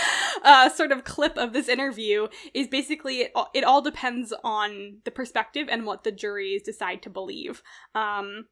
uh, 0.42 0.68
sort 0.68 0.92
of 0.92 1.04
clip 1.04 1.38
of 1.38 1.52
this 1.52 1.68
interview 1.68 2.26
is 2.52 2.68
basically 2.68 3.20
it 3.20 3.32
all, 3.34 3.50
it 3.54 3.64
all 3.64 3.80
depends 3.80 4.34
on 4.44 4.98
the 5.04 5.10
perspective 5.10 5.68
and 5.70 5.86
what 5.86 6.04
the 6.04 6.12
juries 6.12 6.62
decide 6.62 7.02
to 7.02 7.10
believe. 7.10 7.62
Um, 7.94 8.46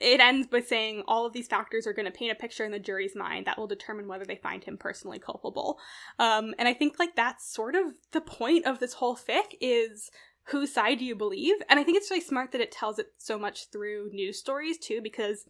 it 0.00 0.20
ends 0.20 0.46
by 0.46 0.60
saying 0.60 1.02
all 1.06 1.26
of 1.26 1.32
these 1.32 1.48
factors 1.48 1.86
are 1.86 1.92
going 1.92 2.06
to 2.06 2.10
paint 2.10 2.32
a 2.32 2.34
picture 2.34 2.64
in 2.64 2.72
the 2.72 2.78
jury's 2.78 3.14
mind 3.14 3.46
that 3.46 3.58
will 3.58 3.66
determine 3.66 4.08
whether 4.08 4.24
they 4.24 4.36
find 4.36 4.64
him 4.64 4.76
personally 4.76 5.18
culpable. 5.18 5.78
Um, 6.18 6.54
and 6.58 6.66
I 6.66 6.74
think 6.74 6.98
like 6.98 7.14
that's 7.14 7.52
sort 7.52 7.74
of 7.74 7.94
the 8.12 8.20
point 8.20 8.66
of 8.66 8.78
this 8.78 8.94
whole 8.94 9.16
fic 9.16 9.54
is 9.60 10.10
whose 10.44 10.72
side 10.72 10.98
do 10.98 11.04
you 11.04 11.14
believe? 11.14 11.56
And 11.68 11.78
I 11.78 11.84
think 11.84 11.96
it's 11.96 12.10
really 12.10 12.22
smart 12.22 12.52
that 12.52 12.60
it 12.60 12.72
tells 12.72 12.98
it 12.98 13.12
so 13.18 13.38
much 13.38 13.70
through 13.70 14.10
news 14.12 14.38
stories 14.38 14.78
too, 14.78 15.00
because 15.02 15.44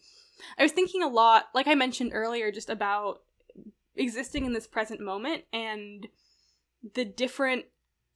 I 0.58 0.62
was 0.62 0.72
thinking 0.72 1.02
a 1.02 1.08
lot, 1.08 1.44
like 1.54 1.66
I 1.66 1.74
mentioned 1.74 2.10
earlier, 2.12 2.50
just 2.52 2.68
about 2.68 3.20
existing 3.94 4.44
in 4.44 4.52
this 4.52 4.66
present 4.66 5.00
moment 5.00 5.44
and 5.52 6.08
the 6.94 7.04
different 7.04 7.66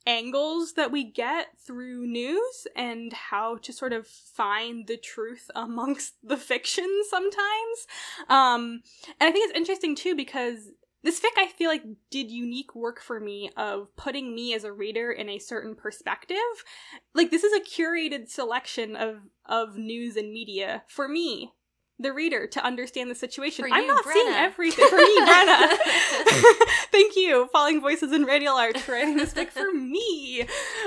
angles 0.06 0.74
that 0.74 0.92
we 0.92 1.04
get 1.04 1.48
through 1.58 2.06
news 2.06 2.66
and 2.76 3.12
how 3.12 3.56
to 3.58 3.72
sort 3.72 3.92
of 3.92 4.06
find 4.06 4.86
the 4.86 4.96
truth 4.96 5.50
amongst 5.54 6.14
the 6.22 6.36
fiction 6.36 7.02
sometimes. 7.10 7.86
Um, 8.28 8.82
and 9.20 9.28
I 9.28 9.30
think 9.32 9.48
it's 9.48 9.58
interesting 9.58 9.96
too 9.96 10.14
because 10.14 10.70
this 11.02 11.20
fic 11.20 11.36
I 11.36 11.46
feel 11.46 11.70
like 11.70 11.84
did 12.10 12.30
unique 12.30 12.74
work 12.74 13.00
for 13.00 13.20
me 13.20 13.50
of 13.56 13.94
putting 13.96 14.34
me 14.34 14.54
as 14.54 14.64
a 14.64 14.72
reader 14.72 15.12
in 15.12 15.28
a 15.28 15.38
certain 15.38 15.76
perspective. 15.76 16.36
Like 17.14 17.30
this 17.30 17.44
is 17.44 17.52
a 17.52 17.60
curated 17.60 18.28
selection 18.28 18.96
of 18.96 19.20
of 19.44 19.76
news 19.76 20.16
and 20.16 20.32
media 20.32 20.82
for 20.88 21.06
me 21.06 21.52
the 21.98 22.12
reader 22.12 22.46
to 22.46 22.62
understand 22.64 23.10
the 23.10 23.14
situation. 23.14 23.64
For 23.64 23.74
I'm 23.74 23.82
you, 23.84 23.88
not 23.88 24.04
seeing 24.04 24.28
everything 24.34 24.86
for 24.88 24.96
me, 24.96 25.20
Brenna. 25.20 25.68
Thank 26.92 27.16
you, 27.16 27.48
Falling 27.52 27.80
Voices 27.80 28.12
and 28.12 28.26
Radial 28.26 28.54
Arts, 28.54 28.82
for 28.82 28.92
writing 28.92 29.16
this 29.16 29.32
book 29.32 29.50
for 29.50 29.72
me. 29.72 30.42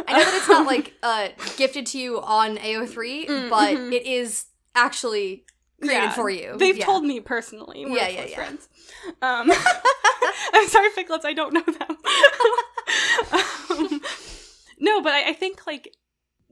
I 0.07 0.14
know 0.14 0.24
that 0.24 0.34
it's 0.36 0.47
not 0.47 0.68
like 0.68 0.93
uh, 1.01 1.30
gifted 1.57 1.86
to 1.88 1.97
you 1.99 2.22
on 2.22 2.57
AO3, 2.57 3.28
Mm, 3.28 3.49
but 3.49 3.76
mhm. 3.76 3.91
it 3.93 4.05
is 4.05 4.45
actually 4.76 5.45
created 5.82 6.03
Yeah, 6.03 6.10
for 6.12 6.30
you. 6.30 6.55
They've 6.57 6.78
Yeah. 6.78 6.86
told 6.86 7.03
me 7.05 7.20
personally. 7.20 7.86
We're 7.86 7.97
Yeah, 7.97 8.07
yeah, 8.10 8.26
yeah. 8.26 8.36
friends. 8.36 8.70
Um, 9.22 9.51
I'm 10.53 10.68
sorry, 10.68 10.89
Ficlets, 10.89 11.26
I 11.26 11.34
don't 11.34 11.53
know 11.53 11.64
them. 11.64 11.97
um, 13.72 14.01
no, 14.80 15.01
but 15.01 15.14
I, 15.14 15.30
I 15.30 15.34
think 15.34 15.66
like 15.68 15.93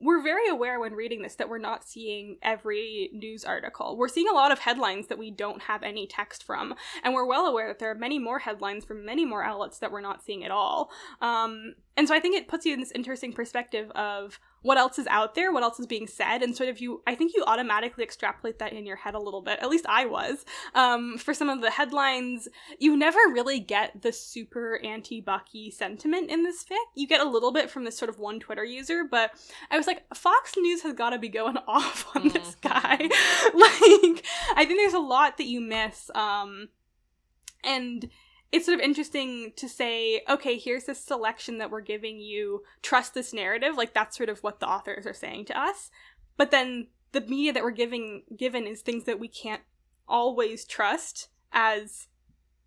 we're 0.00 0.22
very 0.22 0.48
aware 0.48 0.78
when 0.78 0.94
reading 0.94 1.22
this 1.22 1.34
that 1.36 1.48
we're 1.48 1.58
not 1.58 1.84
seeing 1.84 2.38
every 2.42 3.10
news 3.12 3.44
article. 3.44 3.96
We're 3.96 4.08
seeing 4.08 4.28
a 4.28 4.34
lot 4.34 4.52
of 4.52 4.60
headlines 4.60 5.08
that 5.08 5.18
we 5.18 5.30
don't 5.30 5.62
have 5.62 5.82
any 5.82 6.06
text 6.06 6.44
from, 6.44 6.74
and 7.02 7.14
we're 7.14 7.26
well 7.26 7.46
aware 7.46 7.68
that 7.68 7.78
there 7.78 7.90
are 7.90 7.96
many 7.96 8.18
more 8.18 8.38
headlines 8.38 8.84
from 8.84 9.04
many 9.04 9.24
more 9.24 9.42
outlets 9.42 9.78
that 9.80 9.90
we're 9.90 10.00
not 10.00 10.22
seeing 10.22 10.44
at 10.44 10.50
all. 10.50 10.90
Um, 11.20 11.74
and 11.96 12.06
so 12.06 12.14
I 12.14 12.20
think 12.20 12.36
it 12.36 12.48
puts 12.48 12.64
you 12.64 12.74
in 12.74 12.80
this 12.80 12.92
interesting 12.92 13.32
perspective 13.32 13.90
of 13.90 14.38
what 14.62 14.76
else 14.78 14.98
is 14.98 15.06
out 15.06 15.34
there, 15.34 15.52
what 15.52 15.62
else 15.62 15.78
is 15.78 15.86
being 15.86 16.06
said, 16.06 16.42
and 16.42 16.56
sort 16.56 16.68
of 16.68 16.80
you. 16.80 17.02
I 17.06 17.14
think 17.14 17.32
you 17.34 17.44
automatically 17.46 18.02
extrapolate 18.04 18.58
that 18.58 18.72
in 18.72 18.86
your 18.86 18.96
head 18.96 19.14
a 19.14 19.20
little 19.20 19.40
bit. 19.42 19.60
At 19.60 19.68
least 19.70 19.86
I 19.88 20.06
was. 20.06 20.44
Um, 20.74 21.16
for 21.18 21.32
some 21.32 21.48
of 21.48 21.60
the 21.60 21.70
headlines, 21.70 22.48
you 22.78 22.96
never 22.96 23.18
really 23.32 23.60
get 23.60 24.02
the 24.02 24.12
super 24.12 24.80
anti 24.84 25.20
Bucky 25.20 25.70
sentiment 25.70 26.30
in 26.30 26.42
this 26.42 26.64
fic. 26.64 26.76
You 26.94 27.06
get 27.06 27.20
a 27.20 27.28
little 27.28 27.52
bit 27.52 27.70
from 27.70 27.84
this 27.84 27.96
sort 27.96 28.08
of 28.08 28.18
one 28.18 28.40
Twitter 28.40 28.64
user, 28.64 29.04
but 29.08 29.30
I 29.70 29.76
was 29.76 29.86
like, 29.86 30.02
Fox 30.14 30.54
News 30.56 30.82
has 30.82 30.94
got 30.94 31.10
to 31.10 31.18
be 31.18 31.28
going 31.28 31.56
off 31.68 32.06
on 32.16 32.28
this 32.28 32.56
Mhm. 32.56 32.60
guy. 32.62 32.98
like, 33.54 34.24
I 34.56 34.64
think 34.66 34.78
there's 34.80 34.92
a 34.94 34.98
lot 34.98 35.36
that 35.38 35.46
you 35.46 35.60
miss. 35.60 36.10
Um, 36.14 36.68
and 37.64 38.08
it's 38.50 38.66
sort 38.66 38.78
of 38.78 38.84
interesting 38.84 39.52
to 39.56 39.68
say, 39.68 40.22
okay, 40.28 40.58
here's 40.58 40.84
this 40.84 41.04
selection 41.04 41.58
that 41.58 41.70
we're 41.70 41.80
giving 41.80 42.18
you. 42.18 42.62
Trust 42.82 43.14
this 43.14 43.32
narrative. 43.32 43.76
Like 43.76 43.92
that's 43.92 44.16
sort 44.16 44.28
of 44.28 44.42
what 44.42 44.60
the 44.60 44.68
authors 44.68 45.06
are 45.06 45.14
saying 45.14 45.46
to 45.46 45.58
us. 45.58 45.90
But 46.36 46.50
then 46.50 46.88
the 47.12 47.20
media 47.20 47.52
that 47.52 47.62
we're 47.62 47.70
giving 47.70 48.22
given 48.36 48.66
is 48.66 48.80
things 48.80 49.04
that 49.04 49.20
we 49.20 49.28
can't 49.28 49.62
always 50.08 50.64
trust 50.64 51.28
as 51.52 52.08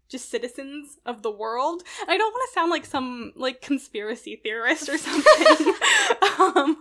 just 0.07 0.29
citizens 0.29 0.99
of 1.05 1.23
the 1.23 1.32
world. 1.32 1.84
I 2.07 2.17
don't 2.17 2.34
want 2.34 2.49
to 2.49 2.53
sound 2.53 2.69
like 2.69 2.86
some 2.86 3.32
like 3.36 3.61
conspiracy 3.61 4.39
theorist 4.43 4.89
or 4.89 4.97
something. 4.99 5.73
um, 6.39 6.77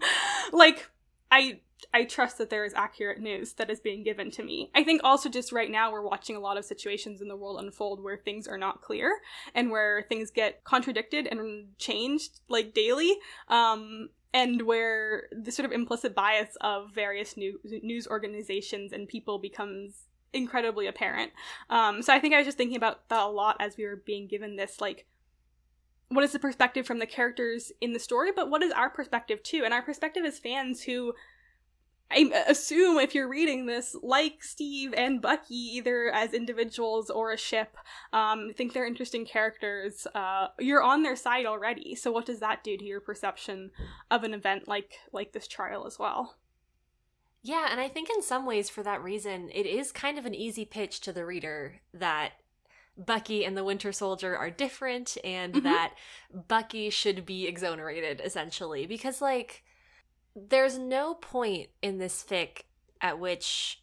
like 0.52 0.89
I 1.30 1.60
I 1.94 2.04
trust 2.04 2.38
that 2.38 2.50
there 2.50 2.64
is 2.64 2.74
accurate 2.74 3.20
news 3.20 3.54
that 3.54 3.70
is 3.70 3.80
being 3.80 4.02
given 4.02 4.30
to 4.32 4.42
me. 4.42 4.70
I 4.74 4.84
think 4.84 5.00
also 5.02 5.28
just 5.28 5.50
right 5.50 5.70
now 5.70 5.90
we're 5.90 6.02
watching 6.02 6.36
a 6.36 6.40
lot 6.40 6.58
of 6.58 6.64
situations 6.64 7.22
in 7.22 7.28
the 7.28 7.36
world 7.36 7.58
unfold 7.58 8.02
where 8.02 8.18
things 8.18 8.46
are 8.46 8.58
not 8.58 8.82
clear 8.82 9.20
and 9.54 9.70
where 9.70 10.02
things 10.02 10.30
get 10.30 10.62
contradicted 10.64 11.26
and 11.26 11.76
changed 11.78 12.40
like 12.48 12.74
daily. 12.74 13.16
Um, 13.48 14.10
and 14.32 14.62
where 14.62 15.24
the 15.32 15.50
sort 15.50 15.66
of 15.66 15.72
implicit 15.72 16.14
bias 16.14 16.56
of 16.60 16.94
various 16.94 17.36
new, 17.36 17.58
news 17.64 18.06
organizations 18.06 18.92
and 18.92 19.08
people 19.08 19.40
becomes 19.40 20.04
incredibly 20.32 20.86
apparent. 20.86 21.32
Um, 21.68 22.02
so 22.02 22.14
I 22.14 22.20
think 22.20 22.34
I 22.34 22.36
was 22.36 22.46
just 22.46 22.56
thinking 22.56 22.76
about 22.76 23.08
that 23.08 23.24
a 23.24 23.28
lot 23.28 23.56
as 23.58 23.76
we 23.76 23.84
were 23.84 23.96
being 23.96 24.28
given 24.28 24.54
this 24.54 24.80
like 24.80 25.06
what 26.10 26.24
is 26.24 26.32
the 26.32 26.38
perspective 26.38 26.86
from 26.86 26.98
the 26.98 27.06
characters 27.06 27.72
in 27.80 27.92
the 27.92 27.98
story, 27.98 28.30
but 28.34 28.50
what 28.50 28.62
is 28.62 28.72
our 28.72 28.90
perspective 28.90 29.42
too? 29.42 29.62
And 29.64 29.72
our 29.72 29.82
perspective 29.82 30.24
as 30.24 30.38
fans 30.38 30.82
who 30.82 31.14
I 32.10 32.44
assume 32.48 32.98
if 32.98 33.14
you're 33.14 33.28
reading 33.28 33.66
this, 33.66 33.94
like 34.02 34.42
Steve 34.42 34.92
and 34.96 35.22
Bucky, 35.22 35.54
either 35.54 36.10
as 36.12 36.34
individuals 36.34 37.08
or 37.08 37.30
a 37.30 37.36
ship, 37.36 37.76
um, 38.12 38.50
think 38.52 38.72
they're 38.72 38.86
interesting 38.86 39.24
characters, 39.24 40.08
uh, 40.16 40.48
you're 40.58 40.82
on 40.82 41.04
their 41.04 41.14
side 41.14 41.46
already. 41.46 41.94
So 41.94 42.10
what 42.10 42.26
does 42.26 42.40
that 42.40 42.64
do 42.64 42.76
to 42.76 42.84
your 42.84 43.00
perception 43.00 43.70
of 44.10 44.24
an 44.24 44.34
event 44.34 44.66
like 44.66 44.94
like 45.12 45.32
this 45.32 45.46
trial 45.46 45.86
as 45.86 45.98
well? 45.98 46.36
Yeah, 47.42 47.68
and 47.70 47.80
I 47.80 47.88
think 47.88 48.10
in 48.10 48.22
some 48.22 48.44
ways, 48.44 48.68
for 48.68 48.82
that 48.82 49.02
reason, 49.02 49.48
it 49.54 49.64
is 49.64 49.92
kind 49.92 50.18
of 50.18 50.26
an 50.26 50.34
easy 50.34 50.64
pitch 50.64 51.00
to 51.02 51.12
the 51.12 51.24
reader 51.24 51.80
that 51.94 52.32
Bucky 53.06 53.44
and 53.44 53.56
the 53.56 53.64
Winter 53.64 53.92
Soldier 53.92 54.36
are 54.36 54.50
different 54.50 55.16
and 55.24 55.54
Mhm. 55.54 55.62
that 55.64 55.94
Bucky 56.48 56.90
should 56.90 57.24
be 57.24 57.46
exonerated, 57.46 58.20
essentially. 58.24 58.86
Because, 58.86 59.20
like, 59.22 59.64
there's 60.36 60.78
no 60.78 61.14
point 61.14 61.70
in 61.82 61.98
this 61.98 62.22
fic 62.22 62.62
at 63.00 63.18
which 63.18 63.82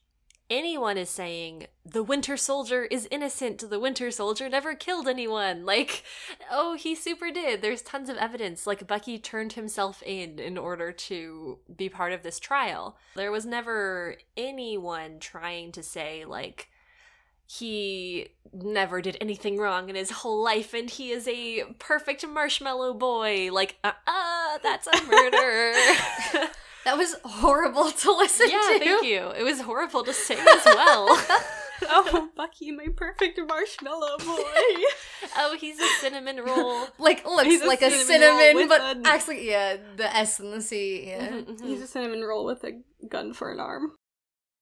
anyone 0.50 0.98
is 0.98 1.10
saying 1.10 1.68
the 1.84 2.04
Winter 2.04 2.38
Soldier 2.38 2.86
is 2.86 3.06
innocent, 3.12 3.70
the 3.70 3.80
Winter 3.82 4.10
Soldier 4.12 4.48
never 4.48 4.76
killed 4.76 5.08
anyone. 5.08 5.66
Like, 5.66 6.04
oh, 6.50 6.76
he 6.76 6.96
super 6.96 7.32
did. 7.32 7.62
There's 7.62 7.82
tons 7.82 8.08
of 8.10 8.16
evidence. 8.18 8.66
Like, 8.66 8.88
Bucky 8.88 9.20
turned 9.20 9.54
himself 9.54 10.02
in 10.06 10.40
in 10.40 10.58
order 10.58 10.92
to 10.94 11.60
be 11.76 11.90
part 11.90 12.14
of 12.14 12.24
this 12.24 12.40
trial. 12.40 12.98
There 13.16 13.32
was 13.32 13.46
never 13.46 14.18
anyone 14.38 15.20
trying 15.20 15.74
to 15.74 15.84
say, 15.84 16.24
like, 16.24 16.70
he 17.50 18.28
never 18.54 19.02
did 19.02 19.18
anything 19.22 19.58
wrong 19.58 19.90
in 19.90 19.96
his 19.96 20.12
whole 20.12 20.44
life 20.44 20.74
and 20.74 20.90
he 20.90 21.12
is 21.12 21.28
a 21.28 21.64
perfect 21.80 22.26
marshmallow 22.28 22.94
boy. 22.94 23.50
Like, 23.52 23.78
uh 23.84 23.92
uh, 24.06 24.58
that's 24.64 24.88
a 24.88 25.04
murder. 25.06 25.74
That 26.86 26.98
was 26.98 27.16
horrible 27.26 27.92
to 27.92 28.12
listen 28.14 28.48
yeah, 28.50 28.62
to. 28.62 28.80
thank 28.80 29.04
you. 29.06 29.30
It 29.38 29.44
was 29.44 29.60
horrible 29.60 30.06
to 30.06 30.14
say 30.14 30.36
as 30.36 30.64
well. 30.66 31.08
oh, 31.90 32.30
Bucky, 32.34 32.72
my 32.72 32.88
perfect 32.96 33.38
marshmallow 33.46 34.18
boy. 34.20 34.26
oh, 35.38 35.58
he's 35.60 35.78
a 35.82 35.88
cinnamon 36.00 36.40
roll. 36.40 36.88
Like 36.98 37.26
looks 37.26 37.44
He's 37.44 37.62
like 37.66 37.82
a 37.82 37.92
cinnamon 37.92 38.40
cinnamon, 38.40 38.70
but 38.70 38.80
a- 38.80 39.02
actually, 39.10 39.50
yeah, 39.50 39.76
the 39.98 40.16
S 40.16 40.40
and 40.40 40.54
the 40.54 40.62
C. 40.62 41.08
Yeah. 41.08 41.28
Mhm, 41.28 41.60
mhm. 41.60 41.66
He's 41.66 41.82
a 41.82 41.88
cinnamon 41.88 42.22
roll 42.24 42.46
with 42.46 42.64
a 42.64 42.80
gun 43.10 43.34
for 43.34 43.52
an 43.52 43.60
arm. 43.60 43.92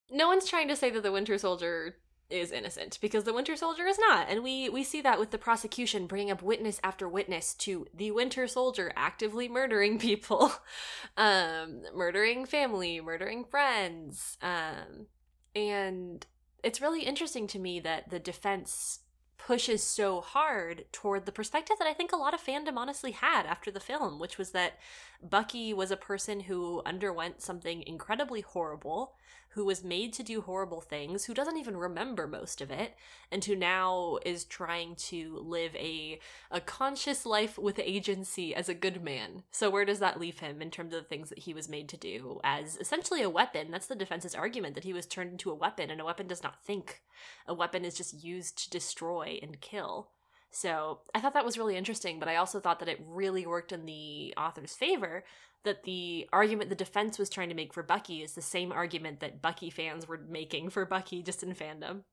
no 0.10 0.28
one's 0.28 0.48
trying 0.48 0.68
to 0.70 0.76
say 0.76 0.90
that 0.90 1.04
the 1.04 1.12
Winter 1.12 1.38
Soldier 1.38 1.96
is 2.30 2.52
innocent 2.52 2.98
because 3.02 3.24
the 3.24 3.34
Winter 3.34 3.56
Soldier 3.56 3.86
is 3.86 4.00
not, 4.00 4.28
and 4.30 4.44
we 4.44 4.70
we 4.70 4.84
see 4.84 5.02
that 5.02 5.20
with 5.20 5.32
the 5.32 5.38
prosecution 5.38 6.08
bringing 6.08 6.32
up 6.32 6.42
witness 6.42 6.80
after 6.84 7.08
witness 7.08 7.54
to 7.56 7.86
the 7.94 8.12
Winter 8.12 8.48
Soldier 8.48 8.92
actively 8.96 9.48
murdering 9.48 10.00
people, 10.00 10.52
um, 11.18 11.82
murdering 11.96 12.46
family, 12.46 13.00
murdering 13.00 13.44
friends, 13.44 14.38
um, 14.42 15.08
and 15.56 16.26
it's 16.64 16.82
really 16.82 17.04
interesting 17.04 17.46
to 17.48 17.60
me 17.60 17.80
that 17.80 18.10
the 18.10 18.20
defense 18.20 19.00
pushes 19.38 19.84
so 19.84 20.22
hard 20.22 20.86
toward 20.92 21.26
the 21.26 21.32
perspective 21.32 21.76
that 21.78 21.88
I 21.88 21.94
think 21.94 22.12
a 22.12 22.18
lot 22.18 22.34
of 22.34 22.44
fandom 22.44 22.78
honestly 22.78 23.12
had 23.12 23.46
after 23.46 23.70
the 23.70 23.80
film, 23.80 24.18
which 24.18 24.40
was 24.40 24.52
that 24.52 24.80
Bucky 25.22 25.72
was 25.74 25.92
a 25.92 25.98
person 25.98 26.40
who 26.40 26.82
underwent 26.86 27.44
something 27.44 27.84
incredibly 27.84 28.42
horrible, 28.42 29.14
who 29.56 29.66
was 29.66 29.84
made 29.84 30.12
to 30.14 30.22
do 30.22 30.42
horrible 30.42 30.82
things, 30.82 31.26
who 31.26 31.34
doesn't 31.34 31.58
even 31.58 31.78
remember 31.78 32.28
most 32.28 32.60
of 32.60 32.70
it, 32.70 32.94
and 33.32 33.44
who 33.44 33.56
now 33.56 34.20
is 34.26 34.44
trying 34.44 34.96
to 34.96 35.38
live 35.38 35.74
a 35.76 36.20
a 36.52 36.60
conscious 36.60 37.26
life 37.26 37.58
with 37.58 37.80
agency 37.80 38.54
as 38.54 38.68
a 38.68 38.74
good 38.74 39.02
man. 39.02 39.44
So 39.52 39.70
where 39.70 39.86
does 39.86 40.00
that 40.00 40.20
leave 40.20 40.40
him 40.40 40.62
in 40.62 40.72
terms 40.72 40.94
of 40.94 41.02
the 41.02 41.08
things 41.08 41.30
that 41.30 41.40
he 41.40 41.54
was 41.54 41.70
made 41.70 41.88
to 41.90 41.98
do 41.98 42.40
as 42.44 42.78
essentially 42.78 43.22
a 43.22 43.30
weapon? 43.30 43.72
That's 43.72 43.88
the 43.88 43.96
defense's 43.96 44.36
argument 44.36 44.76
that 44.76 44.84
he 44.84 44.94
was 44.94 45.06
turned 45.06 45.32
into 45.32 45.52
a 45.52 45.56
weapon 45.56 45.90
and 45.90 46.02
a 46.02 46.06
weapon 46.06 46.28
does 46.28 46.44
not 46.44 46.62
think. 46.64 47.02
A 47.48 47.54
weapon 47.54 47.86
is 47.86 47.96
just 47.96 48.24
used 48.24 48.58
to 48.58 48.70
destroy 48.70 49.40
and 49.42 49.62
kill. 49.62 50.10
So 50.56 51.00
I 51.14 51.20
thought 51.20 51.34
that 51.34 51.44
was 51.44 51.58
really 51.58 51.76
interesting, 51.76 52.18
but 52.18 52.30
I 52.30 52.38
also 52.38 52.62
thought 52.62 52.80
that 52.80 52.88
it 52.88 53.04
really 53.06 53.46
worked 53.46 53.74
in 53.74 53.86
the 53.86 54.34
author's 54.38 54.74
favor 54.74 55.26
that 55.66 55.84
the 55.84 56.30
argument 56.32 56.70
the 56.70 56.76
defense 56.76 57.20
was 57.20 57.30
trying 57.30 57.50
to 57.50 57.56
make 57.56 57.74
for 57.74 57.84
Bucky 57.84 58.22
is 58.22 58.36
the 58.36 58.42
same 58.42 58.72
argument 58.72 59.20
that 59.20 59.42
Bucky 59.42 59.70
fans 59.70 60.08
were 60.08 60.22
making 60.30 60.70
for 60.70 60.86
Bucky 60.86 61.22
just 61.22 61.44
in 61.44 61.54
fandom. 61.54 62.04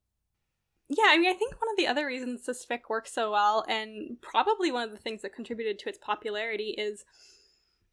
Yeah, 0.89 1.05
I 1.07 1.19
mean, 1.19 1.31
I 1.31 1.39
think 1.39 1.53
one 1.61 1.71
of 1.71 1.77
the 1.77 1.87
other 1.87 2.05
reasons 2.05 2.45
this 2.45 2.67
fic 2.67 2.81
works 2.89 3.13
so 3.13 3.31
well, 3.31 3.65
and 3.69 4.17
probably 4.21 4.73
one 4.73 4.83
of 4.83 4.91
the 4.91 4.99
things 4.99 5.23
that 5.23 5.35
contributed 5.35 5.79
to 5.79 5.89
its 5.89 5.99
popularity, 5.99 6.71
is 6.71 7.05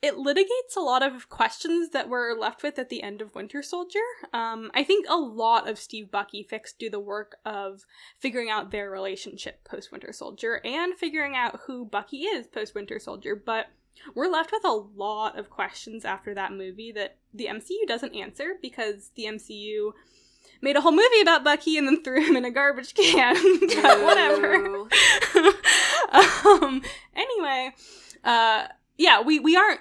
it 0.02 0.16
litigates 0.16 0.78
a 0.78 0.82
lot 0.82 1.04
of 1.04 1.30
questions 1.30 1.90
that 1.90 2.08
we're 2.08 2.34
left 2.34 2.64
with 2.64 2.80
at 2.80 2.90
the 2.90 3.04
end 3.04 3.22
of 3.22 3.36
Winter 3.36 3.62
Soldier. 3.62 4.00
Um, 4.34 4.72
I 4.74 4.84
think 4.84 5.06
a 5.10 5.18
lot 5.18 5.68
of 5.68 5.78
Steve 5.78 6.10
Bucky 6.10 6.48
fics 6.50 6.78
do 6.78 6.90
the 6.90 7.00
work 7.00 7.36
of 7.46 7.86
figuring 8.18 8.50
out 8.50 8.72
their 8.72 8.90
relationship 8.90 9.64
post 9.66 9.92
Winter 9.92 10.14
Soldier 10.14 10.62
and 10.64 10.94
figuring 10.96 11.36
out 11.36 11.62
who 11.68 11.86
Bucky 11.86 12.22
is 12.22 12.48
post 12.48 12.76
Winter 12.76 13.00
Soldier, 13.00 13.36
but 13.36 13.68
we're 14.16 14.30
left 14.30 14.52
with 14.52 14.64
a 14.64 14.72
lot 14.96 15.38
of 15.38 15.50
questions 15.50 16.06
after 16.06 16.34
that 16.34 16.54
movie 16.54 16.92
that 16.94 17.18
the 17.34 17.48
MCU 17.48 17.86
doesn't 17.86 18.16
answer 18.16 18.54
because 18.62 19.12
the 19.16 19.26
MCU 19.26 19.92
made 20.62 20.76
a 20.78 20.82
whole 20.82 20.92
movie 20.94 21.22
about 21.22 21.44
Bucky 21.44 21.78
and 21.78 21.88
then 21.88 22.02
threw 22.04 22.22
him 22.22 22.36
in 22.36 22.46
a 22.46 22.52
garbage 22.52 22.94
can. 22.94 23.36
but 23.60 24.04
whatever. 24.04 24.88
Um, 26.12 26.82
anyway, 27.16 27.72
uh, 28.24 28.64
yeah, 29.00 29.22
we, 29.22 29.40
we 29.40 29.56
aren't 29.56 29.80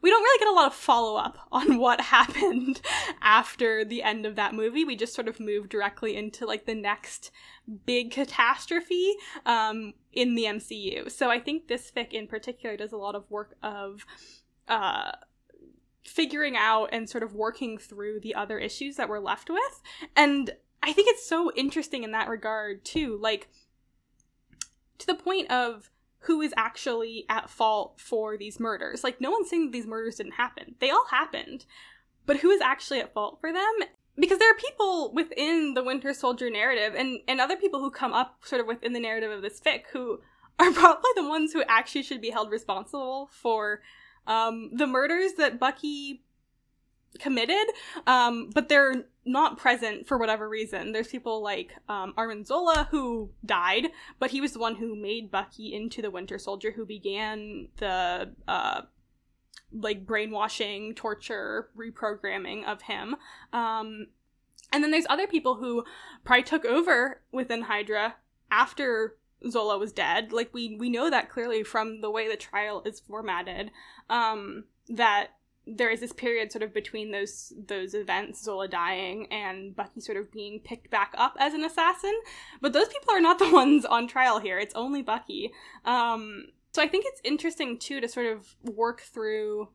we 0.00 0.10
don't 0.10 0.22
really 0.22 0.38
get 0.38 0.48
a 0.48 0.52
lot 0.52 0.66
of 0.66 0.74
follow 0.74 1.16
up 1.16 1.38
on 1.52 1.78
what 1.78 2.00
happened 2.00 2.80
after 3.22 3.84
the 3.84 4.02
end 4.02 4.26
of 4.26 4.36
that 4.36 4.54
movie. 4.54 4.84
We 4.84 4.96
just 4.96 5.14
sort 5.14 5.28
of 5.28 5.40
move 5.40 5.68
directly 5.68 6.16
into 6.16 6.46
like 6.46 6.66
the 6.66 6.74
next 6.74 7.30
big 7.86 8.10
catastrophe 8.10 9.14
um, 9.46 9.94
in 10.12 10.34
the 10.34 10.44
MCU. 10.44 11.10
So 11.10 11.30
I 11.30 11.40
think 11.40 11.68
this 11.68 11.90
fic 11.90 12.12
in 12.12 12.26
particular 12.26 12.76
does 12.76 12.92
a 12.92 12.96
lot 12.96 13.14
of 13.14 13.30
work 13.30 13.56
of 13.62 14.04
uh, 14.68 15.12
figuring 16.04 16.56
out 16.56 16.90
and 16.92 17.08
sort 17.08 17.22
of 17.22 17.34
working 17.34 17.78
through 17.78 18.20
the 18.20 18.34
other 18.34 18.58
issues 18.58 18.96
that 18.96 19.08
we're 19.08 19.20
left 19.20 19.50
with. 19.50 19.82
And 20.16 20.50
I 20.82 20.92
think 20.92 21.08
it's 21.08 21.28
so 21.28 21.52
interesting 21.56 22.04
in 22.04 22.12
that 22.12 22.28
regard 22.28 22.84
too. 22.84 23.18
Like 23.20 23.48
to 24.98 25.06
the 25.06 25.14
point 25.14 25.50
of 25.50 25.90
who 26.28 26.42
is 26.42 26.52
actually 26.58 27.24
at 27.30 27.48
fault 27.48 27.98
for 27.98 28.36
these 28.36 28.60
murders. 28.60 29.02
Like, 29.02 29.18
no 29.18 29.30
one's 29.30 29.48
saying 29.48 29.64
that 29.64 29.72
these 29.72 29.86
murders 29.86 30.16
didn't 30.16 30.34
happen. 30.34 30.74
They 30.78 30.90
all 30.90 31.06
happened. 31.10 31.64
But 32.26 32.36
who 32.36 32.50
is 32.50 32.60
actually 32.60 33.00
at 33.00 33.14
fault 33.14 33.38
for 33.40 33.50
them? 33.50 33.72
Because 34.18 34.38
there 34.38 34.50
are 34.50 34.58
people 34.58 35.10
within 35.14 35.72
the 35.72 35.82
Winter 35.82 36.12
Soldier 36.12 36.50
narrative 36.50 36.94
and, 36.94 37.20
and 37.26 37.40
other 37.40 37.56
people 37.56 37.80
who 37.80 37.90
come 37.90 38.12
up 38.12 38.40
sort 38.44 38.60
of 38.60 38.66
within 38.66 38.92
the 38.92 39.00
narrative 39.00 39.30
of 39.30 39.40
this 39.40 39.58
fic 39.58 39.84
who 39.90 40.20
are 40.58 40.70
probably 40.72 41.10
the 41.16 41.26
ones 41.26 41.54
who 41.54 41.62
actually 41.66 42.02
should 42.02 42.20
be 42.20 42.28
held 42.28 42.50
responsible 42.50 43.30
for 43.32 43.80
um, 44.26 44.68
the 44.74 44.86
murders 44.86 45.32
that 45.38 45.58
Bucky 45.58 46.22
committed, 47.18 47.68
um, 48.06 48.50
but 48.54 48.68
they're 48.68 49.06
not 49.28 49.58
present 49.58 50.08
for 50.08 50.18
whatever 50.18 50.48
reason. 50.48 50.92
There's 50.92 51.08
people 51.08 51.42
like 51.42 51.74
um, 51.88 52.14
Arnim 52.16 52.44
Zola 52.44 52.88
who 52.90 53.30
died, 53.44 53.88
but 54.18 54.30
he 54.30 54.40
was 54.40 54.52
the 54.52 54.58
one 54.58 54.76
who 54.76 54.96
made 54.96 55.30
Bucky 55.30 55.74
into 55.74 56.02
the 56.02 56.10
Winter 56.10 56.38
Soldier, 56.38 56.72
who 56.72 56.86
began 56.86 57.68
the 57.76 58.34
uh, 58.48 58.82
like 59.72 60.06
brainwashing, 60.06 60.94
torture, 60.94 61.68
reprogramming 61.76 62.64
of 62.64 62.82
him. 62.82 63.16
Um, 63.52 64.06
and 64.72 64.82
then 64.82 64.90
there's 64.90 65.06
other 65.08 65.26
people 65.26 65.56
who 65.56 65.84
probably 66.24 66.42
took 66.42 66.64
over 66.64 67.20
within 67.30 67.62
Hydra 67.62 68.16
after 68.50 69.16
Zola 69.48 69.78
was 69.78 69.92
dead. 69.92 70.32
Like 70.32 70.52
we 70.52 70.76
we 70.76 70.88
know 70.88 71.10
that 71.10 71.28
clearly 71.28 71.62
from 71.62 72.00
the 72.00 72.10
way 72.10 72.28
the 72.28 72.36
trial 72.36 72.82
is 72.84 73.00
formatted. 73.00 73.70
Um, 74.08 74.64
that 74.88 75.28
there 75.76 75.90
is 75.90 76.00
this 76.00 76.12
period 76.12 76.50
sort 76.50 76.62
of 76.62 76.72
between 76.72 77.10
those 77.10 77.52
those 77.66 77.94
events, 77.94 78.42
Zola 78.42 78.68
dying 78.68 79.26
and 79.30 79.74
Bucky 79.74 80.00
sort 80.00 80.16
of 80.16 80.32
being 80.32 80.60
picked 80.60 80.90
back 80.90 81.14
up 81.16 81.36
as 81.38 81.54
an 81.54 81.64
assassin. 81.64 82.14
But 82.60 82.72
those 82.72 82.88
people 82.88 83.14
are 83.14 83.20
not 83.20 83.38
the 83.38 83.50
ones 83.52 83.84
on 83.84 84.08
trial 84.08 84.38
here. 84.38 84.58
It's 84.58 84.74
only 84.74 85.02
Bucky. 85.02 85.52
Um, 85.84 86.46
so 86.72 86.82
I 86.82 86.88
think 86.88 87.04
it's 87.06 87.20
interesting 87.24 87.78
too 87.78 88.00
to 88.00 88.08
sort 88.08 88.26
of 88.26 88.54
work 88.62 89.00
through 89.00 89.68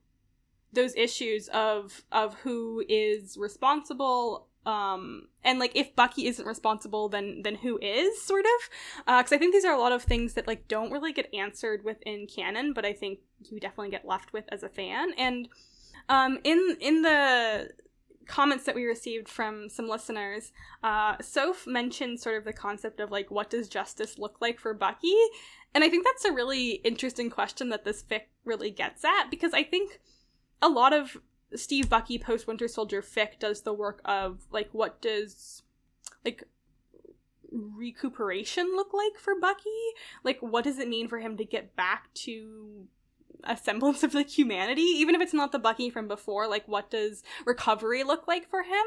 those 0.74 0.96
issues 0.96 1.48
of 1.50 2.04
of 2.12 2.34
who 2.36 2.84
is 2.90 3.38
responsible 3.38 4.48
um 4.66 5.28
and 5.44 5.60
like 5.60 5.76
if 5.76 5.96
bucky 5.96 6.26
isn't 6.26 6.46
responsible 6.46 7.10
then 7.10 7.42
then 7.44 7.56
who 7.56 7.78
is 7.80 8.22
sort 8.22 8.46
of 8.46 8.70
because 9.18 9.32
uh, 9.32 9.36
i 9.36 9.38
think 9.38 9.54
these 9.54 9.66
are 9.66 9.74
a 9.74 9.80
lot 9.80 9.92
of 9.92 10.02
things 10.02 10.34
that 10.34 10.48
like 10.48 10.68
don't 10.68 10.92
really 10.92 11.12
get 11.12 11.32
answered 11.34 11.84
within 11.84 12.26
canon 12.26 12.74
but 12.74 12.86
i 12.86 12.94
think 12.94 13.20
you 13.44 13.60
definitely 13.60 13.92
get 13.92 14.06
left 14.06 14.34
with 14.34 14.46
as 14.50 14.64
a 14.64 14.70
fan 14.70 15.12
and 15.18 15.48
um, 16.10 16.40
in 16.44 16.78
in 16.80 17.02
the 17.02 17.70
comments 18.26 18.66
that 18.66 18.76
we 18.76 18.86
received 18.86 19.28
from 19.28 19.70
some 19.70 19.88
listeners, 19.88 20.52
uh, 20.84 21.16
Soph 21.22 21.68
mentioned 21.68 22.20
sort 22.20 22.38
of 22.38 22.46
the 22.46 22.54
concept 22.54 23.00
of 23.00 23.12
like 23.12 23.30
what 23.30 23.50
does 23.50 23.68
justice 23.68 24.18
look 24.18 24.38
like 24.40 24.60
for 24.60 24.74
Bucky, 24.74 25.16
and 25.74 25.84
I 25.84 25.90
think 25.90 26.06
that's 26.06 26.26
a 26.26 26.32
really 26.32 26.72
interesting 26.84 27.30
question 27.30 27.70
that 27.70 27.86
this 27.86 28.04
fic 28.04 28.24
really 28.46 28.72
gets 28.72 29.04
at 29.04 29.30
because 29.30 29.54
I 29.54 29.64
think 29.64 30.00
a 30.62 30.70
lot 30.70 30.94
of 30.94 31.18
Steve 31.56 31.90
Bucky 31.90 32.18
post 32.18 32.48
Winter 32.48 32.68
Soldier 32.68 33.02
fic 33.02 33.40
does 33.40 33.62
the 33.62 33.74
work 33.74 34.02
of 34.06 34.48
like 34.52 34.70
what 34.72 35.02
does 35.02 35.64
like 36.26 36.44
recuperation 37.52 38.72
look 38.76 38.94
like 38.94 39.20
for 39.20 39.40
Bucky? 39.40 39.70
Like 40.24 40.40
what 40.42 40.64
does 40.64 40.80
it 40.80 40.88
mean 40.88 41.08
for 41.08 41.20
him 41.20 41.38
to 41.38 41.46
get 41.46 41.76
back 41.76 42.14
to 42.16 42.88
a 43.46 43.58
semblance 43.58 44.04
of 44.04 44.14
like 44.14 44.30
humanity 44.30 44.82
even 44.82 45.16
if 45.16 45.22
it's 45.22 45.34
not 45.34 45.52
the 45.52 45.60
bucky 45.60 45.90
from 45.90 46.08
before 46.08 46.48
like 46.48 46.68
what 46.68 46.90
does 46.90 47.24
recovery 47.46 48.04
look 48.04 48.28
like 48.28 48.50
for 48.50 48.64
him? 48.64 48.84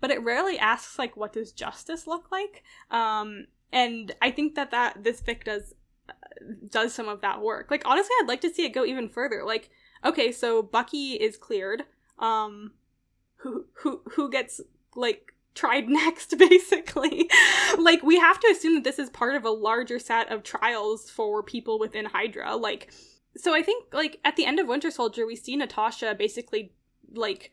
But 0.00 0.10
it 0.10 0.22
rarely 0.22 0.58
asks 0.58 0.98
like 0.98 1.16
what 1.16 1.32
does 1.32 1.52
justice 1.52 2.06
look 2.06 2.30
like? 2.30 2.62
Um 2.90 3.46
and 3.70 4.14
i 4.22 4.30
think 4.30 4.54
that 4.54 4.70
that 4.70 5.04
this 5.04 5.20
fic 5.20 5.44
does 5.44 5.74
does 6.68 6.94
some 6.94 7.08
of 7.08 7.20
that 7.20 7.42
work. 7.42 7.70
Like 7.70 7.82
honestly 7.84 8.14
i'd 8.20 8.28
like 8.28 8.40
to 8.42 8.50
see 8.50 8.64
it 8.64 8.70
go 8.74 8.84
even 8.84 9.08
further. 9.08 9.44
Like 9.44 9.70
okay 10.04 10.32
so 10.32 10.62
bucky 10.62 11.14
is 11.14 11.36
cleared. 11.36 11.82
Um 12.18 12.72
who 13.36 13.66
who 13.74 14.02
who 14.12 14.30
gets 14.30 14.60
like 14.94 15.32
tried 15.54 15.88
next 15.88 16.36
basically? 16.38 17.28
Like 17.78 18.02
we 18.02 18.18
have 18.18 18.40
to 18.40 18.48
assume 18.48 18.74
that 18.74 18.84
this 18.84 18.98
is 18.98 19.10
part 19.10 19.34
of 19.34 19.44
a 19.44 19.50
larger 19.50 19.98
set 19.98 20.30
of 20.32 20.42
trials 20.42 21.10
for 21.10 21.42
people 21.42 21.78
within 21.78 22.06
hydra. 22.06 22.56
Like 22.56 22.92
so 23.36 23.54
I 23.54 23.62
think 23.62 23.92
like 23.92 24.18
at 24.24 24.36
the 24.36 24.46
end 24.46 24.58
of 24.58 24.66
Winter 24.66 24.90
Soldier, 24.90 25.26
we 25.26 25.36
see 25.36 25.56
Natasha 25.56 26.14
basically 26.18 26.72
like 27.12 27.52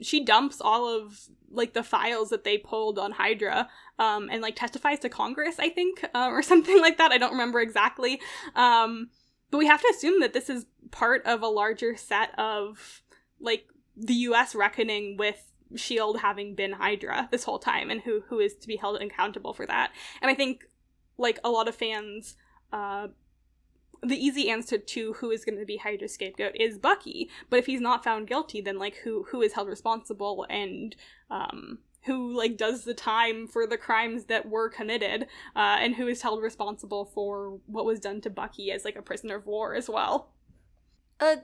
she 0.00 0.24
dumps 0.24 0.60
all 0.60 0.88
of 0.88 1.28
like 1.50 1.72
the 1.72 1.82
files 1.82 2.30
that 2.30 2.44
they 2.44 2.58
pulled 2.58 2.98
on 2.98 3.12
Hydra 3.12 3.68
um, 3.98 4.28
and 4.30 4.42
like 4.42 4.56
testifies 4.56 4.98
to 5.00 5.08
Congress, 5.08 5.56
I 5.58 5.68
think, 5.68 6.04
uh, 6.14 6.28
or 6.28 6.42
something 6.42 6.80
like 6.80 6.98
that. 6.98 7.12
I 7.12 7.18
don't 7.18 7.32
remember 7.32 7.60
exactly. 7.60 8.20
Um, 8.54 9.10
but 9.50 9.58
we 9.58 9.66
have 9.66 9.80
to 9.80 9.92
assume 9.94 10.20
that 10.20 10.32
this 10.32 10.50
is 10.50 10.66
part 10.90 11.24
of 11.26 11.42
a 11.42 11.48
larger 11.48 11.96
set 11.96 12.36
of 12.38 13.02
like 13.40 13.66
the 13.96 14.14
U.S. 14.14 14.54
reckoning 14.54 15.16
with 15.16 15.52
Shield 15.76 16.20
having 16.20 16.54
been 16.54 16.72
Hydra 16.72 17.28
this 17.30 17.44
whole 17.44 17.58
time, 17.58 17.90
and 17.90 18.00
who 18.00 18.22
who 18.28 18.40
is 18.40 18.54
to 18.56 18.68
be 18.68 18.76
held 18.76 19.00
accountable 19.00 19.54
for 19.54 19.66
that. 19.66 19.92
And 20.20 20.30
I 20.30 20.34
think 20.34 20.64
like 21.18 21.38
a 21.44 21.50
lot 21.50 21.68
of 21.68 21.74
fans 21.74 22.36
uh, 22.72 23.08
the 24.04 24.22
easy 24.22 24.50
answer 24.50 24.78
to 24.78 25.12
who 25.14 25.30
is 25.30 25.44
going 25.44 25.58
to 25.58 25.64
be 25.64 25.76
Hydra's 25.76 26.14
scapegoat 26.14 26.54
is 26.54 26.78
Bucky. 26.78 27.30
But 27.50 27.58
if 27.58 27.66
he's 27.66 27.80
not 27.80 28.04
found 28.04 28.28
guilty, 28.28 28.60
then 28.60 28.78
like 28.78 28.96
who 28.96 29.24
who 29.30 29.42
is 29.42 29.52
held 29.52 29.68
responsible 29.68 30.46
and 30.48 30.94
um, 31.30 31.78
who 32.04 32.36
like 32.36 32.56
does 32.56 32.84
the 32.84 32.94
time 32.94 33.46
for 33.46 33.66
the 33.66 33.78
crimes 33.78 34.24
that 34.24 34.48
were 34.48 34.68
committed, 34.68 35.22
uh, 35.56 35.78
and 35.80 35.94
who 35.94 36.06
is 36.06 36.22
held 36.22 36.42
responsible 36.42 37.04
for 37.04 37.58
what 37.66 37.84
was 37.84 38.00
done 38.00 38.20
to 38.22 38.30
Bucky 38.30 38.70
as 38.70 38.84
like 38.84 38.96
a 38.96 39.02
prisoner 39.02 39.36
of 39.36 39.46
war 39.46 39.74
as 39.74 39.88
well. 39.88 40.32
Uh, 41.20 41.36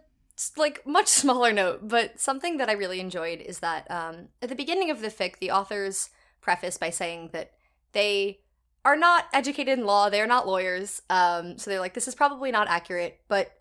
like 0.56 0.86
much 0.86 1.06
smaller 1.08 1.52
note, 1.52 1.88
but 1.88 2.20
something 2.20 2.56
that 2.58 2.68
I 2.68 2.72
really 2.72 3.00
enjoyed 3.00 3.40
is 3.40 3.60
that 3.60 3.90
um, 3.90 4.28
at 4.42 4.48
the 4.48 4.54
beginning 4.54 4.90
of 4.90 5.00
the 5.00 5.08
fic, 5.08 5.38
the 5.38 5.50
authors 5.50 6.10
preface 6.40 6.76
by 6.76 6.90
saying 6.90 7.30
that 7.32 7.52
they 7.92 8.40
are 8.84 8.96
not 8.96 9.26
educated 9.32 9.78
in 9.78 9.84
law. 9.84 10.08
They 10.08 10.20
are 10.20 10.26
not 10.26 10.46
lawyers. 10.46 11.02
Um, 11.10 11.58
so 11.58 11.70
they're 11.70 11.80
like, 11.80 11.94
this 11.94 12.08
is 12.08 12.14
probably 12.14 12.50
not 12.50 12.68
accurate. 12.68 13.20
But 13.28 13.52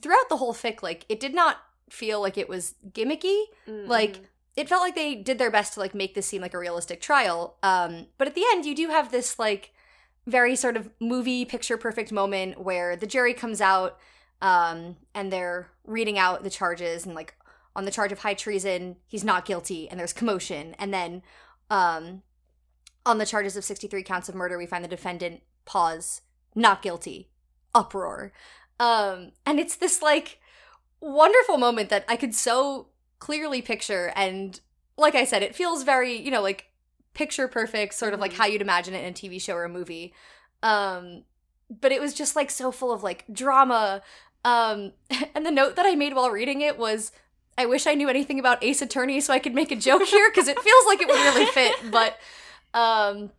throughout 0.00 0.28
the 0.28 0.36
whole 0.36 0.54
fic, 0.54 0.82
like, 0.82 1.06
it 1.08 1.20
did 1.20 1.34
not 1.34 1.58
feel 1.88 2.20
like 2.20 2.36
it 2.36 2.48
was 2.48 2.74
gimmicky. 2.92 3.42
Mm-hmm. 3.68 3.88
Like, 3.88 4.20
it 4.56 4.68
felt 4.68 4.82
like 4.82 4.94
they 4.94 5.14
did 5.14 5.38
their 5.38 5.50
best 5.50 5.74
to 5.74 5.80
like 5.80 5.94
make 5.94 6.14
this 6.14 6.26
seem 6.26 6.42
like 6.42 6.54
a 6.54 6.58
realistic 6.58 7.00
trial. 7.00 7.56
Um, 7.62 8.06
but 8.18 8.28
at 8.28 8.34
the 8.34 8.44
end, 8.50 8.66
you 8.66 8.74
do 8.74 8.88
have 8.88 9.10
this 9.10 9.38
like 9.38 9.72
very 10.26 10.56
sort 10.56 10.76
of 10.76 10.90
movie 11.00 11.44
picture 11.44 11.76
perfect 11.76 12.12
moment 12.12 12.60
where 12.60 12.96
the 12.96 13.06
jury 13.06 13.32
comes 13.32 13.60
out 13.60 13.98
um, 14.42 14.96
and 15.14 15.32
they're 15.32 15.70
reading 15.84 16.18
out 16.18 16.42
the 16.42 16.50
charges 16.50 17.06
and 17.06 17.14
like 17.14 17.34
on 17.76 17.84
the 17.84 17.90
charge 17.90 18.12
of 18.12 18.18
high 18.18 18.34
treason, 18.34 18.96
he's 19.06 19.24
not 19.24 19.44
guilty, 19.44 19.88
and 19.88 19.98
there's 19.98 20.12
commotion, 20.12 20.74
and 20.78 20.92
then 20.92 21.22
um, 21.70 22.22
on 23.06 23.18
the 23.18 23.26
charges 23.26 23.56
of 23.56 23.64
63 23.64 24.02
counts 24.02 24.28
of 24.28 24.34
murder, 24.34 24.58
we 24.58 24.66
find 24.66 24.84
the 24.84 24.88
defendant 24.88 25.42
pause, 25.64 26.22
not 26.54 26.82
guilty, 26.82 27.30
uproar. 27.74 28.32
Um, 28.78 29.32
and 29.46 29.58
it's 29.58 29.76
this 29.76 30.02
like 30.02 30.40
wonderful 31.00 31.58
moment 31.58 31.88
that 31.90 32.04
I 32.08 32.16
could 32.16 32.34
so 32.34 32.88
clearly 33.18 33.62
picture. 33.62 34.12
And 34.16 34.60
like 34.96 35.14
I 35.14 35.24
said, 35.24 35.42
it 35.42 35.54
feels 35.54 35.82
very, 35.82 36.14
you 36.14 36.30
know, 36.30 36.42
like 36.42 36.66
picture 37.14 37.48
perfect, 37.48 37.94
sort 37.94 38.14
of 38.14 38.20
like 38.20 38.32
mm-hmm. 38.32 38.42
how 38.42 38.48
you'd 38.48 38.62
imagine 38.62 38.94
it 38.94 39.04
in 39.04 39.10
a 39.10 39.12
TV 39.12 39.40
show 39.40 39.54
or 39.54 39.64
a 39.64 39.68
movie. 39.68 40.14
Um, 40.62 41.24
but 41.80 41.92
it 41.92 42.00
was 42.00 42.14
just 42.14 42.36
like 42.36 42.50
so 42.50 42.72
full 42.72 42.92
of 42.92 43.02
like 43.02 43.24
drama. 43.32 44.02
Um, 44.44 44.92
and 45.34 45.46
the 45.46 45.50
note 45.50 45.76
that 45.76 45.86
I 45.86 45.94
made 45.94 46.14
while 46.14 46.30
reading 46.30 46.60
it 46.60 46.78
was 46.78 47.12
I 47.58 47.66
wish 47.66 47.86
I 47.86 47.94
knew 47.94 48.08
anything 48.08 48.38
about 48.38 48.62
Ace 48.64 48.80
Attorney 48.80 49.20
so 49.20 49.34
I 49.34 49.38
could 49.38 49.54
make 49.54 49.70
a 49.70 49.76
joke 49.76 50.04
here 50.04 50.30
because 50.30 50.48
it 50.48 50.58
feels 50.58 50.86
like 50.86 51.00
it 51.02 51.08
would 51.08 51.14
really 51.14 51.46
fit. 51.46 51.74
But 51.90 52.18
um, 52.74 53.30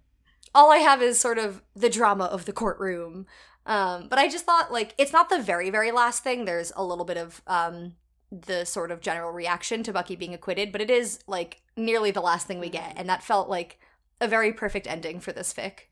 all 0.54 0.72
I 0.72 0.78
have 0.78 1.02
is 1.02 1.20
sort 1.20 1.38
of 1.38 1.62
the 1.76 1.90
drama 1.90 2.26
of 2.26 2.46
the 2.46 2.54
courtroom. 2.54 3.26
Um, 3.66 4.08
but 4.10 4.18
I 4.18 4.28
just 4.28 4.46
thought 4.46 4.72
like 4.72 4.96
it's 4.98 5.14
not 5.14 5.30
the 5.30 5.40
very 5.40 5.70
very 5.70 5.92
last 5.92 6.24
thing. 6.24 6.46
There's 6.46 6.72
a 6.76 6.84
little 6.84 7.06
bit 7.06 7.18
of 7.18 7.42
um 7.46 7.94
the 8.32 8.66
sort 8.66 8.92
of 8.92 9.02
general 9.02 9.32
reaction 9.32 9.84
to 9.84 9.94
Bucky 9.94 10.16
being 10.16 10.34
acquitted, 10.34 10.72
but 10.72 10.82
it 10.82 10.90
is 10.90 11.20
like 11.28 11.62
nearly 11.78 12.12
the 12.12 12.22
last 12.22 12.48
thing 12.48 12.60
we 12.60 12.70
get, 12.70 12.94
and 12.96 13.08
that 13.10 13.24
felt 13.24 13.50
like 13.50 13.80
a 14.20 14.28
very 14.28 14.54
perfect 14.54 14.88
ending 14.88 15.20
for 15.20 15.32
this 15.32 15.54
fic. 15.54 15.88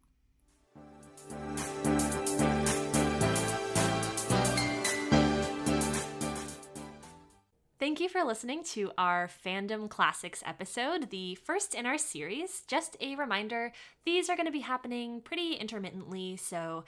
Thank 7.79 7.99
you 7.99 8.09
for 8.09 8.23
listening 8.23 8.63
to 8.63 8.91
our 8.97 9.29
Fandom 9.45 9.89
Classics 9.89 10.43
episode, 10.45 11.09
the 11.09 11.35
first 11.35 11.73
in 11.73 11.85
our 11.85 11.97
series. 11.97 12.61
Just 12.67 12.97
a 12.99 13.15
reminder 13.15 13.71
these 14.05 14.29
are 14.29 14.35
going 14.35 14.45
to 14.45 14.51
be 14.51 14.59
happening 14.59 15.21
pretty 15.21 15.53
intermittently, 15.53 16.35
so 16.35 16.83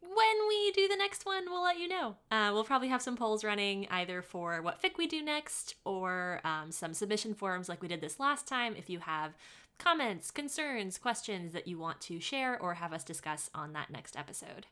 when 0.00 0.48
we 0.48 0.72
do 0.72 0.88
the 0.88 0.96
next 0.96 1.26
one, 1.26 1.44
we'll 1.46 1.62
let 1.62 1.78
you 1.78 1.88
know. 1.88 2.16
Uh, 2.30 2.50
we'll 2.52 2.64
probably 2.64 2.88
have 2.88 3.02
some 3.02 3.16
polls 3.16 3.44
running 3.44 3.86
either 3.90 4.22
for 4.22 4.62
what 4.62 4.82
fic 4.82 4.96
we 4.96 5.06
do 5.06 5.22
next 5.22 5.74
or 5.84 6.40
um, 6.44 6.72
some 6.72 6.94
submission 6.94 7.34
forums 7.34 7.68
like 7.68 7.82
we 7.82 7.88
did 7.88 8.00
this 8.00 8.18
last 8.18 8.46
time 8.46 8.74
if 8.76 8.88
you 8.88 9.00
have 9.00 9.36
comments, 9.78 10.30
concerns, 10.30 10.98
questions 10.98 11.52
that 11.52 11.66
you 11.66 11.78
want 11.78 12.00
to 12.02 12.20
share 12.20 12.60
or 12.60 12.74
have 12.74 12.92
us 12.92 13.04
discuss 13.04 13.50
on 13.54 13.72
that 13.72 13.90
next 13.90 14.16
episode. 14.16 14.66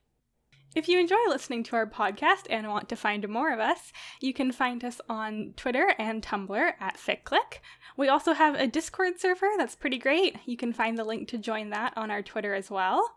If 0.74 0.86
you 0.86 1.00
enjoy 1.00 1.16
listening 1.28 1.62
to 1.64 1.76
our 1.76 1.86
podcast 1.86 2.46
and 2.50 2.68
want 2.68 2.90
to 2.90 2.96
find 2.96 3.26
more 3.28 3.52
of 3.52 3.58
us, 3.58 3.92
you 4.20 4.34
can 4.34 4.52
find 4.52 4.84
us 4.84 5.00
on 5.08 5.54
Twitter 5.56 5.94
and 5.98 6.22
Tumblr 6.22 6.72
at 6.78 6.98
FicClick. 6.98 7.60
We 7.96 8.08
also 8.08 8.34
have 8.34 8.54
a 8.54 8.66
Discord 8.66 9.18
server 9.18 9.48
that's 9.56 9.74
pretty 9.74 9.98
great. 9.98 10.36
You 10.44 10.58
can 10.58 10.74
find 10.74 10.98
the 10.98 11.04
link 11.04 11.26
to 11.28 11.38
join 11.38 11.70
that 11.70 11.94
on 11.96 12.10
our 12.10 12.22
Twitter 12.22 12.54
as 12.54 12.70
well. 12.70 13.16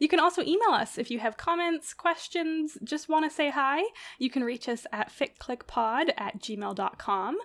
You 0.00 0.08
can 0.08 0.20
also 0.20 0.42
email 0.42 0.70
us 0.70 0.98
if 0.98 1.10
you 1.10 1.20
have 1.20 1.36
comments, 1.36 1.94
questions, 1.94 2.76
just 2.82 3.08
want 3.08 3.24
to 3.24 3.34
say 3.34 3.50
hi. 3.50 3.82
You 4.18 4.28
can 4.28 4.44
reach 4.44 4.68
us 4.68 4.86
at 4.92 5.12
ficlickpod 5.12 6.10
at 6.16 6.40
gmail.com. 6.40 7.36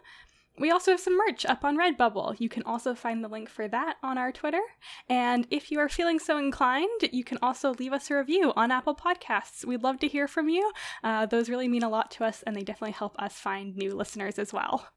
We 0.60 0.70
also 0.70 0.92
have 0.92 1.00
some 1.00 1.18
merch 1.18 1.46
up 1.46 1.64
on 1.66 1.78
Redbubble. 1.78 2.40
You 2.40 2.48
can 2.48 2.62
also 2.64 2.94
find 2.94 3.24
the 3.24 3.28
link 3.28 3.50
for 3.50 3.68
that 3.68 3.96
on 4.04 4.20
our 4.20 4.32
Twitter. 4.32 4.62
And 5.10 5.48
if 5.50 5.72
you 5.72 5.80
are 5.80 5.90
feeling 5.90 6.20
so 6.20 6.38
inclined, 6.38 7.10
you 7.12 7.24
can 7.24 7.40
also 7.42 7.74
leave 7.74 7.92
us 7.92 8.12
a 8.12 8.16
review 8.18 8.54
on 8.56 8.70
Apple 8.72 8.96
Podcasts. 8.96 9.66
We'd 9.66 9.82
love 9.82 10.00
to 10.02 10.08
hear 10.08 10.28
from 10.28 10.50
you. 10.50 10.72
Uh, 11.04 11.26
those 11.26 11.50
really 11.50 11.68
mean 11.68 11.82
a 11.82 11.90
lot 11.90 12.12
to 12.12 12.24
us, 12.24 12.44
and 12.44 12.56
they 12.56 12.62
definitely 12.62 12.92
help 12.94 13.16
us 13.20 13.34
find 13.34 13.76
new 13.76 13.96
listeners 13.96 14.38
as 14.38 14.54
well. 14.54 14.88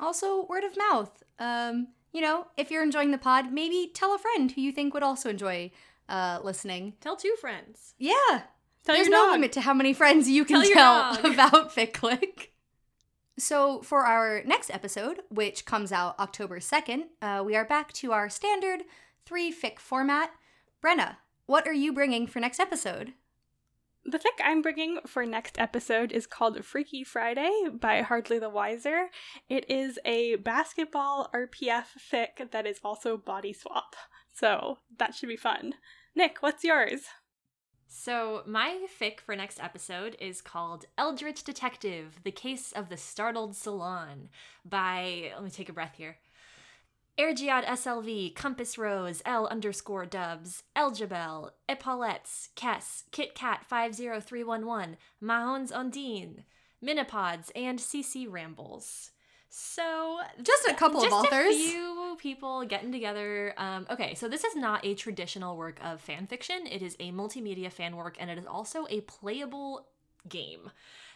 Also, 0.00 0.46
word 0.46 0.64
of 0.64 0.76
mouth. 0.76 1.22
Um, 1.38 1.88
you 2.12 2.20
know, 2.22 2.46
if 2.56 2.70
you're 2.70 2.82
enjoying 2.82 3.10
the 3.10 3.18
pod, 3.18 3.52
maybe 3.52 3.90
tell 3.94 4.14
a 4.14 4.18
friend 4.18 4.50
who 4.50 4.60
you 4.62 4.72
think 4.72 4.94
would 4.94 5.02
also 5.02 5.28
enjoy 5.28 5.70
uh, 6.08 6.38
listening. 6.42 6.94
Tell 7.00 7.16
two 7.16 7.34
friends. 7.40 7.94
Yeah. 7.98 8.14
Tell 8.84 8.94
There's 8.94 9.08
your 9.08 9.16
no 9.18 9.24
dog. 9.26 9.32
limit 9.32 9.52
to 9.52 9.60
how 9.60 9.74
many 9.74 9.92
friends 9.92 10.30
you 10.30 10.46
can 10.46 10.62
Tell 10.72 11.14
tell, 11.16 11.26
about 11.32 11.74
FicClick. 11.74 12.48
So, 13.38 13.82
for 13.82 14.04
our 14.04 14.42
next 14.44 14.68
episode, 14.68 15.20
which 15.28 15.64
comes 15.64 15.92
out 15.92 16.18
October 16.18 16.58
2nd, 16.58 17.04
uh, 17.22 17.44
we 17.46 17.54
are 17.54 17.64
back 17.64 17.92
to 17.94 18.10
our 18.10 18.28
standard 18.28 18.80
three 19.24 19.54
fic 19.54 19.78
format. 19.78 20.32
Brenna, 20.82 21.18
what 21.46 21.64
are 21.68 21.72
you 21.72 21.92
bringing 21.92 22.26
for 22.26 22.40
next 22.40 22.58
episode? 22.58 23.12
The 24.04 24.18
fic 24.18 24.42
I'm 24.42 24.60
bringing 24.60 24.98
for 25.06 25.24
next 25.24 25.56
episode 25.56 26.10
is 26.10 26.26
called 26.26 26.64
Freaky 26.64 27.04
Friday 27.04 27.66
by 27.72 28.02
Hardly 28.02 28.40
the 28.40 28.50
Wiser. 28.50 29.06
It 29.48 29.70
is 29.70 30.00
a 30.04 30.34
basketball 30.36 31.30
RPF 31.32 31.86
fic 32.12 32.50
that 32.50 32.66
is 32.66 32.80
also 32.82 33.16
body 33.16 33.52
swap. 33.52 33.94
So 34.34 34.78
that 34.98 35.14
should 35.14 35.28
be 35.28 35.36
fun. 35.36 35.74
Nick, 36.16 36.38
what's 36.40 36.64
yours? 36.64 37.02
So, 37.90 38.42
my 38.44 38.84
fic 39.00 39.18
for 39.18 39.34
next 39.34 39.62
episode 39.62 40.14
is 40.20 40.42
called 40.42 40.84
Eldritch 40.98 41.42
Detective 41.42 42.20
The 42.22 42.30
Case 42.30 42.70
of 42.70 42.90
the 42.90 42.98
Startled 42.98 43.56
Salon 43.56 44.28
by, 44.62 45.32
let 45.34 45.42
me 45.42 45.48
take 45.48 45.70
a 45.70 45.72
breath 45.72 45.94
here. 45.96 46.18
Ergiad 47.18 47.64
SLV, 47.64 48.34
Compass 48.34 48.76
Rose, 48.76 49.22
L 49.24 49.46
underscore 49.46 50.04
dubs, 50.04 50.64
Eljabel, 50.76 51.52
Epaulettes, 51.66 52.50
Kess, 52.54 53.04
Kit 53.10 53.34
Kat 53.34 53.64
50311, 53.64 54.98
Mahon's 55.18 55.72
Ondine, 55.72 56.44
Minipods, 56.84 57.50
and 57.56 57.78
CC 57.78 58.30
Rambles. 58.30 59.12
So, 59.50 60.20
Just 60.42 60.68
a 60.68 60.74
couple 60.74 61.00
just 61.00 61.12
of 61.12 61.24
authors. 61.24 61.54
a 61.54 61.70
few 61.70 62.16
people 62.20 62.64
getting 62.66 62.92
together. 62.92 63.54
Um, 63.56 63.86
okay, 63.90 64.14
so 64.14 64.28
this 64.28 64.44
is 64.44 64.54
not 64.54 64.84
a 64.84 64.94
traditional 64.94 65.56
work 65.56 65.78
of 65.82 66.00
fan 66.00 66.26
fiction. 66.26 66.66
It 66.66 66.82
is 66.82 66.96
a 67.00 67.12
multimedia 67.12 67.72
fan 67.72 67.96
work, 67.96 68.16
and 68.20 68.28
it 68.30 68.38
is 68.38 68.46
also 68.46 68.86
a 68.90 69.00
playable 69.02 69.86
game. 70.28 70.70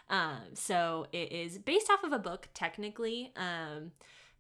Um, 0.08 0.40
so 0.54 1.06
it 1.12 1.30
is 1.32 1.58
based 1.58 1.90
off 1.90 2.04
of 2.04 2.12
a 2.12 2.18
book, 2.18 2.48
technically. 2.54 3.32
Um, 3.36 3.92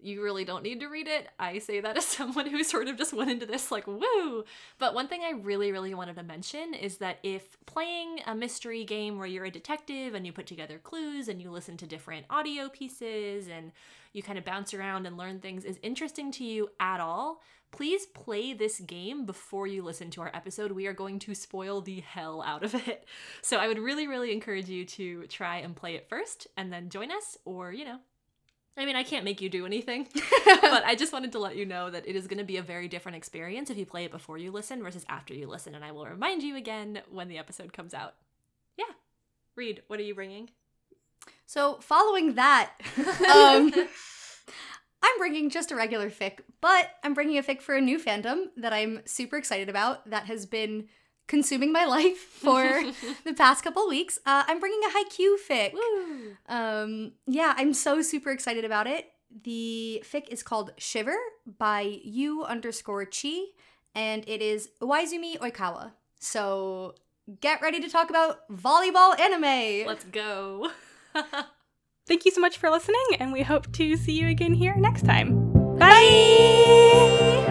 you 0.02 0.22
really 0.22 0.44
don't 0.44 0.62
need 0.62 0.80
to 0.80 0.88
read 0.88 1.08
it. 1.08 1.28
I 1.38 1.58
say 1.58 1.80
that 1.80 1.96
as 1.98 2.04
someone 2.04 2.46
who 2.46 2.62
sort 2.64 2.88
of 2.88 2.96
just 2.96 3.12
went 3.12 3.30
into 3.30 3.46
this 3.46 3.70
like, 3.70 3.86
woo. 3.86 4.44
But 4.78 4.94
one 4.94 5.08
thing 5.08 5.22
I 5.22 5.32
really, 5.32 5.72
really 5.72 5.94
wanted 5.94 6.16
to 6.16 6.22
mention 6.22 6.74
is 6.74 6.98
that 6.98 7.18
if 7.22 7.56
playing 7.66 8.20
a 8.26 8.34
mystery 8.34 8.84
game 8.84 9.18
where 9.18 9.26
you're 9.26 9.44
a 9.44 9.50
detective 9.50 10.14
and 10.14 10.26
you 10.26 10.32
put 10.32 10.46
together 10.46 10.78
clues 10.78 11.28
and 11.28 11.40
you 11.40 11.50
listen 11.50 11.76
to 11.78 11.86
different 11.86 12.26
audio 12.30 12.68
pieces 12.68 13.48
and 13.48 13.72
you 14.12 14.22
kind 14.22 14.38
of 14.38 14.44
bounce 14.44 14.74
around 14.74 15.06
and 15.06 15.16
learn 15.16 15.40
things 15.40 15.64
is 15.64 15.78
interesting 15.82 16.30
to 16.32 16.44
you 16.44 16.68
at 16.78 17.00
all, 17.00 17.40
please 17.70 18.06
play 18.06 18.52
this 18.52 18.78
game 18.80 19.24
before 19.24 19.66
you 19.66 19.82
listen 19.82 20.10
to 20.10 20.20
our 20.20 20.30
episode. 20.34 20.72
We 20.72 20.86
are 20.86 20.92
going 20.92 21.18
to 21.20 21.34
spoil 21.34 21.80
the 21.80 22.00
hell 22.00 22.42
out 22.42 22.62
of 22.62 22.74
it. 22.74 23.06
So 23.40 23.56
I 23.56 23.66
would 23.68 23.78
really, 23.78 24.06
really 24.06 24.32
encourage 24.32 24.68
you 24.68 24.84
to 24.84 25.26
try 25.26 25.56
and 25.58 25.74
play 25.74 25.94
it 25.94 26.08
first 26.08 26.46
and 26.56 26.72
then 26.72 26.90
join 26.90 27.10
us, 27.10 27.38
or, 27.44 27.72
you 27.72 27.84
know, 27.84 27.98
I 28.76 28.86
mean, 28.86 28.96
I 28.96 29.02
can't 29.02 29.24
make 29.24 29.42
you 29.42 29.50
do 29.50 29.66
anything, 29.66 30.08
but 30.44 30.84
I 30.84 30.94
just 30.94 31.12
wanted 31.12 31.32
to 31.32 31.38
let 31.38 31.56
you 31.56 31.66
know 31.66 31.90
that 31.90 32.08
it 32.08 32.16
is 32.16 32.26
going 32.26 32.38
to 32.38 32.44
be 32.44 32.56
a 32.56 32.62
very 32.62 32.88
different 32.88 33.16
experience 33.16 33.68
if 33.68 33.76
you 33.76 33.84
play 33.84 34.04
it 34.04 34.10
before 34.10 34.38
you 34.38 34.50
listen 34.50 34.82
versus 34.82 35.04
after 35.08 35.34
you 35.34 35.46
listen. 35.46 35.74
And 35.74 35.84
I 35.84 35.92
will 35.92 36.06
remind 36.06 36.42
you 36.42 36.56
again 36.56 37.02
when 37.10 37.28
the 37.28 37.36
episode 37.36 37.72
comes 37.74 37.92
out. 37.92 38.14
Yeah. 38.78 38.84
Reed, 39.56 39.82
what 39.88 40.00
are 40.00 40.04
you 40.04 40.14
bringing? 40.14 40.48
So, 41.44 41.78
following 41.82 42.34
that, 42.34 42.72
um, 43.30 43.70
I'm 45.02 45.18
bringing 45.18 45.50
just 45.50 45.70
a 45.70 45.76
regular 45.76 46.10
fic, 46.10 46.38
but 46.62 46.90
I'm 47.04 47.12
bringing 47.12 47.36
a 47.36 47.42
fic 47.42 47.60
for 47.60 47.74
a 47.74 47.80
new 47.80 47.98
fandom 47.98 48.46
that 48.56 48.72
I'm 48.72 49.02
super 49.04 49.36
excited 49.36 49.68
about 49.68 50.08
that 50.08 50.26
has 50.26 50.46
been 50.46 50.88
consuming 51.32 51.72
my 51.72 51.86
life 51.86 52.18
for 52.44 52.62
the 53.24 53.32
past 53.32 53.64
couple 53.64 53.88
weeks. 53.88 54.18
Uh, 54.26 54.44
I'm 54.46 54.60
bringing 54.60 54.80
a 54.84 54.90
Haikyuu 54.90 55.36
fic. 55.48 55.72
Woo! 55.72 56.36
Um, 56.46 57.12
yeah, 57.26 57.54
I'm 57.56 57.72
so 57.72 58.02
super 58.02 58.30
excited 58.30 58.64
about 58.66 58.86
it. 58.86 59.10
The 59.44 60.04
fic 60.04 60.28
is 60.28 60.42
called 60.42 60.72
Shiver 60.76 61.16
by 61.58 62.00
U 62.04 62.44
underscore 62.44 63.06
Chi, 63.06 63.46
and 63.94 64.22
it 64.28 64.42
is 64.42 64.68
Iwaizumi 64.82 65.38
Oikawa. 65.38 65.92
So 66.20 66.96
get 67.40 67.62
ready 67.62 67.80
to 67.80 67.88
talk 67.88 68.10
about 68.10 68.46
volleyball 68.50 69.18
anime. 69.18 69.86
Let's 69.86 70.04
go. 70.04 70.70
Thank 72.06 72.26
you 72.26 72.30
so 72.30 72.42
much 72.42 72.58
for 72.58 72.68
listening, 72.68 73.06
and 73.18 73.32
we 73.32 73.40
hope 73.40 73.72
to 73.72 73.96
see 73.96 74.12
you 74.12 74.28
again 74.28 74.52
here 74.52 74.74
next 74.76 75.06
time. 75.06 75.78
Bye! 75.78 77.41